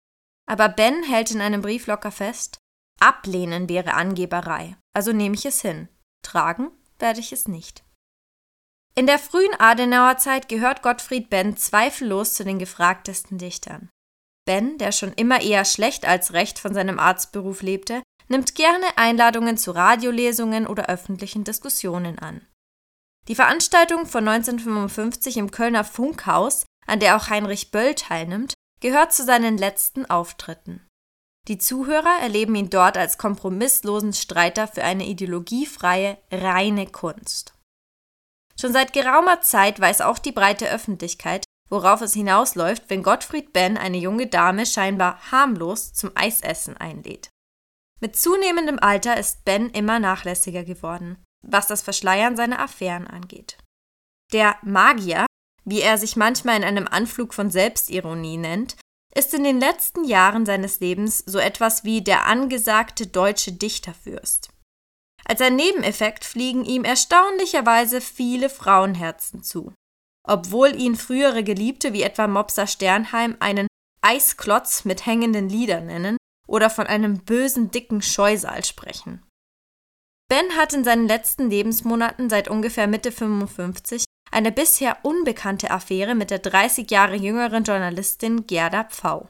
Aber 0.49 0.69
Ben 0.69 1.03
hält 1.03 1.31
in 1.31 1.41
einem 1.41 1.61
Brief 1.61 1.87
locker 1.87 2.11
fest, 2.11 2.57
ablehnen 2.99 3.69
wäre 3.69 3.93
Angeberei, 3.93 4.75
also 4.93 5.13
nehme 5.13 5.35
ich 5.35 5.45
es 5.45 5.61
hin, 5.61 5.89
tragen 6.23 6.71
werde 6.99 7.19
ich 7.19 7.31
es 7.31 7.47
nicht. 7.47 7.83
In 8.95 9.07
der 9.07 9.17
frühen 9.17 9.59
Adenauer 9.59 10.17
Zeit 10.17 10.47
gehört 10.47 10.83
Gottfried 10.83 11.29
Ben 11.29 11.57
zweifellos 11.57 12.33
zu 12.35 12.43
den 12.43 12.59
gefragtesten 12.59 13.37
Dichtern. 13.37 13.89
Ben, 14.45 14.77
der 14.77 14.91
schon 14.91 15.13
immer 15.13 15.41
eher 15.41 15.65
schlecht 15.65 16.05
als 16.05 16.33
recht 16.33 16.59
von 16.59 16.73
seinem 16.73 16.99
Arztberuf 16.99 17.61
lebte, 17.61 18.03
nimmt 18.27 18.55
gerne 18.55 18.85
Einladungen 18.97 19.57
zu 19.57 19.71
Radiolesungen 19.71 20.67
oder 20.67 20.89
öffentlichen 20.89 21.43
Diskussionen 21.43 22.19
an. 22.19 22.45
Die 23.27 23.35
Veranstaltung 23.35 24.05
von 24.05 24.27
1955 24.27 25.37
im 25.37 25.49
Kölner 25.49 25.83
Funkhaus, 25.83 26.65
an 26.85 26.99
der 26.99 27.15
auch 27.15 27.29
Heinrich 27.29 27.71
Böll 27.71 27.95
teilnimmt, 27.95 28.53
gehört 28.84 29.13
zu 29.13 29.23
seinen 29.23 29.57
letzten 29.57 30.05
Auftritten. 30.05 30.86
Die 31.47 31.57
Zuhörer 31.57 32.19
erleben 32.21 32.53
ihn 32.53 32.69
dort 32.69 32.97
als 32.97 33.17
kompromisslosen 33.17 34.11
Streiter 34.11 34.67
für 34.67 34.84
eine 34.84 35.05
ideologiefreie, 35.05 36.17
reine 36.29 36.88
Kunst. 36.88 37.53
Schon 38.59 38.73
seit 38.73 38.91
geraumer 38.91 39.39
Zeit 39.41 39.79
weiß 39.79 40.01
auch 40.01 40.19
die 40.19 40.34
breite 40.34 40.69
Öffentlichkeit, 40.69 41.45
worauf 41.69 42.01
es 42.01 42.13
hinausläuft, 42.13 42.84
wenn 42.89 43.03
Gottfried 43.03 43.53
Ben 43.53 43.77
eine 43.77 43.97
junge 43.97 44.27
Dame 44.27 44.65
scheinbar 44.65 45.31
harmlos 45.31 45.93
zum 45.93 46.11
Eisessen 46.15 46.75
einlädt. 46.75 47.29
Mit 48.01 48.17
zunehmendem 48.17 48.79
Alter 48.79 49.17
ist 49.17 49.45
Ben 49.45 49.69
immer 49.69 49.99
nachlässiger 49.99 50.65
geworden, 50.65 51.23
was 51.41 51.67
das 51.67 51.81
Verschleiern 51.81 52.36
seiner 52.36 52.59
Affären 52.59 53.07
angeht. 53.07 53.57
Der 54.34 54.57
Magier, 54.61 55.25
wie 55.66 55.82
er 55.82 55.97
sich 55.97 56.16
manchmal 56.16 56.57
in 56.57 56.64
einem 56.64 56.88
Anflug 56.88 57.34
von 57.34 57.49
Selbstironie 57.49 58.38
nennt, 58.38 58.76
ist 59.16 59.34
in 59.34 59.43
den 59.43 59.59
letzten 59.59 60.03
Jahren 60.03 60.45
seines 60.45 60.80
Lebens 60.80 61.24
so 61.26 61.38
etwas 61.38 61.84
wie 61.84 62.01
der 62.01 62.26
angesagte 62.26 63.07
deutsche 63.07 63.51
Dichterfürst. 63.51 64.49
Als 65.26 65.39
ein 65.41 65.55
Nebeneffekt 65.55 66.26
fliegen 66.26 66.66
ihm 66.66 66.84
erstaunlicherweise 66.84 68.01
viele 68.01 68.49
Frauenherzen 68.49 69.43
zu. 69.43 69.74
Obwohl 70.28 70.76
ihn 70.76 70.95
frühere 70.95 71.43
Geliebte 71.43 71.93
wie 71.93 72.01
etwa 72.01 72.28
Mopsa 72.28 72.68
Sternheim 72.68 73.38
einen 73.39 73.68
Eisklotz 74.01 74.84
mit 74.86 75.05
hängenden 75.05 75.47
Lidern 75.47 75.86
nennen 75.86 76.18
oder 76.47 76.70
von 76.70 76.88
einem 76.88 77.20
bösen 77.20 77.72
dicken 77.72 78.01
Scheusal 78.01 78.66
sprechen. 78.66 79.24
Ben 80.30 80.55
hat 80.57 80.74
in 80.74 80.84
seinen 80.84 81.07
letzten 81.07 81.49
Lebensmonaten 81.49 82.30
seit 82.30 82.47
ungefähr 82.47 82.88
Mitte 82.88 83.11
55 83.11 84.05
eine 84.34 84.51
bisher 84.51 84.97
unbekannte 85.03 85.71
Affäre 85.71 86.15
mit 86.15 86.31
der 86.31 86.39
30 86.39 86.89
Jahre 86.91 87.15
jüngeren 87.15 87.63
Journalistin 87.63 88.47
Gerda 88.47 88.84
Pfau. 88.86 89.29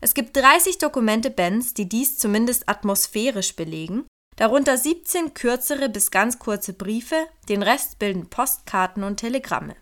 Es 0.00 0.14
gibt 0.14 0.36
30 0.36 0.78
Dokumente 0.78 1.30
Bens, 1.30 1.74
die 1.74 1.88
dies 1.88 2.18
zumindest 2.18 2.68
atmosphärisch 2.68 3.56
belegen, 3.56 4.06
darunter 4.36 4.76
17 4.76 5.34
kürzere 5.34 5.88
bis 5.88 6.10
ganz 6.10 6.38
kurze 6.38 6.72
Briefe, 6.72 7.26
den 7.48 7.62
Rest 7.62 7.98
bilden 7.98 8.28
Postkarten 8.28 9.02
und 9.02 9.16
Telegramme. 9.16 9.74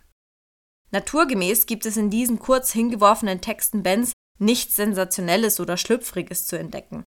Naturgemäß 0.91 1.65
gibt 1.65 1.85
es 1.85 1.97
in 1.97 2.09
diesen 2.09 2.39
kurz 2.39 2.71
hingeworfenen 2.71 3.41
Texten 3.41 3.83
Bens 3.83 4.13
nichts 4.39 4.75
Sensationelles 4.75 5.59
oder 5.59 5.77
Schlüpfriges 5.77 6.47
zu 6.47 6.57
entdecken. 6.57 7.03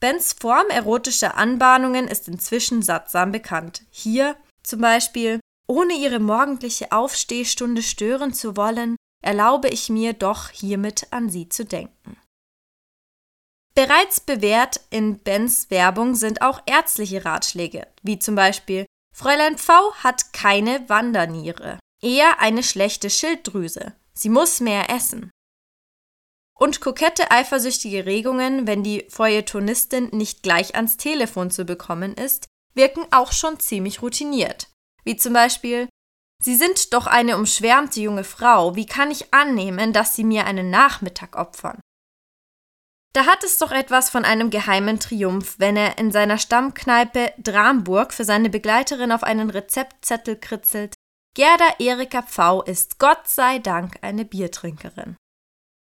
Bens 0.00 0.32
Form 0.32 0.68
erotischer 0.68 1.36
Anbahnungen 1.36 2.08
ist 2.08 2.28
inzwischen 2.28 2.82
sattsam 2.82 3.32
bekannt. 3.32 3.82
Hier 3.90 4.36
zum 4.62 4.80
Beispiel 4.80 5.40
ohne 5.66 5.94
ihre 5.94 6.20
morgendliche 6.20 6.92
Aufstehstunde 6.92 7.82
stören 7.82 8.32
zu 8.32 8.56
wollen, 8.56 8.96
erlaube 9.22 9.68
ich 9.68 9.88
mir 9.88 10.12
doch 10.12 10.50
hiermit 10.50 11.08
an 11.10 11.28
sie 11.28 11.48
zu 11.48 11.64
denken. 11.64 12.16
Bereits 13.74 14.20
bewährt 14.20 14.80
in 14.90 15.18
Bens 15.18 15.70
Werbung 15.70 16.14
sind 16.14 16.40
auch 16.40 16.62
ärztliche 16.66 17.24
Ratschläge, 17.24 17.86
wie 18.02 18.18
zum 18.18 18.34
Beispiel 18.34 18.86
Fräulein 19.14 19.58
V 19.58 19.94
hat 19.96 20.32
keine 20.32 20.88
Wanderniere, 20.88 21.78
eher 22.00 22.40
eine 22.40 22.62
schlechte 22.62 23.10
Schilddrüse, 23.10 23.94
sie 24.14 24.28
muss 24.28 24.60
mehr 24.60 24.88
essen. 24.88 25.30
Und 26.58 26.80
kokette 26.80 27.30
eifersüchtige 27.30 28.06
Regungen, 28.06 28.66
wenn 28.66 28.82
die 28.82 29.06
Feuilletonistin 29.10 30.08
nicht 30.12 30.42
gleich 30.42 30.74
ans 30.74 30.96
Telefon 30.96 31.50
zu 31.50 31.66
bekommen 31.66 32.14
ist, 32.14 32.46
wirken 32.72 33.04
auch 33.10 33.32
schon 33.32 33.60
ziemlich 33.60 34.00
routiniert 34.00 34.68
wie 35.06 35.16
zum 35.16 35.32
Beispiel 35.32 35.88
Sie 36.42 36.54
sind 36.54 36.92
doch 36.92 37.06
eine 37.06 37.38
umschwärmte 37.38 38.00
junge 38.00 38.24
Frau, 38.24 38.76
wie 38.76 38.84
kann 38.84 39.10
ich 39.10 39.32
annehmen, 39.32 39.94
dass 39.94 40.14
Sie 40.14 40.24
mir 40.24 40.44
einen 40.44 40.68
Nachmittag 40.68 41.34
opfern? 41.36 41.80
Da 43.14 43.24
hat 43.24 43.42
es 43.42 43.56
doch 43.56 43.72
etwas 43.72 44.10
von 44.10 44.26
einem 44.26 44.50
geheimen 44.50 45.00
Triumph, 45.00 45.58
wenn 45.58 45.74
er 45.74 45.96
in 45.96 46.12
seiner 46.12 46.36
Stammkneipe 46.36 47.32
Dramburg 47.38 48.12
für 48.12 48.26
seine 48.26 48.50
Begleiterin 48.50 49.10
auf 49.10 49.22
einen 49.22 49.48
Rezeptzettel 49.48 50.36
kritzelt. 50.36 50.94
Gerda 51.34 51.76
Erika 51.78 52.20
V. 52.20 52.62
ist 52.62 52.98
Gott 52.98 53.26
sei 53.26 53.58
Dank 53.58 53.96
eine 54.02 54.26
Biertrinkerin. 54.26 55.16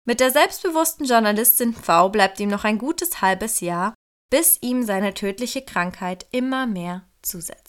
Mit 0.06 0.20
der 0.20 0.30
selbstbewussten 0.30 1.06
Journalistin 1.06 1.72
V 1.72 2.10
bleibt 2.10 2.38
ihm 2.38 2.50
noch 2.50 2.64
ein 2.64 2.76
gutes 2.76 3.22
halbes 3.22 3.60
Jahr, 3.60 3.94
bis 4.30 4.58
ihm 4.60 4.82
seine 4.82 5.14
tödliche 5.14 5.64
Krankheit 5.64 6.26
immer 6.32 6.66
mehr 6.66 7.08
zusetzt. 7.22 7.65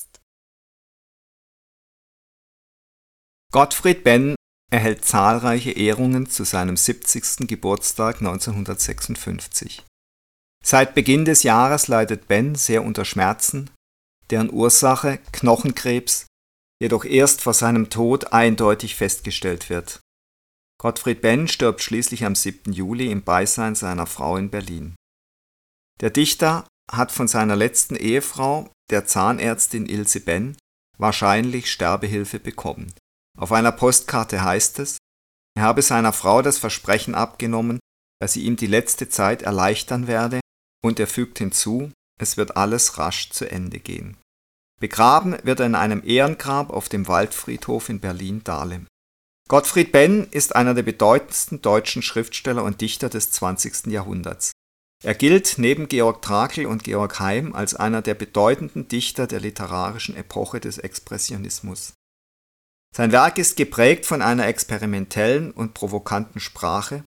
Gottfried 3.54 4.04
Benn 4.04 4.36
erhält 4.70 5.06
zahlreiche 5.06 5.72
Ehrungen 5.72 6.30
zu 6.30 6.44
seinem 6.44 6.76
70. 6.76 7.48
Geburtstag 7.48 8.18
1956. 8.18 9.86
Seit 10.62 10.94
Beginn 10.94 11.24
des 11.24 11.44
Jahres 11.44 11.88
leidet 11.88 12.28
Ben 12.28 12.56
sehr 12.56 12.84
unter 12.84 13.06
Schmerzen, 13.06 13.70
deren 14.30 14.52
Ursache 14.52 15.20
Knochenkrebs 15.32 16.26
jedoch 16.82 17.06
erst 17.06 17.42
vor 17.42 17.54
seinem 17.54 17.90
Tod 17.90 18.34
eindeutig 18.34 18.96
festgestellt 18.96 19.70
wird. 19.70 20.02
Gottfried 20.78 21.22
Benn 21.22 21.48
stirbt 21.48 21.82
schließlich 21.82 22.26
am 22.26 22.36
7. 22.36 22.74
Juli 22.74 23.10
im 23.10 23.24
Beisein 23.24 23.76
seiner 23.76 24.08
Frau 24.08 24.36
in 24.36 24.50
Berlin. 24.50 24.96
Der 26.02 26.10
Dichter 26.10 26.68
hat 26.92 27.14
von 27.14 27.30
seiner 27.30 27.56
letzten 27.56 27.96
Ehefrau, 27.96 28.70
der 28.92 29.06
Zahnärztin 29.06 29.86
Ilse 29.86 30.20
Benn, 30.20 30.58
wahrscheinlich 30.98 31.72
Sterbehilfe 31.72 32.40
bekommen 32.40 32.94
auf 33.38 33.52
einer 33.52 33.72
Postkarte 33.72 34.44
heißt 34.44 34.80
es, 34.80 34.98
er 35.56 35.64
habe 35.64 35.82
seiner 35.82 36.14
Frau 36.14 36.42
das 36.42 36.58
Versprechen 36.58 37.16
abgenommen, 37.16 37.80
dass 38.20 38.34
sie 38.34 38.44
ihm 38.44 38.58
die 38.58 38.68
letzte 38.68 39.10
Zeit 39.10 39.44
erleichtern 39.44 40.08
werde, 40.08 40.40
und 40.84 41.00
er 41.00 41.08
fügt 41.08 41.40
hinzu, 41.40 41.92
es 42.20 42.38
wird 42.38 42.58
alles 42.58 42.98
rasch 42.98 43.30
zu 43.30 43.50
Ende 43.50 43.80
gehen. 43.80 44.18
Begraben 44.80 45.38
wird 45.44 45.60
er 45.60 45.66
in 45.66 45.76
einem 45.76 46.04
Ehrengrab 46.06 46.70
auf 46.70 46.90
dem 46.90 47.08
Waldfriedhof 47.08 47.90
in 47.90 48.00
Berlin-Dahlem. 48.00 48.88
Gottfried 49.48 49.92
Benn 49.92 50.28
ist 50.30 50.56
einer 50.56 50.74
der 50.74 50.84
bedeutendsten 50.84 51.62
deutschen 51.62 52.02
Schriftsteller 52.02 52.64
und 52.64 52.82
Dichter 52.82 53.10
des 53.10 53.32
20. 53.32 53.88
Jahrhunderts. 53.88 54.52
Er 55.04 55.16
gilt 55.16 55.56
neben 55.58 55.88
Georg 55.88 56.22
Trakl 56.22 56.66
und 56.66 56.84
Georg 56.84 57.20
Heim 57.20 57.54
als 57.54 57.76
einer 57.76 58.02
der 58.02 58.16
bedeutenden 58.16 58.88
Dichter 58.88 59.26
der 59.26 59.40
literarischen 59.40 60.16
Epoche 60.16 60.60
des 60.60 60.80
Expressionismus. 60.80 61.94
Sein 62.98 63.12
Werk 63.12 63.38
ist 63.38 63.58
geprägt 63.58 64.08
von 64.08 64.24
einer 64.24 64.48
experimentellen 64.48 65.52
und 65.52 65.76
provokanten 65.76 66.42
Sprache, 66.42 67.04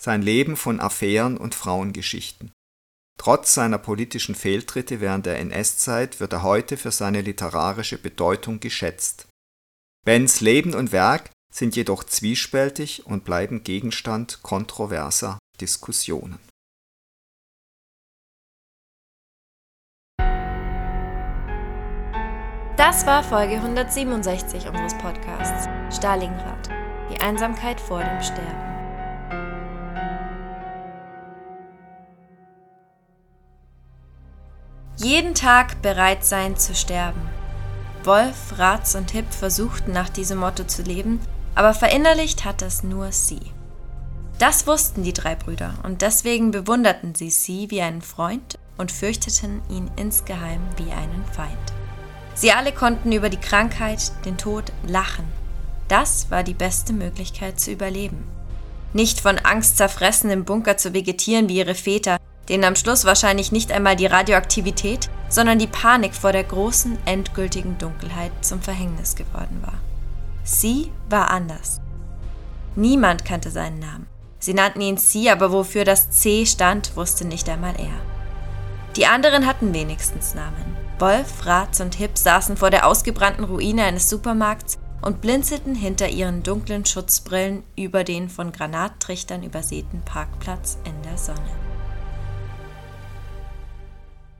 sein 0.00 0.22
Leben 0.22 0.54
von 0.54 0.78
Affären 0.78 1.36
und 1.36 1.52
Frauengeschichten. 1.52 2.52
Trotz 3.18 3.52
seiner 3.52 3.78
politischen 3.78 4.36
Fehltritte 4.36 5.00
während 5.00 5.26
der 5.26 5.40
NS-Zeit 5.40 6.20
wird 6.20 6.32
er 6.32 6.44
heute 6.44 6.76
für 6.76 6.92
seine 6.92 7.22
literarische 7.22 7.98
Bedeutung 7.98 8.60
geschätzt. 8.60 9.26
Bens 10.04 10.40
Leben 10.40 10.74
und 10.74 10.92
Werk 10.92 11.32
sind 11.52 11.74
jedoch 11.74 12.04
zwiespältig 12.04 13.04
und 13.04 13.24
bleiben 13.24 13.64
Gegenstand 13.64 14.44
kontroverser 14.44 15.40
Diskussionen 15.60 16.38
Das 22.76 23.06
war 23.06 23.22
Folge 23.22 23.54
167 23.54 24.68
unseres 24.68 24.92
Podcasts 24.98 25.66
Stalingrad, 25.96 26.68
die 27.10 27.18
Einsamkeit 27.22 27.80
vor 27.80 28.00
dem 28.00 28.20
Sterben. 28.20 28.66
Jeden 34.96 35.34
Tag 35.34 35.80
bereit 35.80 36.22
sein 36.22 36.58
zu 36.58 36.74
sterben. 36.74 37.22
Wolf, 38.04 38.58
Ratz 38.58 38.94
und 38.94 39.10
Hipp 39.10 39.32
versuchten 39.32 39.92
nach 39.92 40.10
diesem 40.10 40.38
Motto 40.40 40.64
zu 40.64 40.82
leben, 40.82 41.20
aber 41.54 41.72
verinnerlicht 41.72 42.44
hat 42.44 42.60
es 42.60 42.82
nur 42.82 43.10
sie. 43.10 43.40
Das 44.38 44.66
wussten 44.66 45.02
die 45.02 45.14
drei 45.14 45.34
Brüder 45.34 45.72
und 45.82 46.02
deswegen 46.02 46.50
bewunderten 46.50 47.14
sie 47.14 47.30
sie 47.30 47.70
wie 47.70 47.80
einen 47.80 48.02
Freund 48.02 48.58
und 48.76 48.92
fürchteten 48.92 49.62
ihn 49.70 49.90
insgeheim 49.96 50.60
wie 50.76 50.92
einen 50.92 51.24
Feind. 51.32 51.85
Sie 52.36 52.52
alle 52.52 52.70
konnten 52.70 53.12
über 53.12 53.30
die 53.30 53.40
Krankheit, 53.40 54.12
den 54.26 54.36
Tod 54.36 54.70
lachen. 54.86 55.24
Das 55.88 56.30
war 56.30 56.42
die 56.42 56.54
beste 56.54 56.92
Möglichkeit 56.92 57.58
zu 57.58 57.72
überleben. 57.72 58.28
Nicht 58.92 59.20
von 59.20 59.38
Angst 59.38 59.78
zerfressen 59.78 60.30
im 60.30 60.44
Bunker 60.44 60.76
zu 60.76 60.92
vegetieren 60.92 61.48
wie 61.48 61.56
ihre 61.56 61.74
Väter, 61.74 62.18
denen 62.50 62.64
am 62.64 62.76
Schluss 62.76 63.06
wahrscheinlich 63.06 63.52
nicht 63.52 63.72
einmal 63.72 63.96
die 63.96 64.06
Radioaktivität, 64.06 65.08
sondern 65.30 65.58
die 65.58 65.66
Panik 65.66 66.14
vor 66.14 66.32
der 66.32 66.44
großen, 66.44 66.98
endgültigen 67.06 67.78
Dunkelheit 67.78 68.32
zum 68.42 68.60
Verhängnis 68.60 69.16
geworden 69.16 69.62
war. 69.62 69.78
Sie 70.44 70.92
war 71.08 71.30
anders. 71.30 71.80
Niemand 72.76 73.24
kannte 73.24 73.50
seinen 73.50 73.78
Namen. 73.78 74.06
Sie 74.38 74.52
nannten 74.52 74.82
ihn 74.82 74.98
Sie, 74.98 75.30
aber 75.30 75.52
wofür 75.52 75.86
das 75.86 76.10
C 76.10 76.44
stand, 76.44 76.94
wusste 76.96 77.26
nicht 77.26 77.48
einmal 77.48 77.74
er. 77.80 77.98
Die 78.94 79.06
anderen 79.06 79.46
hatten 79.46 79.72
wenigstens 79.72 80.34
Namen. 80.34 80.85
Wolf, 80.98 81.44
Ratz 81.44 81.80
und 81.80 81.94
Hipp 81.94 82.16
saßen 82.16 82.56
vor 82.56 82.70
der 82.70 82.86
ausgebrannten 82.86 83.44
Ruine 83.44 83.84
eines 83.84 84.08
Supermarkts 84.08 84.78
und 85.02 85.20
blinzelten 85.20 85.74
hinter 85.74 86.08
ihren 86.08 86.42
dunklen 86.42 86.86
Schutzbrillen 86.86 87.64
über 87.76 88.02
den 88.02 88.30
von 88.30 88.50
Granattrichtern 88.50 89.42
übersäten 89.42 90.02
Parkplatz 90.02 90.78
in 90.84 91.02
der 91.02 91.18
Sonne. 91.18 91.50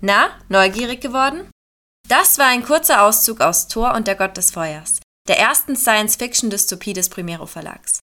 Na, 0.01 0.29
neugierig 0.49 1.01
geworden? 1.03 1.51
Das 2.09 2.39
war 2.39 2.47
ein 2.47 2.65
kurzer 2.65 3.03
Auszug 3.03 3.41
aus 3.41 3.69
Thor 3.69 3.95
und 3.95 4.07
der 4.07 4.15
Gott 4.15 4.37
des 4.37 4.51
Feuers, 4.51 5.01
der 5.29 5.39
ersten 5.39 5.77
Science-Fiction-Dystopie 5.77 6.95
des 6.95 7.11
Primero 7.11 7.47
Verlags. 7.47 8.01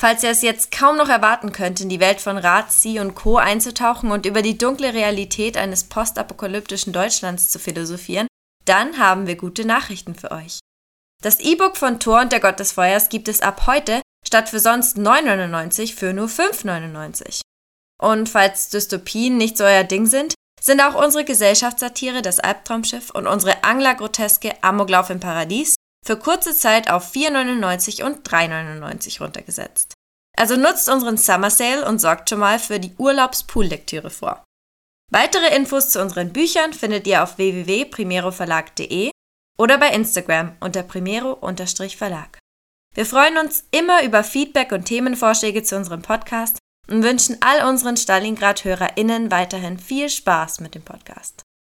Falls 0.00 0.22
ihr 0.22 0.30
es 0.30 0.42
jetzt 0.42 0.70
kaum 0.70 0.96
noch 0.96 1.08
erwarten 1.08 1.50
könnt, 1.50 1.80
in 1.80 1.88
die 1.88 1.98
Welt 1.98 2.20
von 2.20 2.38
Rat, 2.38 2.70
Sie 2.70 3.00
und 3.00 3.16
Co. 3.16 3.36
einzutauchen 3.36 4.12
und 4.12 4.26
über 4.26 4.42
die 4.42 4.56
dunkle 4.56 4.94
Realität 4.94 5.56
eines 5.56 5.84
postapokalyptischen 5.84 6.92
Deutschlands 6.92 7.50
zu 7.50 7.58
philosophieren, 7.58 8.28
dann 8.64 8.98
haben 8.98 9.26
wir 9.26 9.34
gute 9.36 9.64
Nachrichten 9.64 10.14
für 10.14 10.30
euch. 10.30 10.60
Das 11.20 11.40
E-Book 11.40 11.76
von 11.76 11.98
Thor 11.98 12.20
und 12.20 12.30
der 12.30 12.38
Gott 12.38 12.60
des 12.60 12.72
Feuers 12.72 13.08
gibt 13.08 13.26
es 13.26 13.40
ab 13.40 13.66
heute 13.66 14.00
statt 14.24 14.48
für 14.48 14.60
sonst 14.60 14.98
9,99 14.98 15.94
für 15.94 16.12
nur 16.12 16.28
5,99. 16.28 17.40
Und 18.00 18.28
falls 18.28 18.68
Dystopien 18.68 19.36
nicht 19.36 19.56
so 19.56 19.64
euer 19.64 19.82
Ding 19.82 20.06
sind, 20.06 20.34
sind 20.60 20.80
auch 20.80 20.94
unsere 20.94 21.24
Gesellschaftssatire 21.24 22.22
Das 22.22 22.38
Albtraumschiff 22.38 23.10
und 23.10 23.26
unsere 23.26 23.64
Anglergroteske 23.64 24.62
Amoklauf 24.62 25.10
im 25.10 25.18
Paradies 25.18 25.74
für 26.08 26.16
kurze 26.16 26.56
Zeit 26.56 26.90
auf 26.90 27.12
4,99 27.12 28.02
und 28.02 28.26
3,99 28.26 29.20
runtergesetzt. 29.20 29.92
Also 30.38 30.56
nutzt 30.56 30.88
unseren 30.88 31.18
Summer 31.18 31.50
Sale 31.50 31.86
und 31.86 31.98
sorgt 31.98 32.30
schon 32.30 32.38
mal 32.38 32.58
für 32.58 32.80
die 32.80 32.94
Urlaubspool-Lektüre 32.96 34.08
vor. 34.08 34.42
Weitere 35.12 35.54
Infos 35.54 35.90
zu 35.90 36.00
unseren 36.00 36.32
Büchern 36.32 36.72
findet 36.72 37.06
ihr 37.06 37.22
auf 37.22 37.36
www.primeroverlag.de 37.36 39.10
oder 39.58 39.76
bei 39.76 39.90
Instagram 39.90 40.56
unter 40.60 40.82
primero-verlag. 40.82 42.38
Wir 42.94 43.04
freuen 43.04 43.36
uns 43.36 43.64
immer 43.70 44.02
über 44.02 44.24
Feedback 44.24 44.72
und 44.72 44.86
Themenvorschläge 44.86 45.62
zu 45.62 45.76
unserem 45.76 46.00
Podcast 46.00 46.58
und 46.88 47.02
wünschen 47.02 47.36
all 47.42 47.68
unseren 47.68 47.98
Stalingrad-HörerInnen 47.98 49.30
weiterhin 49.30 49.78
viel 49.78 50.08
Spaß 50.08 50.60
mit 50.60 50.74
dem 50.74 50.82
Podcast. 50.82 51.42